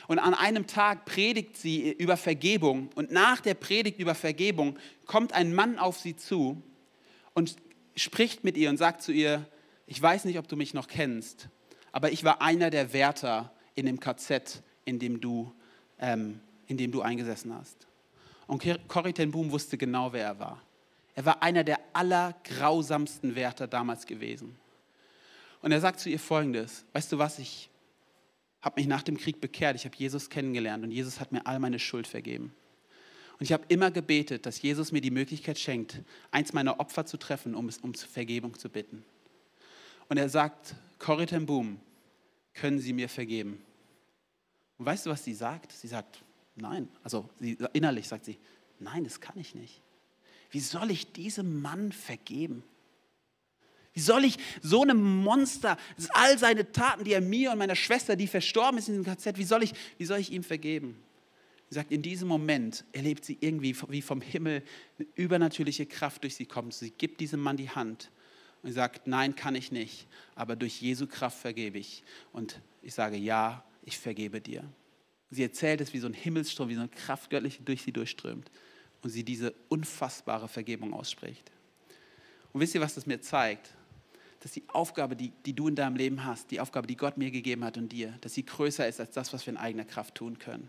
Und 0.06 0.18
an 0.18 0.34
einem 0.34 0.66
Tag 0.66 1.04
predigt 1.04 1.56
sie 1.56 1.90
über 1.92 2.16
Vergebung 2.16 2.88
und 2.94 3.10
nach 3.10 3.40
der 3.40 3.54
Predigt 3.54 3.98
über 3.98 4.14
Vergebung 4.14 4.78
kommt 5.06 5.32
ein 5.32 5.54
Mann 5.54 5.78
auf 5.78 5.98
sie 5.98 6.16
zu 6.16 6.62
und 7.34 7.56
spricht 7.96 8.44
mit 8.44 8.56
ihr 8.56 8.70
und 8.70 8.76
sagt 8.76 9.02
zu 9.02 9.12
ihr, 9.12 9.46
ich 9.86 10.00
weiß 10.00 10.24
nicht, 10.24 10.38
ob 10.38 10.48
du 10.48 10.56
mich 10.56 10.72
noch 10.72 10.86
kennst, 10.86 11.48
aber 11.90 12.12
ich 12.12 12.24
war 12.24 12.42
einer 12.42 12.70
der 12.70 12.92
Wärter 12.92 13.52
in 13.74 13.86
dem 13.86 13.98
KZ, 14.00 14.62
in 14.84 14.98
dem 14.98 15.20
du, 15.20 15.52
ähm, 15.98 16.40
in 16.66 16.76
dem 16.76 16.92
du 16.92 17.02
eingesessen 17.02 17.54
hast. 17.54 17.86
Und 18.46 18.62
Corrie 18.88 19.12
ten 19.12 19.30
Boom 19.30 19.50
wusste 19.50 19.78
genau, 19.78 20.12
wer 20.12 20.26
er 20.26 20.38
war. 20.38 20.62
Er 21.14 21.24
war 21.24 21.42
einer 21.42 21.64
der 21.64 21.78
allergrausamsten 21.92 23.34
Wärter 23.34 23.66
damals 23.66 24.06
gewesen. 24.06 24.56
Und 25.60 25.72
er 25.72 25.80
sagt 25.80 26.00
zu 26.00 26.10
ihr 26.10 26.18
folgendes, 26.18 26.84
weißt 26.92 27.12
du 27.12 27.18
was, 27.18 27.38
ich 27.38 27.70
habe 28.60 28.80
mich 28.80 28.86
nach 28.86 29.02
dem 29.02 29.16
Krieg 29.16 29.40
bekehrt, 29.40 29.76
ich 29.76 29.84
habe 29.84 29.96
Jesus 29.96 30.30
kennengelernt 30.30 30.84
und 30.84 30.90
Jesus 30.90 31.20
hat 31.20 31.32
mir 31.32 31.46
all 31.46 31.58
meine 31.58 31.78
Schuld 31.78 32.06
vergeben. 32.06 32.52
Und 33.38 33.44
ich 33.44 33.52
habe 33.52 33.64
immer 33.68 33.90
gebetet, 33.90 34.46
dass 34.46 34.62
Jesus 34.62 34.92
mir 34.92 35.00
die 35.00 35.10
Möglichkeit 35.10 35.58
schenkt, 35.58 36.00
eins 36.30 36.52
meiner 36.52 36.78
Opfer 36.78 37.06
zu 37.06 37.16
treffen, 37.16 37.54
um 37.54 37.68
es 37.68 37.78
um 37.78 37.94
Vergebung 37.94 38.58
zu 38.58 38.68
bitten. 38.68 39.04
Und 40.08 40.16
er 40.16 40.28
sagt, 40.28 40.74
Corrie 40.98 41.26
ten 41.26 41.46
Boom, 41.46 41.80
können 42.54 42.78
Sie 42.78 42.92
mir 42.92 43.08
vergeben? 43.08 43.62
Und 44.78 44.86
weißt 44.86 45.06
du, 45.06 45.10
was 45.10 45.24
sie 45.24 45.34
sagt? 45.34 45.72
Sie 45.72 45.88
sagt, 45.88 46.22
nein. 46.56 46.88
Also 47.02 47.28
sie, 47.38 47.58
innerlich 47.72 48.08
sagt 48.08 48.24
sie, 48.24 48.38
nein, 48.78 49.04
das 49.04 49.20
kann 49.20 49.38
ich 49.38 49.54
nicht. 49.54 49.80
Wie 50.50 50.60
soll 50.60 50.90
ich 50.90 51.12
diesem 51.12 51.62
Mann 51.62 51.92
vergeben? 51.92 52.62
Wie 53.94 54.00
soll 54.00 54.24
ich 54.24 54.38
so 54.62 54.82
einem 54.82 55.02
Monster, 55.02 55.76
all 56.10 56.38
seine 56.38 56.72
Taten, 56.72 57.04
die 57.04 57.12
er 57.12 57.20
mir 57.20 57.52
und 57.52 57.58
meiner 57.58 57.76
Schwester, 57.76 58.16
die 58.16 58.26
verstorben 58.26 58.78
ist 58.78 58.88
in 58.88 58.94
diesem 58.94 59.14
KZ, 59.14 59.36
wie 59.36 59.44
soll 59.44 59.62
ich, 59.62 59.74
wie 59.98 60.04
soll 60.04 60.18
ich 60.18 60.32
ihm 60.32 60.44
vergeben? 60.44 61.02
Sie 61.68 61.74
sagt, 61.74 61.90
in 61.90 62.02
diesem 62.02 62.28
Moment 62.28 62.84
erlebt 62.92 63.24
sie 63.24 63.38
irgendwie 63.40 63.74
wie 63.88 64.02
vom 64.02 64.20
Himmel 64.20 64.62
eine 64.98 65.08
übernatürliche 65.14 65.86
Kraft 65.86 66.22
durch 66.22 66.34
sie 66.34 66.46
kommt. 66.46 66.74
Sie 66.74 66.90
gibt 66.90 67.20
diesem 67.20 67.40
Mann 67.40 67.56
die 67.56 67.70
Hand 67.70 68.10
und 68.62 68.72
sagt, 68.72 69.06
nein, 69.06 69.34
kann 69.34 69.54
ich 69.54 69.72
nicht, 69.72 70.06
aber 70.34 70.56
durch 70.56 70.80
Jesu 70.80 71.06
Kraft 71.06 71.38
vergebe 71.38 71.78
ich. 71.78 72.02
Und 72.32 72.60
ich 72.82 72.94
sage, 72.94 73.16
ja, 73.16 73.64
ich 73.84 73.98
vergebe 73.98 74.40
dir. 74.40 74.64
Sie 75.32 75.42
erzählt 75.42 75.80
es 75.80 75.94
wie 75.94 75.98
so 75.98 76.06
ein 76.06 76.12
Himmelsstrom, 76.12 76.68
wie 76.68 76.74
so 76.74 76.80
eine 76.80 76.90
Kraft 76.90 77.30
göttlich 77.30 77.58
durch 77.64 77.80
sie 77.80 77.92
durchströmt 77.92 78.50
und 79.00 79.08
sie 79.08 79.24
diese 79.24 79.54
unfassbare 79.70 80.46
Vergebung 80.46 80.92
ausspricht. 80.92 81.50
Und 82.52 82.60
wisst 82.60 82.74
ihr, 82.74 82.82
was 82.82 82.94
das 82.94 83.06
mir 83.06 83.18
zeigt? 83.18 83.70
Dass 84.40 84.52
die 84.52 84.62
Aufgabe, 84.68 85.16
die, 85.16 85.32
die 85.46 85.54
du 85.54 85.68
in 85.68 85.74
deinem 85.74 85.96
Leben 85.96 86.26
hast, 86.26 86.50
die 86.50 86.60
Aufgabe, 86.60 86.86
die 86.86 86.98
Gott 86.98 87.16
mir 87.16 87.30
gegeben 87.30 87.64
hat 87.64 87.78
und 87.78 87.90
dir, 87.90 88.12
dass 88.20 88.34
sie 88.34 88.44
größer 88.44 88.86
ist 88.86 89.00
als 89.00 89.12
das, 89.12 89.32
was 89.32 89.46
wir 89.46 89.54
in 89.54 89.56
eigener 89.56 89.86
Kraft 89.86 90.16
tun 90.16 90.38
können. 90.38 90.68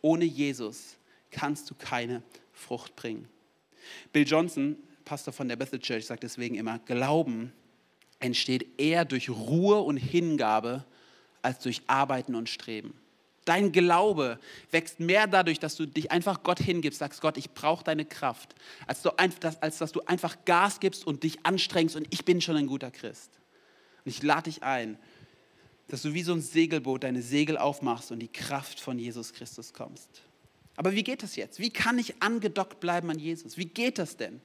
Ohne 0.00 0.24
Jesus 0.24 0.96
kannst 1.30 1.68
du 1.70 1.74
keine 1.74 2.22
Frucht 2.54 2.96
bringen. 2.96 3.28
Bill 4.14 4.26
Johnson, 4.26 4.76
Pastor 5.04 5.34
von 5.34 5.46
der 5.46 5.56
Bethel 5.56 5.78
Church, 5.78 6.06
sagt 6.06 6.22
deswegen 6.22 6.54
immer, 6.54 6.78
Glauben 6.78 7.52
entsteht 8.18 8.80
eher 8.80 9.04
durch 9.04 9.28
Ruhe 9.28 9.80
und 9.80 9.98
Hingabe 9.98 10.86
als 11.42 11.58
durch 11.58 11.82
Arbeiten 11.86 12.34
und 12.34 12.48
Streben. 12.48 12.94
Dein 13.44 13.72
Glaube 13.72 14.38
wächst 14.70 15.00
mehr 15.00 15.26
dadurch, 15.26 15.58
dass 15.58 15.74
du 15.76 15.86
dich 15.86 16.10
einfach 16.10 16.42
Gott 16.42 16.60
hingibst, 16.60 16.98
sagst, 16.98 17.20
Gott, 17.20 17.38
ich 17.38 17.52
brauche 17.52 17.82
deine 17.82 18.04
Kraft, 18.04 18.54
als, 18.86 19.02
du, 19.02 19.10
als 19.18 19.78
dass 19.78 19.92
du 19.92 20.02
einfach 20.02 20.44
Gas 20.44 20.80
gibst 20.80 21.06
und 21.06 21.22
dich 21.22 21.44
anstrengst 21.44 21.96
und 21.96 22.06
ich 22.10 22.24
bin 22.24 22.40
schon 22.40 22.56
ein 22.56 22.66
guter 22.66 22.90
Christ. 22.90 23.30
Und 24.04 24.10
ich 24.10 24.22
lade 24.22 24.50
dich 24.50 24.62
ein, 24.62 24.98
dass 25.88 26.02
du 26.02 26.12
wie 26.12 26.22
so 26.22 26.32
ein 26.32 26.42
Segelboot 26.42 27.02
deine 27.02 27.22
Segel 27.22 27.56
aufmachst 27.56 28.12
und 28.12 28.20
die 28.20 28.28
Kraft 28.28 28.78
von 28.78 28.98
Jesus 28.98 29.32
Christus 29.32 29.72
kommst. 29.72 30.22
Aber 30.76 30.92
wie 30.92 31.02
geht 31.02 31.22
das 31.22 31.36
jetzt? 31.36 31.58
Wie 31.58 31.70
kann 31.70 31.98
ich 31.98 32.22
angedockt 32.22 32.78
bleiben 32.80 33.10
an 33.10 33.18
Jesus? 33.18 33.56
Wie 33.56 33.66
geht 33.66 33.98
das 33.98 34.16
denn? 34.16 34.40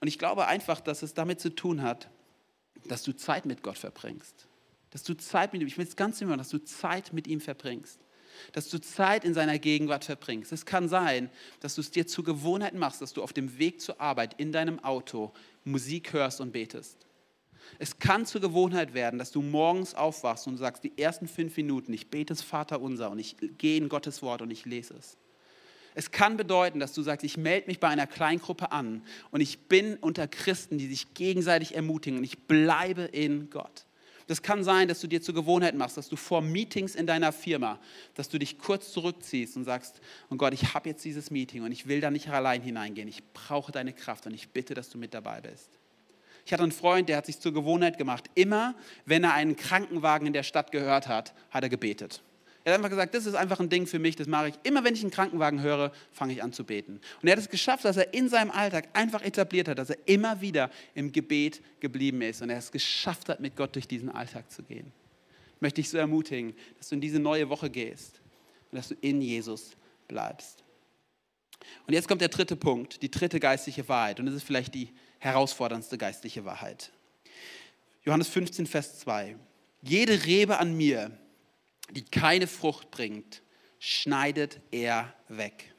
Und 0.00 0.08
ich 0.08 0.18
glaube 0.18 0.46
einfach, 0.46 0.80
dass 0.80 1.02
es 1.02 1.14
damit 1.14 1.40
zu 1.40 1.54
tun 1.54 1.82
hat, 1.82 2.08
dass 2.84 3.02
du 3.02 3.16
Zeit 3.16 3.46
mit 3.46 3.62
Gott 3.62 3.78
verbringst 3.78 4.46
Dass 4.96 5.02
du 5.02 5.14
Zeit 5.14 5.52
mit 5.52 5.60
ihm, 5.60 5.68
ich 5.68 5.76
will 5.76 5.86
es 5.86 5.94
ganz 5.94 6.22
immer, 6.22 6.38
dass 6.38 6.48
du 6.48 6.56
Zeit 6.56 7.12
mit 7.12 7.26
ihm 7.26 7.42
verbringst. 7.42 8.00
Dass 8.52 8.70
du 8.70 8.80
Zeit 8.80 9.26
in 9.26 9.34
seiner 9.34 9.58
Gegenwart 9.58 10.06
verbringst. 10.06 10.52
Es 10.52 10.64
kann 10.64 10.88
sein, 10.88 11.28
dass 11.60 11.74
du 11.74 11.82
es 11.82 11.90
dir 11.90 12.06
zur 12.06 12.24
Gewohnheit 12.24 12.72
machst, 12.72 13.02
dass 13.02 13.12
du 13.12 13.22
auf 13.22 13.34
dem 13.34 13.58
Weg 13.58 13.82
zur 13.82 14.00
Arbeit 14.00 14.40
in 14.40 14.52
deinem 14.52 14.82
Auto 14.82 15.34
Musik 15.64 16.14
hörst 16.14 16.40
und 16.40 16.52
betest. 16.52 16.96
Es 17.78 17.98
kann 17.98 18.24
zur 18.24 18.40
Gewohnheit 18.40 18.94
werden, 18.94 19.18
dass 19.18 19.32
du 19.32 19.42
morgens 19.42 19.94
aufwachst 19.94 20.46
und 20.46 20.56
sagst, 20.56 20.82
die 20.82 20.96
ersten 20.96 21.28
fünf 21.28 21.58
Minuten, 21.58 21.92
ich 21.92 22.08
bete 22.08 22.32
das 22.32 22.40
Vater 22.40 22.80
unser 22.80 23.10
und 23.10 23.18
ich 23.18 23.36
gehe 23.58 23.76
in 23.76 23.90
Gottes 23.90 24.22
Wort 24.22 24.40
und 24.40 24.50
ich 24.50 24.64
lese 24.64 24.94
es. 24.94 25.18
Es 25.94 26.10
kann 26.10 26.38
bedeuten, 26.38 26.80
dass 26.80 26.94
du 26.94 27.02
sagst, 27.02 27.22
ich 27.22 27.36
melde 27.36 27.66
mich 27.66 27.80
bei 27.80 27.88
einer 27.88 28.06
Kleingruppe 28.06 28.72
an 28.72 29.02
und 29.30 29.42
ich 29.42 29.68
bin 29.68 29.98
unter 29.98 30.26
Christen, 30.26 30.78
die 30.78 30.86
sich 30.86 31.12
gegenseitig 31.12 31.74
ermutigen 31.74 32.16
und 32.16 32.24
ich 32.24 32.46
bleibe 32.46 33.02
in 33.02 33.50
Gott. 33.50 33.85
Das 34.26 34.42
kann 34.42 34.64
sein, 34.64 34.88
dass 34.88 35.00
du 35.00 35.06
dir 35.06 35.22
zur 35.22 35.34
Gewohnheit 35.34 35.76
machst, 35.76 35.96
dass 35.96 36.08
du 36.08 36.16
vor 36.16 36.42
Meetings 36.42 36.96
in 36.96 37.06
deiner 37.06 37.30
Firma, 37.30 37.78
dass 38.14 38.28
du 38.28 38.38
dich 38.38 38.58
kurz 38.58 38.92
zurückziehst 38.92 39.56
und 39.56 39.64
sagst, 39.64 40.00
oh 40.30 40.36
Gott, 40.36 40.52
ich 40.52 40.74
habe 40.74 40.88
jetzt 40.88 41.04
dieses 41.04 41.30
Meeting 41.30 41.62
und 41.62 41.70
ich 41.70 41.86
will 41.86 42.00
da 42.00 42.10
nicht 42.10 42.28
allein 42.28 42.60
hineingehen. 42.60 43.06
Ich 43.06 43.22
brauche 43.32 43.70
deine 43.70 43.92
Kraft 43.92 44.26
und 44.26 44.34
ich 44.34 44.48
bitte, 44.48 44.74
dass 44.74 44.90
du 44.90 44.98
mit 44.98 45.14
dabei 45.14 45.40
bist. 45.40 45.70
Ich 46.44 46.52
hatte 46.52 46.64
einen 46.64 46.72
Freund, 46.72 47.08
der 47.08 47.18
hat 47.18 47.26
sich 47.26 47.38
zur 47.38 47.52
Gewohnheit 47.52 47.98
gemacht, 47.98 48.30
immer 48.34 48.74
wenn 49.04 49.24
er 49.24 49.34
einen 49.34 49.56
Krankenwagen 49.56 50.26
in 50.26 50.32
der 50.32 50.44
Stadt 50.44 50.72
gehört 50.72 51.06
hat, 51.08 51.32
hat 51.50 51.62
er 51.62 51.68
gebetet. 51.68 52.22
Er 52.66 52.72
hat 52.72 52.80
einfach 52.80 52.90
gesagt, 52.90 53.14
das 53.14 53.26
ist 53.26 53.36
einfach 53.36 53.60
ein 53.60 53.68
Ding 53.68 53.86
für 53.86 54.00
mich, 54.00 54.16
das 54.16 54.26
mache 54.26 54.48
ich. 54.48 54.54
Immer 54.64 54.82
wenn 54.82 54.92
ich 54.92 55.02
einen 55.02 55.12
Krankenwagen 55.12 55.62
höre, 55.62 55.92
fange 56.10 56.32
ich 56.32 56.42
an 56.42 56.52
zu 56.52 56.64
beten. 56.64 57.00
Und 57.22 57.28
er 57.28 57.36
hat 57.36 57.38
es 57.38 57.48
geschafft, 57.48 57.84
dass 57.84 57.96
er 57.96 58.12
in 58.12 58.28
seinem 58.28 58.50
Alltag 58.50 58.88
einfach 58.92 59.22
etabliert 59.22 59.68
hat, 59.68 59.78
dass 59.78 59.90
er 59.90 59.98
immer 60.06 60.40
wieder 60.40 60.72
im 60.92 61.12
Gebet 61.12 61.62
geblieben 61.78 62.22
ist 62.22 62.42
und 62.42 62.50
er 62.50 62.58
es 62.58 62.72
geschafft 62.72 63.28
hat, 63.28 63.38
mit 63.38 63.54
Gott 63.54 63.76
durch 63.76 63.86
diesen 63.86 64.10
Alltag 64.10 64.50
zu 64.50 64.64
gehen. 64.64 64.90
Ich 65.54 65.60
möchte 65.60 65.80
dich 65.80 65.88
so 65.88 65.96
ermutigen, 65.96 66.56
dass 66.76 66.88
du 66.88 66.96
in 66.96 67.00
diese 67.00 67.20
neue 67.20 67.48
Woche 67.48 67.70
gehst 67.70 68.20
und 68.72 68.78
dass 68.78 68.88
du 68.88 68.96
in 69.00 69.22
Jesus 69.22 69.76
bleibst. 70.08 70.64
Und 71.86 71.94
jetzt 71.94 72.08
kommt 72.08 72.20
der 72.20 72.30
dritte 72.30 72.56
Punkt, 72.56 73.00
die 73.00 73.12
dritte 73.12 73.38
geistliche 73.38 73.88
Wahrheit. 73.88 74.18
Und 74.18 74.26
das 74.26 74.34
ist 74.34 74.42
vielleicht 74.42 74.74
die 74.74 74.88
herausforderndste 75.20 75.98
geistliche 75.98 76.44
Wahrheit. 76.44 76.90
Johannes 78.04 78.26
15, 78.26 78.66
Vers 78.66 78.98
2. 78.98 79.36
Jede 79.82 80.26
Rebe 80.26 80.58
an 80.58 80.76
mir, 80.76 81.16
die 81.90 82.04
keine 82.04 82.46
Frucht 82.46 82.90
bringt, 82.90 83.42
schneidet 83.78 84.60
er 84.70 85.14
weg. 85.28 85.72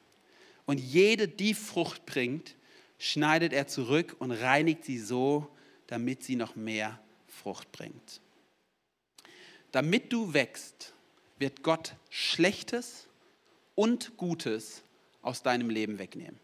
Und 0.65 0.79
jede, 0.79 1.27
die 1.27 1.53
Frucht 1.53 2.05
bringt, 2.05 2.55
schneidet 2.97 3.53
er 3.53 3.67
zurück 3.67 4.15
und 4.19 4.31
reinigt 4.31 4.85
sie 4.85 4.99
so, 4.99 5.47
damit 5.87 6.23
sie 6.23 6.35
noch 6.35 6.55
mehr 6.55 6.99
Frucht 7.27 7.71
bringt. 7.71 8.21
Damit 9.71 10.11
du 10.11 10.33
wächst, 10.33 10.93
wird 11.39 11.63
Gott 11.63 11.95
Schlechtes 12.09 13.07
und 13.75 14.17
Gutes 14.17 14.83
aus 15.21 15.43
deinem 15.43 15.69
Leben 15.69 15.99
wegnehmen. 15.99 16.39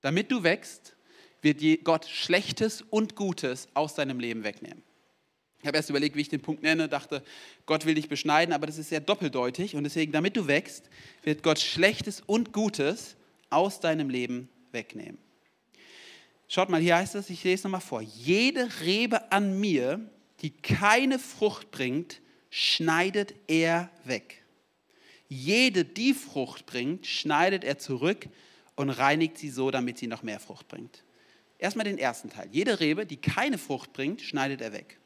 Damit 0.00 0.30
du 0.32 0.42
wächst, 0.42 0.96
wird 1.42 1.84
Gott 1.84 2.06
Schlechtes 2.06 2.82
und 2.82 3.16
Gutes 3.16 3.68
aus 3.74 3.94
deinem 3.94 4.18
Leben 4.18 4.44
wegnehmen. 4.44 4.82
Ich 5.60 5.66
habe 5.66 5.76
erst 5.76 5.90
überlegt, 5.90 6.16
wie 6.16 6.22
ich 6.22 6.28
den 6.28 6.40
Punkt 6.40 6.62
nenne, 6.62 6.88
dachte, 6.88 7.22
Gott 7.66 7.84
will 7.84 7.94
dich 7.94 8.08
beschneiden, 8.08 8.54
aber 8.54 8.66
das 8.66 8.78
ist 8.78 8.88
sehr 8.88 9.00
doppeldeutig 9.00 9.76
und 9.76 9.84
deswegen, 9.84 10.10
damit 10.10 10.36
du 10.36 10.46
wächst, 10.46 10.88
wird 11.22 11.42
Gott 11.42 11.58
Schlechtes 11.58 12.22
und 12.24 12.52
Gutes 12.52 13.16
aus 13.50 13.80
deinem 13.80 14.08
Leben 14.08 14.48
wegnehmen. 14.72 15.18
Schaut 16.48 16.70
mal, 16.70 16.80
hier 16.80 16.96
heißt 16.96 17.14
es, 17.14 17.30
ich 17.30 17.44
lese 17.44 17.64
nochmal 17.64 17.82
vor, 17.82 18.00
jede 18.00 18.68
Rebe 18.80 19.30
an 19.30 19.60
mir, 19.60 20.00
die 20.40 20.50
keine 20.50 21.18
Frucht 21.18 21.70
bringt, 21.70 22.20
schneidet 22.48 23.34
er 23.46 23.90
weg. 24.04 24.42
Jede, 25.28 25.84
die 25.84 26.14
Frucht 26.14 26.66
bringt, 26.66 27.06
schneidet 27.06 27.62
er 27.62 27.78
zurück 27.78 28.28
und 28.74 28.90
reinigt 28.90 29.38
sie 29.38 29.50
so, 29.50 29.70
damit 29.70 29.98
sie 29.98 30.08
noch 30.08 30.22
mehr 30.22 30.40
Frucht 30.40 30.66
bringt. 30.66 31.04
Erstmal 31.58 31.84
den 31.84 31.98
ersten 31.98 32.30
Teil. 32.30 32.48
Jede 32.50 32.80
Rebe, 32.80 33.04
die 33.04 33.18
keine 33.18 33.58
Frucht 33.58 33.92
bringt, 33.92 34.22
schneidet 34.22 34.62
er 34.62 34.72
weg. 34.72 34.98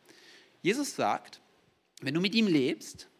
Jesus 0.64 0.96
sagt, 0.96 1.42
wenn 2.00 2.14
du 2.14 2.22
mit 2.22 2.34
ihm 2.34 2.46
lebst, 2.46 3.10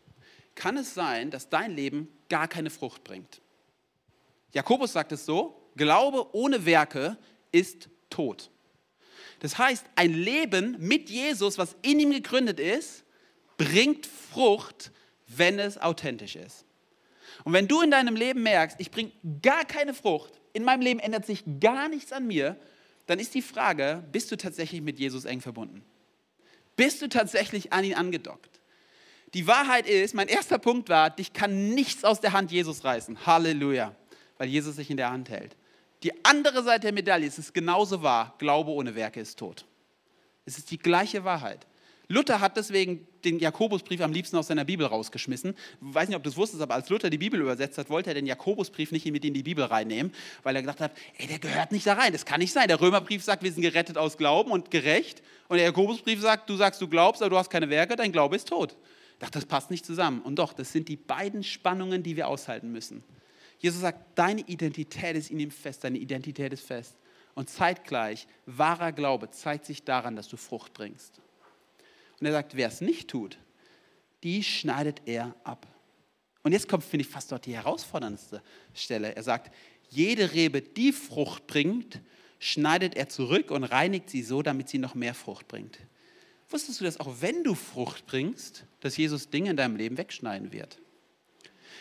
kann 0.54 0.78
es 0.78 0.94
sein, 0.94 1.30
dass 1.30 1.50
dein 1.50 1.76
Leben 1.76 2.08
gar 2.30 2.48
keine 2.48 2.70
Frucht 2.70 3.04
bringt. 3.04 3.42
Jakobus 4.54 4.94
sagt 4.94 5.12
es 5.12 5.26
so, 5.26 5.60
Glaube 5.76 6.34
ohne 6.34 6.64
Werke 6.64 7.18
ist 7.52 7.90
tot. 8.08 8.50
Das 9.40 9.58
heißt, 9.58 9.84
ein 9.94 10.14
Leben 10.14 10.76
mit 10.78 11.10
Jesus, 11.10 11.58
was 11.58 11.76
in 11.82 12.00
ihm 12.00 12.12
gegründet 12.12 12.58
ist, 12.58 13.04
bringt 13.58 14.06
Frucht, 14.06 14.90
wenn 15.26 15.58
es 15.58 15.76
authentisch 15.76 16.36
ist. 16.36 16.64
Und 17.44 17.52
wenn 17.52 17.68
du 17.68 17.82
in 17.82 17.90
deinem 17.90 18.16
Leben 18.16 18.42
merkst, 18.42 18.80
ich 18.80 18.90
bringe 18.90 19.12
gar 19.42 19.66
keine 19.66 19.92
Frucht, 19.92 20.40
in 20.54 20.64
meinem 20.64 20.80
Leben 20.80 21.00
ändert 21.00 21.26
sich 21.26 21.44
gar 21.60 21.90
nichts 21.90 22.10
an 22.10 22.26
mir, 22.26 22.56
dann 23.04 23.18
ist 23.18 23.34
die 23.34 23.42
Frage, 23.42 24.02
bist 24.12 24.32
du 24.32 24.36
tatsächlich 24.36 24.80
mit 24.80 24.98
Jesus 24.98 25.26
eng 25.26 25.42
verbunden? 25.42 25.84
Bist 26.76 27.02
du 27.02 27.08
tatsächlich 27.08 27.72
an 27.72 27.84
ihn 27.84 27.94
angedockt? 27.94 28.60
Die 29.34 29.46
Wahrheit 29.46 29.88
ist, 29.88 30.14
mein 30.14 30.28
erster 30.28 30.58
Punkt 30.58 30.88
war, 30.88 31.10
dich 31.10 31.32
kann 31.32 31.70
nichts 31.70 32.04
aus 32.04 32.20
der 32.20 32.32
Hand 32.32 32.52
Jesus 32.52 32.84
reißen. 32.84 33.26
Halleluja, 33.26 33.94
weil 34.38 34.48
Jesus 34.48 34.76
sich 34.76 34.90
in 34.90 34.96
der 34.96 35.10
Hand 35.10 35.28
hält. 35.28 35.56
Die 36.04 36.24
andere 36.24 36.62
Seite 36.62 36.82
der 36.82 36.92
Medaille 36.92 37.26
ist 37.26 37.38
es 37.38 37.52
genauso 37.52 38.02
wahr, 38.02 38.34
Glaube 38.38 38.70
ohne 38.70 38.94
Werke 38.94 39.20
ist 39.20 39.38
tot. 39.38 39.64
Es 40.44 40.58
ist 40.58 40.70
die 40.70 40.78
gleiche 40.78 41.24
Wahrheit. 41.24 41.66
Luther 42.08 42.40
hat 42.40 42.56
deswegen 42.56 43.06
den 43.24 43.38
Jakobusbrief 43.38 44.00
am 44.00 44.12
liebsten 44.12 44.36
aus 44.36 44.48
seiner 44.48 44.64
Bibel 44.64 44.86
rausgeschmissen. 44.86 45.54
Ich 45.54 45.94
weiß 45.94 46.08
nicht, 46.08 46.16
ob 46.16 46.22
du 46.22 46.30
es 46.30 46.36
wusstest, 46.36 46.62
aber 46.62 46.74
als 46.74 46.88
Luther 46.88 47.10
die 47.10 47.18
Bibel 47.18 47.40
übersetzt 47.40 47.78
hat, 47.78 47.90
wollte 47.90 48.10
er 48.10 48.14
den 48.14 48.26
Jakobusbrief 48.26 48.92
nicht 48.92 49.06
mit 49.06 49.24
in 49.24 49.34
die 49.34 49.42
Bibel 49.42 49.64
reinnehmen, 49.64 50.12
weil 50.42 50.56
er 50.56 50.62
gedacht 50.62 50.80
hat, 50.80 50.92
ey, 51.18 51.26
der 51.26 51.38
gehört 51.38 51.72
nicht 51.72 51.86
da 51.86 51.94
rein, 51.94 52.12
das 52.12 52.24
kann 52.24 52.40
nicht 52.40 52.52
sein. 52.52 52.68
Der 52.68 52.80
Römerbrief 52.80 53.22
sagt, 53.22 53.42
wir 53.42 53.52
sind 53.52 53.62
gerettet 53.62 53.98
aus 53.98 54.16
Glauben 54.16 54.50
und 54.50 54.70
gerecht. 54.70 55.22
Und 55.48 55.56
der 55.56 55.66
Jakobusbrief 55.66 56.20
sagt, 56.20 56.48
du 56.48 56.56
sagst, 56.56 56.80
du 56.80 56.88
glaubst, 56.88 57.22
aber 57.22 57.30
du 57.30 57.38
hast 57.38 57.50
keine 57.50 57.70
Werke, 57.70 57.96
dein 57.96 58.12
Glaube 58.12 58.36
ist 58.36 58.48
tot. 58.48 58.76
Ich 59.12 59.18
dachte, 59.18 59.38
das 59.38 59.46
passt 59.46 59.70
nicht 59.70 59.86
zusammen. 59.86 60.20
Und 60.22 60.36
doch, 60.36 60.52
das 60.52 60.72
sind 60.72 60.88
die 60.88 60.96
beiden 60.96 61.42
Spannungen, 61.42 62.02
die 62.02 62.16
wir 62.16 62.28
aushalten 62.28 62.72
müssen. 62.72 63.02
Jesus 63.58 63.80
sagt, 63.80 64.18
deine 64.18 64.42
Identität 64.42 65.16
ist 65.16 65.30
in 65.30 65.40
ihm 65.40 65.50
fest, 65.50 65.84
deine 65.84 65.98
Identität 65.98 66.52
ist 66.52 66.66
fest. 66.66 66.96
Und 67.34 67.48
zeitgleich, 67.48 68.26
wahrer 68.46 68.92
Glaube 68.92 69.30
zeigt 69.30 69.66
sich 69.66 69.84
daran, 69.84 70.16
dass 70.16 70.28
du 70.28 70.36
Frucht 70.36 70.72
bringst. 70.74 71.20
Und 72.20 72.26
er 72.26 72.32
sagt, 72.32 72.56
wer 72.56 72.68
es 72.68 72.80
nicht 72.80 73.08
tut, 73.08 73.38
die 74.22 74.42
schneidet 74.42 75.02
er 75.06 75.34
ab. 75.44 75.66
Und 76.42 76.52
jetzt 76.52 76.68
kommt, 76.68 76.84
finde 76.84 77.04
ich, 77.04 77.10
fast 77.10 77.32
dort 77.32 77.46
die 77.46 77.54
herausforderndste 77.54 78.42
Stelle. 78.74 79.16
Er 79.16 79.22
sagt, 79.22 79.54
jede 79.88 80.32
Rebe, 80.32 80.60
die 80.60 80.92
Frucht 80.92 81.46
bringt, 81.46 82.00
schneidet 82.38 82.94
er 82.96 83.08
zurück 83.08 83.50
und 83.50 83.64
reinigt 83.64 84.10
sie 84.10 84.22
so, 84.22 84.42
damit 84.42 84.68
sie 84.68 84.78
noch 84.78 84.94
mehr 84.94 85.14
Frucht 85.14 85.48
bringt. 85.48 85.78
Wusstest 86.50 86.80
du, 86.80 86.84
dass 86.84 87.00
auch 87.00 87.20
wenn 87.20 87.42
du 87.42 87.54
Frucht 87.54 88.06
bringst, 88.06 88.64
dass 88.80 88.96
Jesus 88.96 89.30
Dinge 89.30 89.50
in 89.50 89.56
deinem 89.56 89.76
Leben 89.76 89.96
wegschneiden 89.96 90.52
wird? 90.52 90.78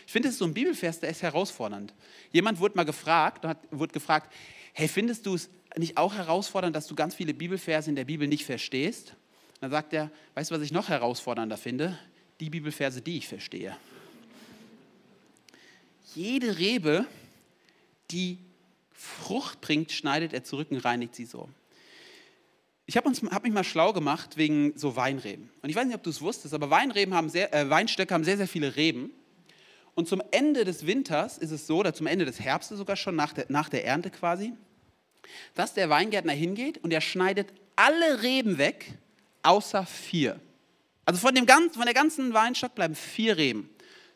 Ich 0.06 0.12
finde, 0.12 0.30
es 0.30 0.36
ist 0.36 0.39
so 0.39 0.46
ein 0.46 0.54
Bibelvers, 0.54 1.00
der 1.00 1.10
ist 1.10 1.22
herausfordernd. 1.22 1.93
Jemand 2.32 2.60
wurde 2.60 2.76
mal 2.76 2.84
gefragt, 2.84 3.46
hat, 3.46 3.60
wurde 3.72 3.93
gefragt, 3.93 4.34
hey, 4.74 4.88
findest 4.88 5.26
du 5.26 5.36
es 5.36 5.50
nicht 5.78 5.98
auch 5.98 6.13
herausfordernd, 6.13 6.76
dass 6.76 6.88
du 6.88 6.96
ganz 6.96 7.15
viele 7.15 7.34
Bibelverse 7.34 7.89
in 7.89 7.96
der 7.96 8.06
Bibel 8.06 8.28
nicht 8.28 8.46
verstehst? 8.46 9.15
Dann 9.63 9.71
sagt 9.71 9.93
er, 9.93 10.12
weißt 10.34 10.52
du, 10.52 10.56
was 10.56 10.62
ich 10.62 10.73
noch 10.73 10.89
herausfordernder 10.89 11.56
finde? 11.56 11.97
Die 12.41 12.49
Bibelverse, 12.49 13.02
die 13.02 13.15
ich 13.15 13.30
verstehe. 13.30 13.78
Jede 16.13 16.60
Rebe, 16.60 17.06
die 18.12 18.39
Frucht 18.91 19.62
bringt, 19.62 19.93
schneidet 19.93 20.34
er 20.34 20.43
zurück 20.43 20.67
und 20.71 20.84
reinigt 20.84 21.15
sie 21.15 21.23
so. 21.23 21.47
Ich 22.88 22.97
habe 22.97 23.10
hab 23.10 23.43
mich 23.43 23.54
mal 23.54 23.63
schlau 23.63 23.93
gemacht 23.93 24.36
wegen 24.36 24.78
so 24.78 24.97
Weinreben. 24.97 25.49
Und 25.62 25.69
ich 25.69 25.78
weiß 25.78 25.86
nicht, 25.86 25.95
ob 25.95 26.04
du 26.04 26.10
es 26.10 26.19
wusstest, 26.19 26.54
aber 26.54 26.69
Weinreben 26.69 27.13
haben 27.13 27.30
sehr, 27.30 27.54
äh, 27.54 27.69
Weinstöcke 27.69 28.13
haben 28.13 28.26
sehr, 28.26 28.36
sehr 28.36 28.49
viele 28.49 28.76
Reben. 28.76 29.12
Und 29.95 30.10
zum 30.10 30.21
Ende 30.32 30.65
des 30.65 30.86
Winters 30.86 31.38
ist 31.38 31.52
es 31.52 31.67
so, 31.67 31.78
oder 31.78 31.93
zum 31.93 32.08
Ende 32.08 32.26
des 32.26 32.41
Herbstes 32.41 32.80
sogar 32.80 32.97
schon, 32.97 33.15
nach 33.15 33.32
der, 33.32 33.45
nach 33.47 33.69
der 33.69 33.86
Ernte 33.86 34.10
quasi, 34.10 34.52
dass 35.56 35.73
der 35.73 35.89
Weingärtner 35.89 36.34
hingeht 36.34 36.80
und 36.84 36.91
er 36.91 36.99
schneidet 36.99 37.54
alle 37.78 38.23
Reben 38.23 38.58
weg, 38.58 38.97
außer 39.44 39.86
vier. 39.86 40.40
Also 41.06 41.20
von, 41.20 41.36
dem 41.36 41.46
ganzen, 41.46 41.74
von 41.74 41.86
der 41.86 41.94
ganzen 41.94 42.34
Weinstock 42.34 42.76
bleiben 42.76 42.96
vier 42.96 43.38
Reben. 43.38 43.70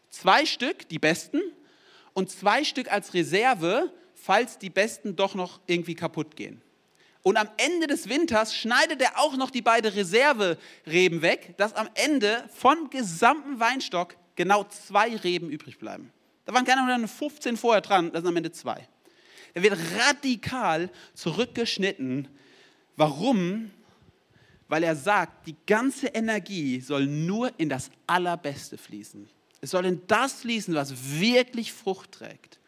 Zwei 0.10 0.46
Stück, 0.46 0.88
die 0.90 1.00
besten, 1.00 1.42
und 2.14 2.32
zwei 2.32 2.64
Stück 2.64 2.92
als 2.92 3.14
Reserve, 3.14 3.92
falls 4.16 4.58
die 4.58 4.70
besten 4.70 5.16
doch 5.16 5.36
noch 5.36 5.60
irgendwie 5.68 5.96
kaputt 5.96 6.36
gehen. 6.36 6.62
Und 7.22 7.38
am 7.38 7.50
Ende 7.58 7.88
des 7.88 8.08
Winters 8.08 8.56
schneidet 8.56 9.02
er 9.02 9.20
auch 9.20 9.36
noch 9.36 9.52
die 9.52 9.62
beiden 9.62 9.92
Reservereben 9.92 11.22
weg, 11.22 11.56
dass 11.58 11.74
am 11.74 11.90
Ende 11.94 12.44
vom 12.56 12.90
gesamten 12.90 13.60
Weinstock 13.60 14.16
genau 14.36 14.64
zwei 14.64 15.16
Reben 15.16 15.50
übrig 15.50 15.78
bleiben. 15.78 16.12
Da 16.46 16.54
waren 16.54 16.64
keine 16.64 16.82
Ahnung, 16.82 17.08
15 17.08 17.58
vorher 17.58 17.82
dran, 17.82 18.12
das 18.14 18.22
sind 18.22 18.30
am 18.30 18.38
Ende 18.38 18.54
zwei. 18.54 18.88
Er 19.54 19.64
wird 19.64 19.78
radikal 20.00 20.90
zurückgeschnitten. 21.14 22.30
Warum? 22.96 23.72
Weil 24.68 24.84
er 24.84 24.96
sagt, 24.96 25.48
die 25.48 25.56
ganze 25.66 26.08
Energie 26.08 26.82
soll 26.82 27.06
nur 27.06 27.52
in 27.58 27.70
das 27.70 27.90
Allerbeste 28.06 28.78
fließen. 28.78 29.28
Es 29.62 29.72
soll 29.72 29.86
in 29.86 30.02
das 30.08 30.42
fließen, 30.42 30.74
was 30.76 31.20
wirklich 31.20 31.74
Frucht 31.74 32.12
trägt. 32.12 32.60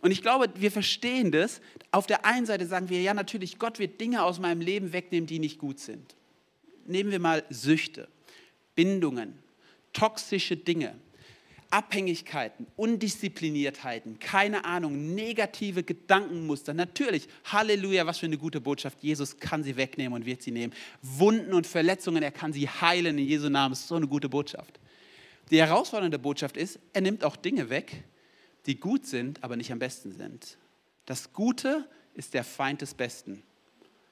Und 0.00 0.10
ich 0.10 0.20
glaube, 0.20 0.50
wir 0.56 0.70
verstehen 0.70 1.32
das. 1.32 1.60
Auf 1.90 2.06
der 2.06 2.26
einen 2.26 2.46
Seite 2.46 2.66
sagen 2.66 2.90
wir, 2.90 3.00
ja 3.00 3.14
natürlich, 3.14 3.58
Gott 3.58 3.78
wird 3.78 4.00
Dinge 4.00 4.22
aus 4.22 4.38
meinem 4.38 4.60
Leben 4.60 4.92
wegnehmen, 4.92 5.26
die 5.26 5.38
nicht 5.38 5.58
gut 5.58 5.78
sind. 5.78 6.14
Nehmen 6.86 7.10
wir 7.10 7.20
mal 7.20 7.44
Süchte, 7.48 8.08
Bindungen, 8.74 9.38
toxische 9.92 10.56
Dinge, 10.56 10.94
Abhängigkeiten, 11.70 12.66
Undiszipliniertheiten, 12.76 14.18
keine 14.18 14.64
Ahnung, 14.64 15.14
negative 15.14 15.82
Gedankenmuster. 15.82 16.74
Natürlich, 16.74 17.28
Halleluja, 17.44 18.06
was 18.06 18.18
für 18.18 18.26
eine 18.26 18.38
gute 18.38 18.60
Botschaft. 18.60 18.98
Jesus 19.02 19.38
kann 19.38 19.62
sie 19.62 19.76
wegnehmen 19.76 20.14
und 20.14 20.26
wird 20.26 20.42
sie 20.42 20.50
nehmen. 20.50 20.72
Wunden 21.02 21.52
und 21.52 21.66
Verletzungen, 21.66 22.22
er 22.22 22.32
kann 22.32 22.52
sie 22.52 22.68
heilen 22.68 23.18
in 23.18 23.26
Jesu 23.26 23.48
Namen. 23.48 23.72
Das 23.72 23.80
ist 23.80 23.88
so 23.88 23.96
eine 23.96 24.08
gute 24.08 24.28
Botschaft. 24.28 24.78
Die 25.50 25.58
herausfordernde 25.58 26.18
Botschaft 26.18 26.56
ist, 26.56 26.78
er 26.92 27.00
nimmt 27.00 27.24
auch 27.24 27.36
Dinge 27.36 27.70
weg, 27.70 28.04
die 28.66 28.78
gut 28.78 29.06
sind, 29.06 29.42
aber 29.44 29.56
nicht 29.56 29.70
am 29.72 29.78
besten 29.78 30.12
sind. 30.12 30.56
Das 31.06 31.32
Gute 31.32 31.88
ist 32.14 32.34
der 32.34 32.44
Feind 32.44 32.80
des 32.80 32.94
Besten. 32.94 33.42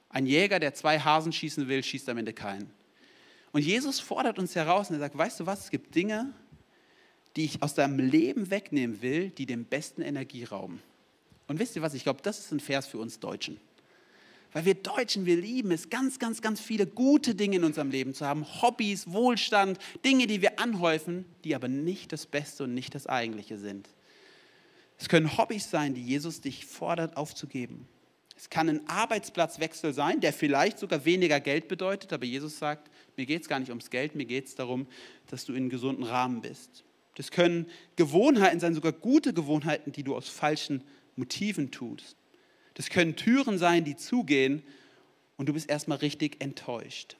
Ein 0.09 0.27
Jäger, 0.27 0.59
der 0.59 0.73
zwei 0.75 0.99
Hasen 0.99 1.33
schießen 1.33 1.67
will, 1.67 1.83
schießt 1.83 2.07
am 2.09 2.19
Ende 2.19 2.33
keinen. 2.33 2.71
Und 3.51 3.63
Jesus 3.63 3.99
fordert 3.99 4.37
uns 4.37 4.55
heraus 4.55 4.89
und 4.89 4.97
er 4.97 4.99
sagt, 4.99 5.17
weißt 5.17 5.39
du 5.39 5.45
was, 5.45 5.65
es 5.65 5.69
gibt 5.69 5.95
Dinge, 5.95 6.33
die 7.35 7.45
ich 7.45 7.63
aus 7.63 7.73
deinem 7.73 7.99
Leben 7.99 8.49
wegnehmen 8.49 9.01
will, 9.01 9.29
die 9.29 9.45
dem 9.45 9.65
besten 9.65 10.01
Energie 10.01 10.43
rauben. 10.43 10.81
Und 11.47 11.59
wisst 11.59 11.75
ihr 11.75 11.81
was, 11.81 11.93
ich 11.93 12.03
glaube, 12.03 12.21
das 12.21 12.39
ist 12.39 12.51
ein 12.51 12.59
Vers 12.59 12.87
für 12.87 12.99
uns 12.99 13.19
Deutschen. 13.19 13.59
Weil 14.53 14.65
wir 14.65 14.75
Deutschen, 14.75 15.25
wir 15.25 15.35
lieben 15.35 15.71
es, 15.71 15.89
ganz, 15.89 16.19
ganz, 16.19 16.41
ganz 16.41 16.61
viele 16.61 16.85
gute 16.85 17.33
Dinge 17.33 17.55
in 17.55 17.63
unserem 17.63 17.89
Leben 17.89 18.13
zu 18.13 18.25
haben. 18.25 18.45
Hobbys, 18.61 19.11
Wohlstand, 19.11 19.79
Dinge, 20.05 20.27
die 20.27 20.43
wir 20.43 20.59
anhäufen, 20.59 21.25
die 21.43 21.55
aber 21.55 21.67
nicht 21.67 22.13
das 22.13 22.27
Beste 22.27 22.65
und 22.65 22.75
nicht 22.75 22.93
das 22.93 23.07
Eigentliche 23.07 23.57
sind. 23.57 23.89
Es 24.99 25.09
können 25.09 25.37
Hobbys 25.37 25.71
sein, 25.71 25.95
die 25.95 26.03
Jesus 26.03 26.39
dich 26.39 26.67
fordert 26.67 27.17
aufzugeben. 27.17 27.87
Es 28.37 28.49
kann 28.49 28.69
ein 28.69 28.87
Arbeitsplatzwechsel 28.87 29.93
sein, 29.93 30.19
der 30.19 30.33
vielleicht 30.33 30.77
sogar 30.77 31.03
weniger 31.03 31.39
Geld 31.39 31.67
bedeutet, 31.67 32.13
aber 32.13 32.25
Jesus 32.25 32.59
sagt, 32.59 32.89
mir 33.17 33.25
geht 33.25 33.43
es 33.43 33.47
gar 33.47 33.59
nicht 33.59 33.69
ums 33.69 33.89
Geld, 33.89 34.15
mir 34.15 34.25
geht 34.25 34.45
es 34.45 34.55
darum, 34.55 34.87
dass 35.29 35.45
du 35.45 35.53
in 35.53 35.63
einem 35.63 35.69
gesunden 35.69 36.03
Rahmen 36.03 36.41
bist. 36.41 36.83
Das 37.15 37.31
können 37.31 37.67
Gewohnheiten 37.95 38.59
sein, 38.59 38.73
sogar 38.73 38.91
gute 38.91 39.33
Gewohnheiten, 39.33 39.91
die 39.91 40.03
du 40.03 40.15
aus 40.15 40.29
falschen 40.29 40.83
Motiven 41.15 41.71
tust. 41.71 42.15
Das 42.73 42.89
können 42.89 43.15
Türen 43.15 43.57
sein, 43.57 43.83
die 43.83 43.95
zugehen 43.95 44.63
und 45.37 45.47
du 45.47 45.53
bist 45.53 45.69
erstmal 45.69 45.99
richtig 45.99 46.41
enttäuscht. 46.41 47.17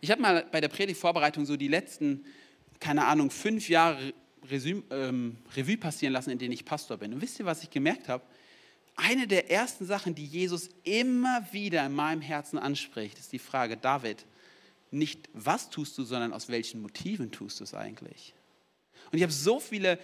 Ich 0.00 0.10
habe 0.10 0.20
mal 0.20 0.46
bei 0.52 0.60
der 0.60 0.68
Predigtvorbereitung 0.68 1.46
so 1.46 1.56
die 1.56 1.68
letzten, 1.68 2.24
keine 2.80 3.06
Ahnung, 3.06 3.30
fünf 3.30 3.68
Jahre 3.68 4.12
Resüm, 4.50 4.84
ähm, 4.90 5.38
Revue 5.56 5.78
passieren 5.78 6.12
lassen, 6.12 6.30
in 6.30 6.38
denen 6.38 6.52
ich 6.52 6.64
Pastor 6.64 6.98
bin. 6.98 7.14
Und 7.14 7.22
wisst 7.22 7.38
ihr, 7.40 7.46
was 7.46 7.62
ich 7.62 7.70
gemerkt 7.70 8.08
habe? 8.08 8.22
Eine 8.94 9.26
der 9.26 9.50
ersten 9.50 9.84
Sachen, 9.84 10.14
die 10.14 10.24
Jesus 10.24 10.70
immer 10.84 11.46
wieder 11.50 11.84
in 11.84 11.92
meinem 11.92 12.20
Herzen 12.20 12.58
anspricht, 12.58 13.18
ist 13.18 13.32
die 13.32 13.38
Frage, 13.38 13.76
David, 13.76 14.24
nicht 14.90 15.28
was 15.32 15.68
tust 15.68 15.98
du, 15.98 16.04
sondern 16.04 16.32
aus 16.32 16.48
welchen 16.48 16.80
Motiven 16.80 17.30
tust 17.30 17.60
du 17.60 17.64
es 17.64 17.74
eigentlich? 17.74 18.34
Und 19.10 19.16
ich 19.16 19.22
habe 19.22 19.32
so 19.32 19.60
viele 19.60 19.98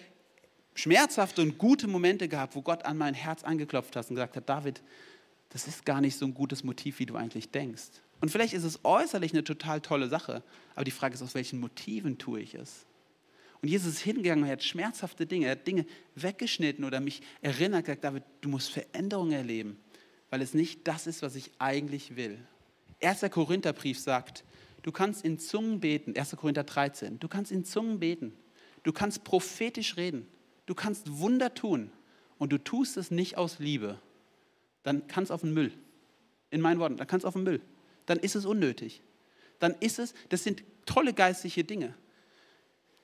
schmerzhafte 0.74 1.42
und 1.42 1.58
gute 1.58 1.86
Momente 1.86 2.28
gehabt, 2.28 2.54
wo 2.54 2.62
Gott 2.62 2.84
an 2.84 2.96
mein 2.96 3.14
Herz 3.14 3.44
angeklopft 3.44 3.96
hat 3.96 4.08
und 4.08 4.16
gesagt 4.16 4.36
hat, 4.36 4.48
David, 4.48 4.82
das 5.50 5.68
ist 5.68 5.84
gar 5.84 6.00
nicht 6.00 6.16
so 6.16 6.24
ein 6.24 6.34
gutes 6.34 6.64
Motiv, 6.64 6.98
wie 6.98 7.06
du 7.06 7.16
eigentlich 7.16 7.50
denkst. 7.50 8.00
Und 8.20 8.30
vielleicht 8.30 8.54
ist 8.54 8.64
es 8.64 8.84
äußerlich 8.84 9.32
eine 9.32 9.44
total 9.44 9.80
tolle 9.80 10.08
Sache, 10.08 10.42
aber 10.74 10.84
die 10.84 10.90
Frage 10.90 11.14
ist, 11.14 11.22
aus 11.22 11.34
welchen 11.34 11.60
Motiven 11.60 12.18
tue 12.18 12.40
ich 12.40 12.54
es? 12.54 12.86
Und 13.60 13.68
Jesus 13.68 13.94
ist 13.94 14.00
hingegangen 14.00 14.44
und 14.44 14.50
hat 14.50 14.62
schmerzhafte 14.62 15.26
Dinge, 15.26 15.46
er 15.46 15.52
hat 15.52 15.66
Dinge 15.66 15.86
weggeschnitten 16.14 16.84
oder 16.84 17.00
mich 17.00 17.22
erinnert, 17.42 17.84
gesagt, 17.84 18.04
David, 18.04 18.24
du 18.40 18.48
musst 18.48 18.70
Veränderungen 18.70 19.32
erleben, 19.32 19.78
weil 20.30 20.42
es 20.42 20.54
nicht 20.54 20.88
das 20.88 21.06
ist, 21.06 21.22
was 21.22 21.36
ich 21.36 21.52
eigentlich 21.58 22.16
will. 22.16 22.38
Erster 22.98 23.28
Korintherbrief 23.28 23.98
sagt, 23.98 24.44
du 24.82 24.90
kannst 24.90 25.24
in 25.24 25.38
Zungen 25.38 25.80
beten, 25.80 26.16
1. 26.16 26.36
Korinther 26.36 26.64
13, 26.64 27.20
du 27.20 27.28
kannst 27.28 27.52
in 27.52 27.64
Zungen 27.64 28.00
beten, 28.00 28.32
du 28.82 28.92
kannst 28.92 29.24
prophetisch 29.24 29.96
reden, 29.96 30.26
du 30.66 30.74
kannst 30.74 31.18
Wunder 31.18 31.54
tun 31.54 31.90
und 32.38 32.52
du 32.52 32.58
tust 32.58 32.96
es 32.96 33.10
nicht 33.10 33.36
aus 33.38 33.58
Liebe, 33.58 34.00
dann 34.82 35.06
kann 35.06 35.24
es 35.24 35.30
auf 35.30 35.42
den 35.42 35.54
Müll. 35.54 35.72
In 36.50 36.60
meinen 36.60 36.80
Worten, 36.80 36.96
dann 36.96 37.06
kann 37.06 37.18
es 37.18 37.24
auf 37.24 37.34
den 37.34 37.44
Müll. 37.44 37.60
Dann 38.06 38.18
ist 38.18 38.34
es 38.34 38.44
unnötig. 38.44 39.00
Dann 39.58 39.74
ist 39.80 39.98
es, 39.98 40.12
das 40.28 40.42
sind 40.42 40.64
tolle 40.86 41.14
geistliche 41.14 41.64
Dinge. 41.64 41.94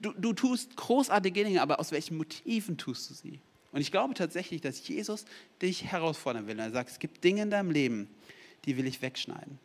Du, 0.01 0.13
du 0.13 0.33
tust 0.33 0.77
großartige 0.77 1.45
Dinge, 1.45 1.63
aber 1.63 1.81
aus 1.81 1.93
welchen 1.93 2.17
Motiven 2.17 2.77
tust 2.77 3.11
du 3.11 3.15
sie? 3.15 3.41
Und 3.73 3.81
ich 3.81 3.91
glaube 3.91 4.15
tatsächlich, 4.15 4.61
dass 4.61 4.87
Jesus 4.87 5.25
dich 5.61 5.85
herausfordern 5.85 6.47
will. 6.47 6.59
Er 6.59 6.71
sagt, 6.71 6.91
es 6.91 6.99
gibt 6.99 7.23
Dinge 7.23 7.43
in 7.43 7.51
deinem 7.51 7.71
Leben, 7.71 8.09
die 8.65 8.77
will 8.77 8.87
ich 8.87 9.03
wegschneiden. 9.03 9.59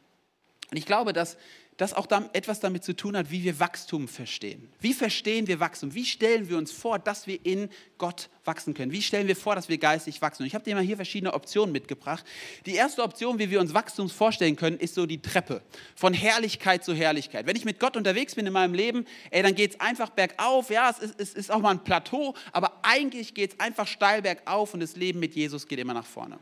Und 0.71 0.77
ich 0.77 0.85
glaube, 0.85 1.13
dass 1.13 1.37
das 1.77 1.93
auch 1.93 2.07
etwas 2.33 2.59
damit 2.59 2.83
zu 2.83 2.95
tun 2.95 3.17
hat, 3.17 3.31
wie 3.31 3.43
wir 3.43 3.59
Wachstum 3.59 4.07
verstehen. 4.07 4.69
Wie 4.79 4.93
verstehen 4.93 5.47
wir 5.47 5.59
Wachstum? 5.59 5.93
Wie 5.93 6.05
stellen 6.05 6.49
wir 6.49 6.57
uns 6.57 6.71
vor, 6.71 6.99
dass 6.99 7.27
wir 7.27 7.43
in 7.45 7.69
Gott 7.97 8.29
wachsen 8.45 8.73
können? 8.73 8.91
Wie 8.91 9.01
stellen 9.01 9.27
wir 9.27 9.35
vor, 9.35 9.55
dass 9.55 9.69
wir 9.69 9.77
geistig 9.77 10.21
wachsen? 10.21 10.45
Ich 10.45 10.53
habe 10.53 10.63
dir 10.63 10.75
mal 10.75 10.83
hier 10.83 10.95
verschiedene 10.95 11.33
Optionen 11.33 11.71
mitgebracht. 11.71 12.23
Die 12.65 12.75
erste 12.75 13.01
Option, 13.03 13.39
wie 13.39 13.49
wir 13.49 13.59
uns 13.59 13.73
Wachstum 13.73 14.09
vorstellen 14.09 14.55
können, 14.55 14.77
ist 14.77 14.95
so 14.95 15.05
die 15.05 15.21
Treppe 15.21 15.61
von 15.95 16.13
Herrlichkeit 16.13 16.83
zu 16.83 16.93
Herrlichkeit. 16.93 17.47
Wenn 17.47 17.55
ich 17.55 17.65
mit 17.65 17.79
Gott 17.79 17.97
unterwegs 17.97 18.35
bin 18.35 18.45
in 18.45 18.53
meinem 18.53 18.73
Leben, 18.73 19.05
ey, 19.31 19.41
dann 19.41 19.55
geht 19.55 19.71
es 19.71 19.79
einfach 19.79 20.09
bergauf. 20.09 20.69
Ja, 20.69 20.89
es 20.89 20.99
ist, 20.99 21.19
es 21.19 21.33
ist 21.33 21.51
auch 21.51 21.59
mal 21.59 21.71
ein 21.71 21.83
Plateau, 21.83 22.35
aber 22.51 22.79
eigentlich 22.83 23.33
geht 23.33 23.53
es 23.53 23.59
einfach 23.59 23.87
steil 23.87 24.21
bergauf 24.21 24.73
und 24.73 24.79
das 24.79 24.95
Leben 24.95 25.19
mit 25.19 25.35
Jesus 25.35 25.67
geht 25.67 25.79
immer 25.79 25.93
nach 25.93 26.05
vorne. 26.05 26.37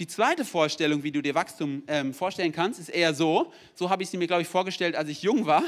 Die 0.00 0.08
zweite 0.08 0.44
Vorstellung, 0.44 1.04
wie 1.04 1.12
du 1.12 1.22
dir 1.22 1.36
Wachstum 1.36 1.84
ähm, 1.86 2.14
vorstellen 2.14 2.50
kannst, 2.50 2.80
ist 2.80 2.88
eher 2.88 3.14
so, 3.14 3.52
so 3.76 3.90
habe 3.90 4.02
ich 4.02 4.10
sie 4.10 4.16
mir, 4.16 4.26
glaube 4.26 4.42
ich, 4.42 4.48
vorgestellt, 4.48 4.96
als 4.96 5.08
ich 5.08 5.22
jung 5.22 5.46
war. 5.46 5.62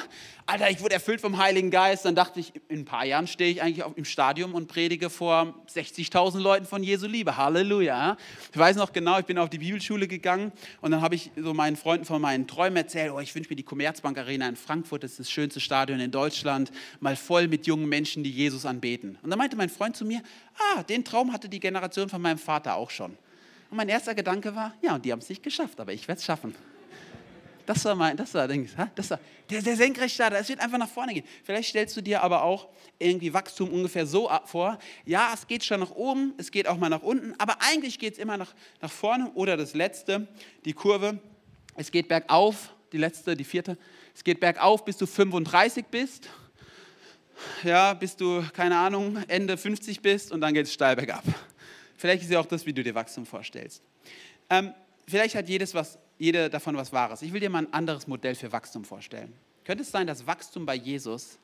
Alter, 0.47 0.69
ich 0.69 0.81
wurde 0.81 0.95
erfüllt 0.95 1.21
vom 1.21 1.39
Heiligen 1.39 1.71
Geist, 1.71 2.05
dann 2.05 2.17
dachte 2.17 2.41
ich, 2.41 2.53
in 2.69 2.81
ein 2.81 2.85
paar 2.85 3.05
Jahren 3.05 3.29
stehe 3.29 3.53
ich 3.53 3.63
eigentlich 3.63 3.87
im 3.95 4.05
Stadion 4.05 4.53
und 4.53 4.67
predige 4.67 5.11
vor 5.11 5.55
60.000 5.73 6.41
Leuten 6.41 6.67
von 6.67 6.83
Jesu 6.83 7.07
Liebe. 7.07 7.37
Halleluja. 7.37 8.17
Ich 8.51 8.59
weiß 8.59 8.75
noch 8.77 8.93
genau, 8.93 9.21
ich 9.21 9.27
bin 9.27 9.39
auf 9.39 9.49
die 9.49 9.59
Bibelschule 9.59 10.09
gegangen 10.09 10.51
und 10.81 10.91
dann 10.91 11.03
habe 11.03 11.15
ich 11.15 11.31
so 11.37 11.55
meinen 11.55 11.77
Freunden 11.77 12.05
von 12.05 12.21
meinen 12.21 12.49
Träumen 12.49 12.77
erzählt, 12.77 13.13
oh, 13.15 13.21
ich 13.21 13.33
wünsche 13.33 13.51
mir 13.51 13.57
die 13.57 13.63
Commerzbank 13.63 14.19
Arena 14.19 14.49
in 14.49 14.57
Frankfurt, 14.57 15.05
das 15.05 15.13
ist 15.13 15.21
das 15.21 15.31
schönste 15.31 15.61
Stadion 15.61 16.01
in 16.01 16.11
Deutschland, 16.11 16.73
mal 16.99 17.15
voll 17.15 17.47
mit 17.47 17.69
jungen 17.69 17.89
Menschen, 17.89 18.25
die 18.25 18.31
Jesus 18.33 18.67
anbeten. 18.67 19.19
Und 19.23 19.31
dann 19.31 19.39
meinte 19.39 19.57
mein 19.57 19.69
Freund 19.69 19.97
zu 19.97 20.05
mir, 20.05 20.21
ah, 20.75 20.83
den 20.83 21.05
Traum 21.05 21.33
hatte 21.33 21.49
die 21.49 21.61
Generation 21.61 22.09
von 22.09 22.21
meinem 22.21 22.39
Vater 22.39 22.75
auch 22.75 22.91
schon. 22.91 23.17
Und 23.71 23.77
mein 23.77 23.89
erster 23.89 24.15
Gedanke 24.15 24.55
war, 24.55 24.75
ja, 24.81 24.95
und 24.95 25.05
die 25.05 25.13
haben 25.13 25.21
es 25.21 25.29
nicht 25.29 25.43
geschafft, 25.43 25.81
aber 25.81 25.93
ich 25.93 26.07
werde 26.07 26.19
es 26.19 26.25
schaffen. 26.25 26.55
Das 27.67 27.85
war 27.85 27.97
mein, 27.97 28.17
das 28.17 28.33
war, 28.33 28.47
das 28.47 29.11
war 29.11 29.19
der, 29.51 29.61
der 29.61 29.77
Senkrechtstarter, 29.77 30.39
es 30.39 30.49
wird 30.49 30.61
einfach 30.61 30.79
nach 30.79 30.89
vorne 30.89 31.15
gehen. 31.15 31.25
Vielleicht 31.43 31.71
stellst 31.71 31.97
du 31.97 32.01
dir 32.01 32.23
aber 32.23 32.43
auch 32.43 32.69
irgendwie 32.99 33.35
Wachstum 33.35 33.71
ungefähr 33.71 34.07
so 34.07 34.31
vor, 34.45 34.79
ja, 35.05 35.33
es 35.35 35.49
geht 35.49 35.65
schon 35.65 35.81
nach 35.81 35.91
oben, 35.91 36.33
es 36.39 36.53
geht 36.53 36.69
auch 36.69 36.79
mal 36.79 36.89
nach 36.89 37.03
unten, 37.03 37.35
aber 37.39 37.57
eigentlich 37.61 37.99
geht 37.99 38.15
es 38.15 38.19
immer 38.21 38.37
nach, 38.37 38.55
nach 38.81 38.91
vorne. 38.91 39.33
Oder 39.35 39.57
das 39.57 39.75
letzte, 39.75 40.29
die 40.65 40.73
Kurve, 40.73 41.19
es 41.75 41.91
geht 41.91 42.07
bergauf, 42.07 42.73
die 42.93 42.99
letzte, 42.99 43.37
die 43.37 43.45
vierte, 43.45 43.77
es 44.15 44.23
geht 44.23 44.39
bergauf, 44.39 44.85
bis 44.85 44.97
du 44.97 45.07
35 45.07 45.87
bist, 45.87 46.29
ja, 47.65 47.95
bis 47.95 48.17
du, 48.17 48.45
keine 48.53 48.79
Ahnung, 48.79 49.19
Ende 49.27 49.57
50 49.57 50.01
bist 50.01 50.31
und 50.31 50.41
dann 50.41 50.55
geht 50.55 50.67
es 50.67 50.73
steil 50.73 50.95
bergab. 50.95 51.25
Vielleicht 51.97 52.23
ist 52.23 52.31
ja 52.31 52.41
auch 52.41 52.47
das, 52.47 52.67
wie 52.67 52.73
du 52.73 52.83
dir 52.83 52.95
Wachstum 52.95 53.27
vorstellst. 53.27 53.83
Ähm, 54.51 54.75
vielleicht 55.07 55.35
hat 55.35 55.49
jedes 55.49 55.75
was, 55.75 55.99
jede 56.19 56.51
davon 56.51 56.77
was 56.77 56.93
Wahres. 56.93 57.23
Ich 57.23 57.33
will 57.33 57.41
dir 57.41 57.51
mal 57.51 57.65
ein 57.67 57.73
anderes 57.73 58.07
Modell 58.07 58.35
für 58.35 58.53
Wachstum 58.53 58.85
vorstellen. 58.85 59.33
Könnte 59.65 59.83
es 59.83 59.91
sein, 59.91 60.07
dass 60.07 60.27
Wachstum 60.27 60.67
bei 60.67 60.75
Jesus 60.75 61.39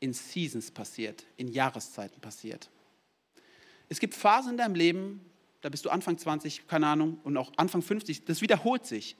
in 0.00 0.12
Seasons 0.12 0.70
passiert, 0.70 1.24
in 1.36 1.48
Jahreszeiten 1.48 2.20
passiert? 2.20 2.70
Es 3.88 3.98
gibt 4.00 4.14
Phasen 4.14 4.52
in 4.52 4.58
deinem 4.58 4.74
Leben, 4.74 5.20
da 5.60 5.68
bist 5.68 5.84
du 5.84 5.90
Anfang 5.90 6.18
20, 6.18 6.66
keine 6.68 6.86
Ahnung, 6.86 7.18
und 7.24 7.36
auch 7.36 7.52
Anfang 7.56 7.82
50, 7.82 8.24
das 8.24 8.42
wiederholt 8.42 8.86
sich. 8.86 9.16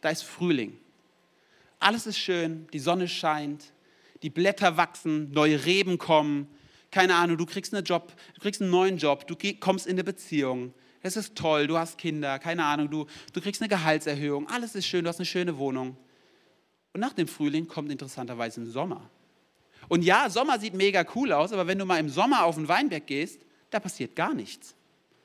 Da 0.00 0.10
ist 0.10 0.22
Frühling. 0.22 0.78
Alles 1.78 2.06
ist 2.06 2.18
schön, 2.18 2.68
die 2.72 2.78
Sonne 2.78 3.08
scheint, 3.08 3.72
die 4.22 4.30
Blätter 4.30 4.76
wachsen, 4.76 5.32
neue 5.32 5.64
Reben 5.64 5.98
kommen, 5.98 6.48
keine 6.92 7.16
Ahnung, 7.16 7.36
du 7.36 7.46
kriegst 7.46 7.74
einen 7.74 7.84
Job, 7.84 8.12
du 8.34 8.40
kriegst 8.40 8.62
einen 8.62 8.70
neuen 8.70 8.98
Job, 8.98 9.26
du 9.26 9.34
kommst 9.58 9.86
in 9.86 9.94
eine 9.94 10.04
Beziehung. 10.04 10.72
Es 11.00 11.16
ist 11.16 11.34
toll, 11.34 11.66
du 11.66 11.76
hast 11.76 11.98
Kinder, 11.98 12.38
keine 12.38 12.64
Ahnung, 12.64 12.88
du, 12.88 13.06
du 13.32 13.40
kriegst 13.40 13.60
eine 13.60 13.68
Gehaltserhöhung, 13.68 14.48
alles 14.48 14.76
ist 14.76 14.86
schön, 14.86 15.02
du 15.02 15.08
hast 15.08 15.18
eine 15.18 15.26
schöne 15.26 15.58
Wohnung. 15.58 15.96
Und 16.92 17.00
nach 17.00 17.14
dem 17.14 17.26
Frühling 17.26 17.66
kommt 17.66 17.90
interessanterweise 17.90 18.60
ein 18.60 18.70
Sommer. 18.70 19.10
Und 19.88 20.02
ja, 20.02 20.30
Sommer 20.30 20.60
sieht 20.60 20.74
mega 20.74 21.04
cool 21.16 21.32
aus, 21.32 21.52
aber 21.52 21.66
wenn 21.66 21.78
du 21.78 21.84
mal 21.84 21.98
im 21.98 22.08
Sommer 22.08 22.44
auf 22.44 22.54
den 22.54 22.68
Weinberg 22.68 23.06
gehst, 23.06 23.40
da 23.70 23.80
passiert 23.80 24.14
gar 24.14 24.34
nichts. 24.34 24.76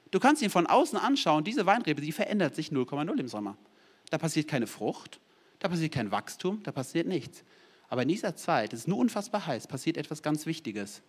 Du 0.09 0.19
kannst 0.19 0.41
ihn 0.41 0.49
von 0.49 0.65
außen 0.65 0.97
anschauen, 0.97 1.43
diese 1.43 1.65
Weinrebe, 1.65 2.01
die 2.01 2.13
verändert 2.13 2.55
sich 2.55 2.69
0,0 2.69 3.19
im 3.19 3.27
Sommer. 3.27 3.57
Da 4.09 4.17
passiert 4.17 4.47
keine 4.47 4.67
Frucht, 4.67 5.19
Da 5.59 5.67
passiert 5.67 5.93
kein 5.93 6.11
Wachstum, 6.11 6.61
da 6.63 6.71
passiert 6.71 7.07
nichts. 7.07 7.43
Aber 7.89 8.03
in 8.03 8.09
dieser 8.09 8.35
Zeit, 8.35 8.73
es 8.73 8.81
ist 8.81 8.87
nur 8.87 8.99
unfassbar 8.99 9.45
heiß, 9.45 9.67
passiert 9.67 9.97
etwas 9.97 10.21
ganz 10.21 10.45
Wichtiges. 10.45 11.01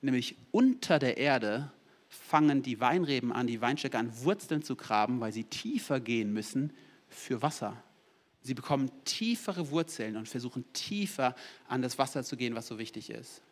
Nämlich 0.00 0.36
unter 0.50 0.98
der 0.98 1.16
Erde 1.16 1.72
fangen 2.08 2.62
die 2.62 2.80
Weinreben 2.80 3.32
an, 3.32 3.46
die 3.46 3.60
Weinstöcke 3.60 3.98
an, 3.98 4.12
Wurzeln 4.22 4.62
zu 4.62 4.76
graben, 4.76 5.20
weil 5.20 5.32
sie 5.32 5.44
tiefer 5.44 6.00
gehen 6.00 6.32
müssen 6.32 6.72
für 7.08 7.42
Wasser. 7.42 7.82
Sie 8.40 8.54
bekommen 8.54 8.90
tiefere 9.04 9.70
Wurzeln 9.70 10.16
und 10.16 10.28
versuchen 10.28 10.64
tiefer 10.72 11.34
an 11.66 11.82
das 11.82 11.98
Wasser 11.98 12.24
zu 12.24 12.36
gehen, 12.36 12.54
was 12.54 12.66
so 12.66 12.78
wichtig 12.78 13.10
ist. 13.10 13.42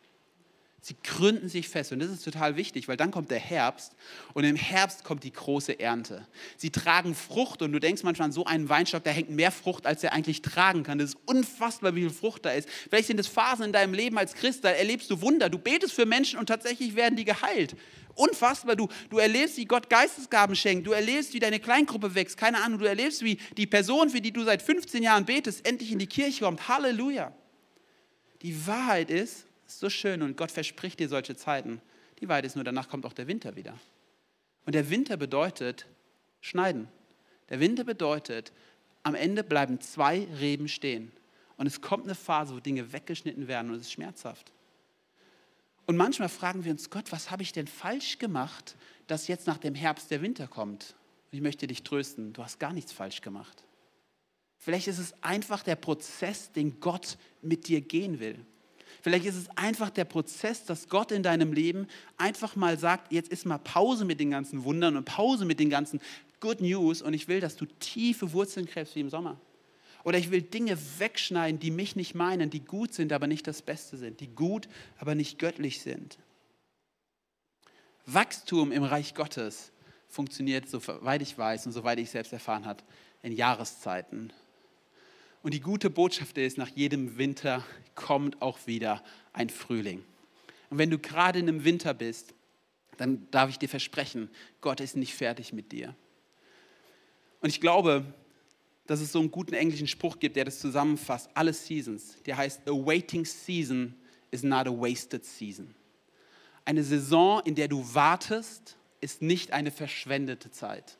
Sie 0.79 0.95
gründen 1.03 1.49
sich 1.49 1.67
fest 1.67 1.91
und 1.91 1.99
das 1.99 2.09
ist 2.09 2.23
total 2.23 2.55
wichtig, 2.55 2.87
weil 2.87 2.97
dann 2.97 3.11
kommt 3.11 3.31
der 3.31 3.39
Herbst 3.39 3.93
und 4.33 4.43
im 4.43 4.55
Herbst 4.55 5.03
kommt 5.03 5.23
die 5.23 5.33
große 5.33 5.79
Ernte. 5.79 6.25
Sie 6.55 6.69
tragen 6.69 7.15
Frucht 7.15 7.61
und 7.61 7.71
du 7.73 7.79
denkst 7.79 8.03
manchmal 8.03 8.27
an 8.27 8.31
so 8.31 8.45
einen 8.45 8.69
Weinstock, 8.69 9.03
da 9.03 9.09
hängt 9.09 9.29
mehr 9.29 9.51
Frucht, 9.51 9.87
als 9.87 10.03
er 10.03 10.13
eigentlich 10.13 10.43
tragen 10.43 10.83
kann. 10.83 10.99
Das 10.99 11.09
ist 11.09 11.17
unfassbar, 11.25 11.95
wie 11.95 12.01
viel 12.01 12.09
Frucht 12.11 12.45
da 12.45 12.51
ist. 12.51 12.69
Vielleicht 12.69 13.07
sind 13.07 13.19
es 13.19 13.27
Phasen 13.27 13.65
in 13.65 13.73
deinem 13.73 13.95
Leben 13.95 14.17
als 14.17 14.35
Christ, 14.35 14.63
da 14.63 14.69
erlebst 14.69 15.09
du 15.09 15.19
Wunder. 15.21 15.49
Du 15.49 15.57
betest 15.57 15.93
für 15.93 16.05
Menschen 16.05 16.39
und 16.39 16.45
tatsächlich 16.45 16.95
werden 16.95 17.15
die 17.15 17.25
geheilt. 17.25 17.75
Unfassbar, 18.13 18.75
du, 18.75 18.87
du 19.09 19.17
erlebst, 19.17 19.57
wie 19.57 19.65
Gott 19.65 19.89
Geistesgaben 19.89 20.55
schenkt. 20.55 20.87
Du 20.87 20.91
erlebst, 20.91 21.33
wie 21.33 21.39
deine 21.39 21.59
Kleingruppe 21.59 22.15
wächst. 22.15 22.37
Keine 22.37 22.61
Ahnung, 22.63 22.79
du 22.79 22.85
erlebst, 22.85 23.23
wie 23.23 23.35
die 23.57 23.67
Person, 23.67 24.09
für 24.09 24.21
die 24.21 24.31
du 24.31 24.43
seit 24.43 24.61
15 24.61 25.03
Jahren 25.03 25.25
betest, 25.25 25.67
endlich 25.67 25.91
in 25.91 25.99
die 25.99 26.07
Kirche 26.07 26.45
kommt. 26.45 26.67
Halleluja. 26.67 27.31
Die 28.43 28.67
Wahrheit 28.67 29.09
ist, 29.09 29.46
ist 29.67 29.79
so 29.79 29.89
schön 29.89 30.21
und 30.21 30.37
Gott 30.37 30.51
verspricht 30.51 30.99
dir 30.99 31.09
solche 31.09 31.35
Zeiten. 31.35 31.81
Die 32.19 32.27
Wahrheit 32.27 32.45
ist 32.45 32.55
nur, 32.55 32.63
danach 32.63 32.89
kommt 32.89 33.05
auch 33.05 33.13
der 33.13 33.27
Winter 33.27 33.55
wieder. 33.55 33.77
Und 34.65 34.73
der 34.73 34.89
Winter 34.89 35.17
bedeutet 35.17 35.85
schneiden. 36.41 36.87
Der 37.49 37.59
Winter 37.59 37.83
bedeutet, 37.83 38.51
am 39.03 39.15
Ende 39.15 39.43
bleiben 39.43 39.79
zwei 39.79 40.27
Reben 40.39 40.67
stehen. 40.67 41.11
Und 41.55 41.67
es 41.67 41.81
kommt 41.81 42.03
eine 42.03 42.15
Phase, 42.15 42.55
wo 42.55 42.59
Dinge 42.59 42.91
weggeschnitten 42.93 43.47
werden 43.47 43.71
und 43.71 43.77
es 43.77 43.83
ist 43.83 43.91
schmerzhaft. 43.93 44.51
Und 45.85 45.95
manchmal 45.95 46.29
fragen 46.29 46.65
wir 46.65 46.71
uns, 46.71 46.89
Gott, 46.89 47.11
was 47.11 47.31
habe 47.31 47.43
ich 47.43 47.53
denn 47.53 47.67
falsch 47.67 48.19
gemacht, 48.19 48.75
dass 49.07 49.27
jetzt 49.27 49.47
nach 49.47 49.57
dem 49.57 49.73
Herbst 49.73 50.11
der 50.11 50.21
Winter 50.21 50.47
kommt? 50.47 50.95
Und 51.31 51.37
ich 51.37 51.41
möchte 51.41 51.65
dich 51.65 51.83
trösten, 51.83 52.33
du 52.33 52.43
hast 52.43 52.59
gar 52.59 52.73
nichts 52.73 52.91
falsch 52.91 53.21
gemacht. 53.21 53.63
Vielleicht 54.57 54.87
ist 54.87 54.99
es 54.99 55.13
einfach 55.23 55.63
der 55.63 55.75
Prozess, 55.75 56.51
den 56.51 56.79
Gott 56.79 57.17
mit 57.41 57.67
dir 57.67 57.79
gehen 57.81 58.19
will. 58.19 58.45
Vielleicht 59.07 59.25
ist 59.25 59.37
es 59.37 59.49
einfach 59.55 59.89
der 59.89 60.03
Prozess, 60.03 60.65
dass 60.65 60.89
Gott 60.89 61.13
in 61.13 61.23
deinem 61.23 61.53
Leben 61.53 61.87
einfach 62.17 62.57
mal 62.57 62.77
sagt, 62.77 63.13
jetzt 63.13 63.31
ist 63.31 63.45
mal 63.45 63.57
Pause 63.57 64.03
mit 64.03 64.19
den 64.19 64.31
ganzen 64.31 64.65
Wundern 64.65 64.97
und 64.97 65.05
Pause 65.05 65.45
mit 65.45 65.61
den 65.61 65.69
ganzen 65.69 66.01
Good 66.41 66.59
News 66.59 67.01
und 67.01 67.13
ich 67.13 67.29
will, 67.29 67.39
dass 67.39 67.55
du 67.55 67.65
tiefe 67.79 68.33
Wurzeln 68.33 68.65
gräbst 68.65 68.97
wie 68.97 68.99
im 68.99 69.09
Sommer. 69.09 69.39
Oder 70.03 70.17
ich 70.17 70.29
will 70.29 70.41
Dinge 70.41 70.77
wegschneiden, 70.97 71.57
die 71.57 71.71
mich 71.71 71.95
nicht 71.95 72.15
meinen, 72.15 72.49
die 72.49 72.59
gut 72.59 72.93
sind, 72.93 73.13
aber 73.13 73.27
nicht 73.27 73.47
das 73.47 73.61
Beste 73.61 73.95
sind, 73.95 74.19
die 74.19 74.27
gut, 74.27 74.67
aber 74.97 75.15
nicht 75.15 75.39
göttlich 75.39 75.79
sind. 75.79 76.17
Wachstum 78.05 78.73
im 78.73 78.83
Reich 78.83 79.15
Gottes 79.15 79.71
funktioniert, 80.09 80.67
soweit 80.67 81.21
ich 81.21 81.37
weiß 81.37 81.65
und 81.65 81.71
soweit 81.71 81.99
ich 81.99 82.09
selbst 82.09 82.33
erfahren 82.33 82.65
habe, 82.65 82.83
in 83.21 83.31
Jahreszeiten. 83.31 84.33
Und 85.43 85.53
die 85.53 85.59
gute 85.59 85.89
Botschaft 85.89 86.37
ist, 86.37 86.57
nach 86.57 86.69
jedem 86.69 87.17
Winter 87.17 87.63
kommt 87.95 88.41
auch 88.41 88.59
wieder 88.65 89.03
ein 89.33 89.49
Frühling. 89.49 90.03
Und 90.69 90.77
wenn 90.77 90.89
du 90.89 90.97
gerade 90.97 91.39
in 91.39 91.47
einem 91.47 91.63
Winter 91.63 91.93
bist, 91.93 92.33
dann 92.97 93.29
darf 93.31 93.49
ich 93.49 93.59
dir 93.59 93.69
versprechen, 93.69 94.29
Gott 94.61 94.79
ist 94.79 94.95
nicht 94.95 95.13
fertig 95.13 95.53
mit 95.53 95.71
dir. 95.71 95.95
Und 97.41 97.49
ich 97.49 97.61
glaube, 97.61 98.03
dass 98.87 98.99
es 98.99 99.11
so 99.11 99.19
einen 99.19 99.31
guten 99.31 99.53
englischen 99.53 99.87
Spruch 99.87 100.19
gibt, 100.19 100.35
der 100.35 100.45
das 100.45 100.59
zusammenfasst, 100.59 101.29
alle 101.33 101.53
Seasons. 101.53 102.17
Der 102.25 102.37
heißt, 102.37 102.67
a 102.67 102.71
waiting 102.71 103.25
season 103.25 103.95
is 104.31 104.43
not 104.43 104.65
a 104.67 104.71
wasted 104.71 105.23
season. 105.23 105.75
Eine 106.65 106.83
Saison, 106.83 107.41
in 107.45 107.55
der 107.55 107.67
du 107.67 107.93
wartest, 107.93 108.77
ist 108.99 109.21
nicht 109.21 109.51
eine 109.51 109.71
verschwendete 109.71 110.51
Zeit. 110.51 110.97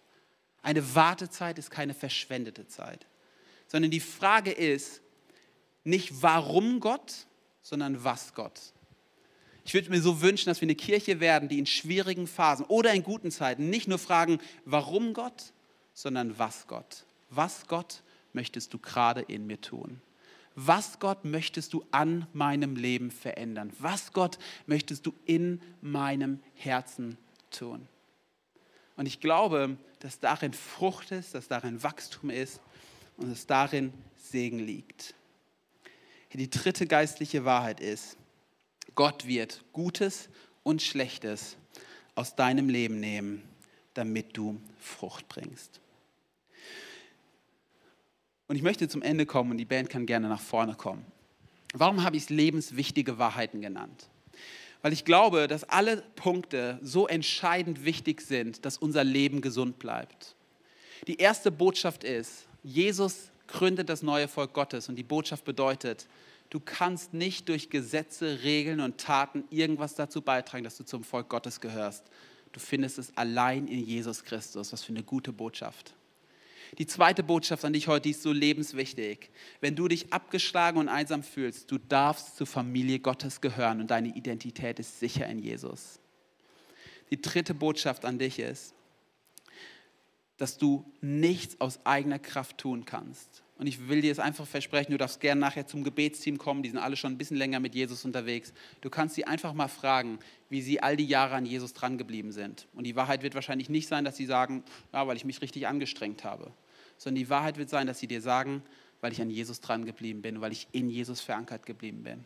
Eine 0.61 0.95
Wartezeit 0.95 1.57
ist 1.57 1.71
keine 1.71 1.93
verschwendete 1.93 2.67
Zeit 2.67 3.07
sondern 3.67 3.91
die 3.91 3.99
Frage 3.99 4.51
ist 4.51 5.01
nicht 5.83 6.21
warum 6.21 6.79
Gott, 6.79 7.27
sondern 7.61 8.03
was 8.03 8.33
Gott. 8.33 8.73
Ich 9.63 9.73
würde 9.73 9.89
mir 9.89 10.01
so 10.01 10.21
wünschen, 10.21 10.45
dass 10.45 10.61
wir 10.61 10.65
eine 10.65 10.75
Kirche 10.75 11.19
werden, 11.19 11.49
die 11.49 11.59
in 11.59 11.65
schwierigen 11.65 12.27
Phasen 12.27 12.65
oder 12.65 12.93
in 12.93 13.03
guten 13.03 13.31
Zeiten 13.31 13.69
nicht 13.69 13.87
nur 13.87 13.99
fragen, 13.99 14.39
warum 14.63 15.13
Gott, 15.13 15.51
sondern 15.93 16.39
was 16.39 16.67
Gott. 16.67 17.05
Was 17.29 17.67
Gott 17.67 18.01
möchtest 18.31 18.73
du 18.73 18.79
gerade 18.79 19.21
in 19.21 19.45
mir 19.45 19.59
tun? 19.59 20.01
Was 20.55 20.99
Gott 20.99 21.25
möchtest 21.25 21.73
du 21.73 21.85
an 21.91 22.25
meinem 22.33 22.77
Leben 22.77 23.11
verändern? 23.11 23.71
Was 23.79 24.13
Gott 24.13 24.39
möchtest 24.65 25.05
du 25.05 25.13
in 25.25 25.61
meinem 25.81 26.39
Herzen 26.55 27.17
tun? 27.51 27.87
Und 28.95 29.05
ich 29.05 29.19
glaube, 29.19 29.77
dass 29.99 30.19
darin 30.19 30.53
Frucht 30.53 31.11
ist, 31.11 31.35
dass 31.35 31.47
darin 31.47 31.83
Wachstum 31.83 32.29
ist 32.29 32.61
und 33.17 33.29
dass 33.31 33.45
darin 33.45 33.93
Segen 34.15 34.59
liegt. 34.59 35.13
Die 36.33 36.49
dritte 36.51 36.85
geistliche 36.85 37.45
Wahrheit 37.45 37.79
ist, 37.79 38.15
Gott 38.93 39.25
wird 39.25 39.63
Gutes 39.73 40.29
und 40.61 40.83
Schlechtes 40.83 41.57
aus 42.13 42.35
deinem 42.35 42.69
Leben 42.69 42.99
nehmen, 42.99 43.41
damit 43.95 44.37
du 44.37 44.61
Frucht 44.79 45.27
bringst. 45.27 45.81
Und 48.47 48.55
ich 48.55 48.61
möchte 48.61 48.87
zum 48.87 49.01
Ende 49.01 49.25
kommen 49.25 49.51
und 49.51 49.57
die 49.57 49.65
Band 49.65 49.89
kann 49.89 50.05
gerne 50.05 50.29
nach 50.29 50.41
vorne 50.41 50.75
kommen. 50.75 51.05
Warum 51.73 52.03
habe 52.03 52.17
ich 52.17 52.23
es 52.23 52.29
lebenswichtige 52.29 53.17
Wahrheiten 53.17 53.61
genannt? 53.61 54.07
Weil 54.81 54.93
ich 54.93 55.05
glaube, 55.05 55.47
dass 55.47 55.63
alle 55.63 56.03
Punkte 56.15 56.79
so 56.81 57.07
entscheidend 57.07 57.83
wichtig 57.83 58.21
sind, 58.21 58.63
dass 58.63 58.77
unser 58.77 59.03
Leben 59.03 59.41
gesund 59.41 59.79
bleibt. 59.79 60.35
Die 61.07 61.17
erste 61.17 61.51
Botschaft 61.51 62.03
ist, 62.03 62.46
Jesus 62.67 63.31
gründet 63.47 63.87
das 63.87 64.03
neue 64.03 64.27
Volk 64.27 64.51
Gottes 64.51 64.89
und 64.89 64.97
die 64.97 65.03
Botschaft 65.03 65.45
bedeutet, 65.45 66.05
du 66.49 66.59
kannst 66.59 67.13
nicht 67.13 67.47
durch 67.47 67.69
Gesetze, 67.69 68.43
Regeln 68.43 68.81
und 68.81 68.97
Taten 68.97 69.45
irgendwas 69.49 69.95
dazu 69.95 70.21
beitragen, 70.21 70.65
dass 70.65 70.75
du 70.75 70.83
zum 70.83 71.05
Volk 71.05 71.29
Gottes 71.29 71.61
gehörst. 71.61 72.03
Du 72.51 72.59
findest 72.59 72.97
es 72.97 73.15
allein 73.15 73.69
in 73.69 73.85
Jesus 73.85 74.21
Christus. 74.25 74.73
Was 74.73 74.83
für 74.83 74.91
eine 74.91 75.03
gute 75.03 75.31
Botschaft. 75.31 75.93
Die 76.77 76.85
zweite 76.85 77.23
Botschaft 77.23 77.63
an 77.63 77.71
dich 77.71 77.87
heute, 77.87 78.01
die 78.01 78.09
ist 78.09 78.21
so 78.21 78.33
lebenswichtig. 78.33 79.29
Wenn 79.61 79.77
du 79.77 79.87
dich 79.87 80.11
abgeschlagen 80.11 80.77
und 80.77 80.89
einsam 80.89 81.23
fühlst, 81.23 81.71
du 81.71 81.77
darfst 81.77 82.35
zur 82.35 82.47
Familie 82.47 82.99
Gottes 82.99 83.39
gehören 83.39 83.79
und 83.79 83.91
deine 83.91 84.09
Identität 84.09 84.77
ist 84.79 84.99
sicher 84.99 85.25
in 85.27 85.39
Jesus. 85.39 85.99
Die 87.11 87.21
dritte 87.21 87.53
Botschaft 87.53 88.03
an 88.03 88.19
dich 88.19 88.39
ist, 88.39 88.73
dass 90.37 90.57
du 90.57 90.85
nichts 91.01 91.59
aus 91.59 91.85
eigener 91.85 92.19
Kraft 92.19 92.57
tun 92.57 92.85
kannst. 92.85 93.43
Und 93.57 93.65
ich 93.65 93.89
will 93.89 94.01
dir 94.01 94.11
es 94.11 94.19
einfach 94.19 94.45
versprechen, 94.45 94.91
du 94.91 94.97
darfst 94.99 95.19
gerne 95.19 95.41
nachher 95.41 95.65
zum 95.65 95.83
Gebetsteam 95.83 96.37
kommen, 96.37 96.61
die 96.61 96.69
sind 96.69 96.77
alle 96.77 96.95
schon 96.95 97.13
ein 97.13 97.17
bisschen 97.17 97.37
länger 97.37 97.59
mit 97.59 97.73
Jesus 97.73 98.05
unterwegs. 98.05 98.53
Du 98.81 98.91
kannst 98.91 99.15
sie 99.15 99.25
einfach 99.25 99.53
mal 99.53 99.67
fragen, 99.67 100.19
wie 100.49 100.61
sie 100.61 100.81
all 100.83 100.95
die 100.95 101.07
Jahre 101.07 101.33
an 101.33 101.45
Jesus 101.45 101.73
drangeblieben 101.73 102.31
sind. 102.31 102.67
Und 102.75 102.83
die 102.83 102.95
Wahrheit 102.95 103.23
wird 103.23 103.33
wahrscheinlich 103.33 103.69
nicht 103.69 103.87
sein, 103.87 104.05
dass 104.05 104.15
sie 104.15 104.27
sagen, 104.27 104.63
ja, 104.93 105.07
weil 105.07 105.17
ich 105.17 105.25
mich 105.25 105.41
richtig 105.41 105.67
angestrengt 105.67 106.23
habe. 106.23 106.51
Sondern 106.97 107.23
die 107.23 107.29
Wahrheit 107.29 107.57
wird 107.57 107.69
sein, 107.69 107.87
dass 107.87 107.97
sie 107.97 108.07
dir 108.07 108.21
sagen, 108.21 108.61
weil 109.01 109.11
ich 109.11 109.21
an 109.21 109.31
Jesus 109.31 109.59
dran 109.59 109.85
geblieben 109.85 110.21
bin, 110.21 110.39
weil 110.39 110.51
ich 110.51 110.67
in 110.71 110.89
Jesus 110.89 111.21
verankert 111.21 111.65
geblieben 111.65 112.03
bin. 112.03 112.25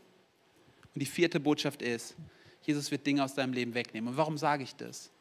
Und 0.93 1.00
die 1.00 1.06
vierte 1.06 1.39
Botschaft 1.39 1.82
ist, 1.82 2.15
Jesus 2.63 2.91
wird 2.91 3.08
Dinge 3.08 3.24
aus 3.24 3.36
deinem 3.36 3.54
Leben 3.54 3.74
wegnehmen. 3.74 4.10
Und 4.10 4.17
warum 4.17 4.38
sage 4.38 4.63
ich 4.63 4.76
das? 4.76 5.12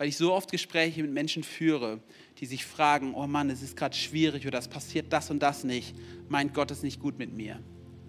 Weil 0.00 0.08
ich 0.08 0.16
so 0.16 0.32
oft 0.32 0.50
Gespräche 0.50 1.02
mit 1.02 1.12
Menschen 1.12 1.42
führe, 1.42 2.00
die 2.38 2.46
sich 2.46 2.64
fragen, 2.64 3.12
oh 3.12 3.26
Mann, 3.26 3.50
es 3.50 3.60
ist 3.60 3.76
gerade 3.76 3.94
schwierig 3.94 4.46
oder 4.46 4.58
es 4.58 4.66
passiert 4.66 5.12
das 5.12 5.30
und 5.30 5.40
das 5.40 5.62
nicht, 5.62 5.94
meint 6.26 6.54
Gott 6.54 6.70
ist 6.70 6.82
nicht 6.82 7.00
gut 7.00 7.18
mit 7.18 7.34
mir. 7.34 7.60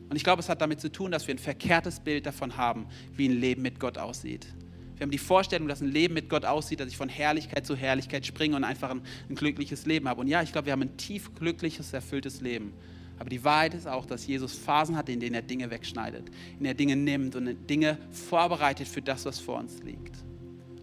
Und 0.10 0.16
ich 0.16 0.24
glaube, 0.24 0.39
es 0.39 0.48
hat 0.48 0.62
damit 0.62 0.80
zu 0.80 0.89
tun, 0.89 1.12
dass 1.12 1.28
wir 1.28 1.36
ein 1.36 1.38
verkehrtes 1.38 2.00
Bild 2.00 2.26
davon 2.26 2.56
haben, 2.56 2.88
wie 3.14 3.28
ein 3.28 3.34
Leben 3.34 3.62
mit 3.62 3.78
Gott 3.78 3.98
aussieht. 3.98 4.48
Wir 4.96 5.02
haben 5.02 5.12
die 5.12 5.18
Vorstellung, 5.18 5.68
dass 5.68 5.82
ein 5.82 5.89
Leben 5.89 6.14
mit 6.14 6.30
Gott 6.30 6.46
aussieht, 6.46 6.80
dass 6.80 6.88
ich 6.88 6.96
von 6.96 7.10
Herrlichkeit 7.10 7.66
zu 7.66 7.76
Herrlichkeit 7.76 8.26
springe 8.26 8.56
und 8.56 8.64
einfach 8.64 8.92
ein, 8.92 9.02
ein 9.28 9.36
glückliches 9.36 9.86
Leben 9.86 10.08
habe. 10.08 10.22
Und 10.22 10.28
ja, 10.28 10.42
ich 10.42 10.54
glaube, 10.54 10.68
wir 10.68 10.72
haben 10.72 10.84
ein 10.84 10.96
tief 10.96 11.36
glückliches, 11.36 11.92
erfülltes 11.92 12.39
Leben. 12.39 12.72
Aber 13.20 13.30
die 13.30 13.44
Wahrheit 13.44 13.74
ist 13.74 13.86
auch, 13.86 14.06
dass 14.06 14.26
Jesus 14.26 14.54
Phasen 14.54 14.96
hat, 14.96 15.10
in 15.10 15.20
denen 15.20 15.36
er 15.36 15.42
Dinge 15.42 15.70
wegschneidet, 15.70 16.30
in 16.54 16.60
denen 16.60 16.66
er 16.68 16.74
Dinge 16.74 16.96
nimmt 16.96 17.36
und 17.36 17.70
Dinge 17.70 17.98
vorbereitet 18.12 18.88
für 18.88 19.02
das, 19.02 19.26
was 19.26 19.42
vor 19.42 19.60
uns 19.60 19.84
liegt. 19.84 20.31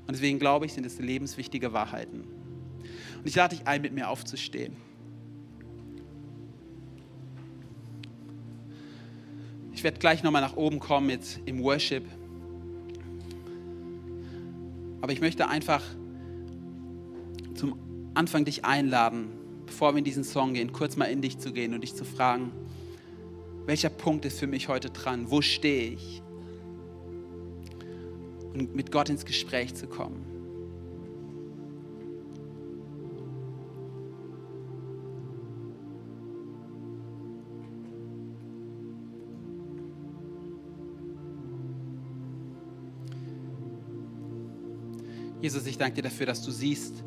Und 0.09 0.15
deswegen 0.15 0.39
glaube 0.39 0.65
ich, 0.65 0.73
sind 0.73 0.87
es 0.87 0.99
lebenswichtige 0.99 1.75
Wahrheiten. 1.75 2.23
Und 2.23 3.27
ich 3.27 3.37
lade 3.37 3.55
dich 3.55 3.67
ein, 3.67 3.83
mit 3.83 3.93
mir 3.93 4.09
aufzustehen. 4.09 4.75
Ich 9.75 9.85
werde 9.85 9.99
gleich 9.99 10.23
nochmal 10.23 10.41
nach 10.41 10.57
oben 10.57 10.81
kommen, 10.81 11.11
jetzt 11.11 11.41
im 11.45 11.63
Worship. 11.63 12.05
Aber 15.03 15.13
ich 15.13 15.21
möchte 15.21 15.47
einfach 15.47 15.85
zum 17.55 17.79
Anfang 18.15 18.47
dich 18.47 18.65
einladen, 18.65 19.29
bevor 19.67 19.93
wir 19.93 19.99
in 19.99 20.05
diesen 20.05 20.25
Song 20.25 20.55
gehen, 20.55 20.73
kurz 20.73 20.97
mal 20.97 21.05
in 21.05 21.21
dich 21.21 21.39
zu 21.39 21.53
gehen 21.53 21.75
und 21.75 21.83
dich 21.83 21.95
zu 21.95 22.07
fragen, 22.07 22.51
welcher 23.67 23.91
Punkt 23.91 24.25
ist 24.25 24.39
für 24.39 24.47
mich 24.47 24.69
heute 24.69 24.89
dran? 24.89 25.31
Wo 25.31 25.43
stehe 25.43 25.91
ich? 25.91 26.23
Mit 28.59 28.91
Gott 28.91 29.09
ins 29.09 29.25
Gespräch 29.25 29.75
zu 29.75 29.87
kommen. 29.87 30.39
Jesus, 45.41 45.67
ich 45.67 45.79
danke 45.79 45.97
dir 45.97 46.03
dafür, 46.03 46.27
dass 46.27 46.43
du 46.45 46.51
siehst, 46.51 47.05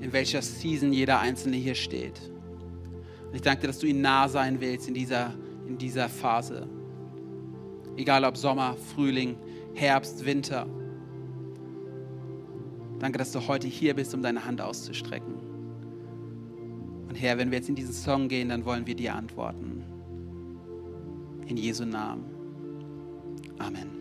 in 0.00 0.12
welcher 0.12 0.40
Season 0.40 0.92
jeder 0.92 1.18
Einzelne 1.18 1.56
hier 1.56 1.74
steht. 1.74 2.20
Und 3.28 3.34
ich 3.34 3.42
danke 3.42 3.62
dir, 3.62 3.66
dass 3.66 3.80
du 3.80 3.86
ihm 3.86 4.00
nah 4.00 4.28
sein 4.28 4.60
willst 4.60 4.86
in 4.86 4.94
dieser, 4.94 5.34
in 5.66 5.76
dieser 5.76 6.08
Phase. 6.08 6.68
Egal 7.96 8.24
ob 8.24 8.36
Sommer, 8.36 8.76
Frühling, 8.94 9.36
Herbst, 9.76 10.24
Winter. 10.24 10.66
Danke, 12.98 13.18
dass 13.18 13.30
du 13.32 13.46
heute 13.46 13.68
hier 13.68 13.92
bist, 13.94 14.14
um 14.14 14.22
deine 14.22 14.42
Hand 14.42 14.62
auszustrecken. 14.62 15.34
Und 17.06 17.14
Herr, 17.14 17.36
wenn 17.36 17.50
wir 17.50 17.58
jetzt 17.58 17.68
in 17.68 17.74
diesen 17.74 17.92
Song 17.92 18.26
gehen, 18.28 18.48
dann 18.48 18.64
wollen 18.64 18.86
wir 18.86 18.94
dir 18.94 19.14
antworten. 19.14 19.84
In 21.46 21.58
Jesu 21.58 21.84
Namen. 21.84 22.24
Amen. 23.58 23.95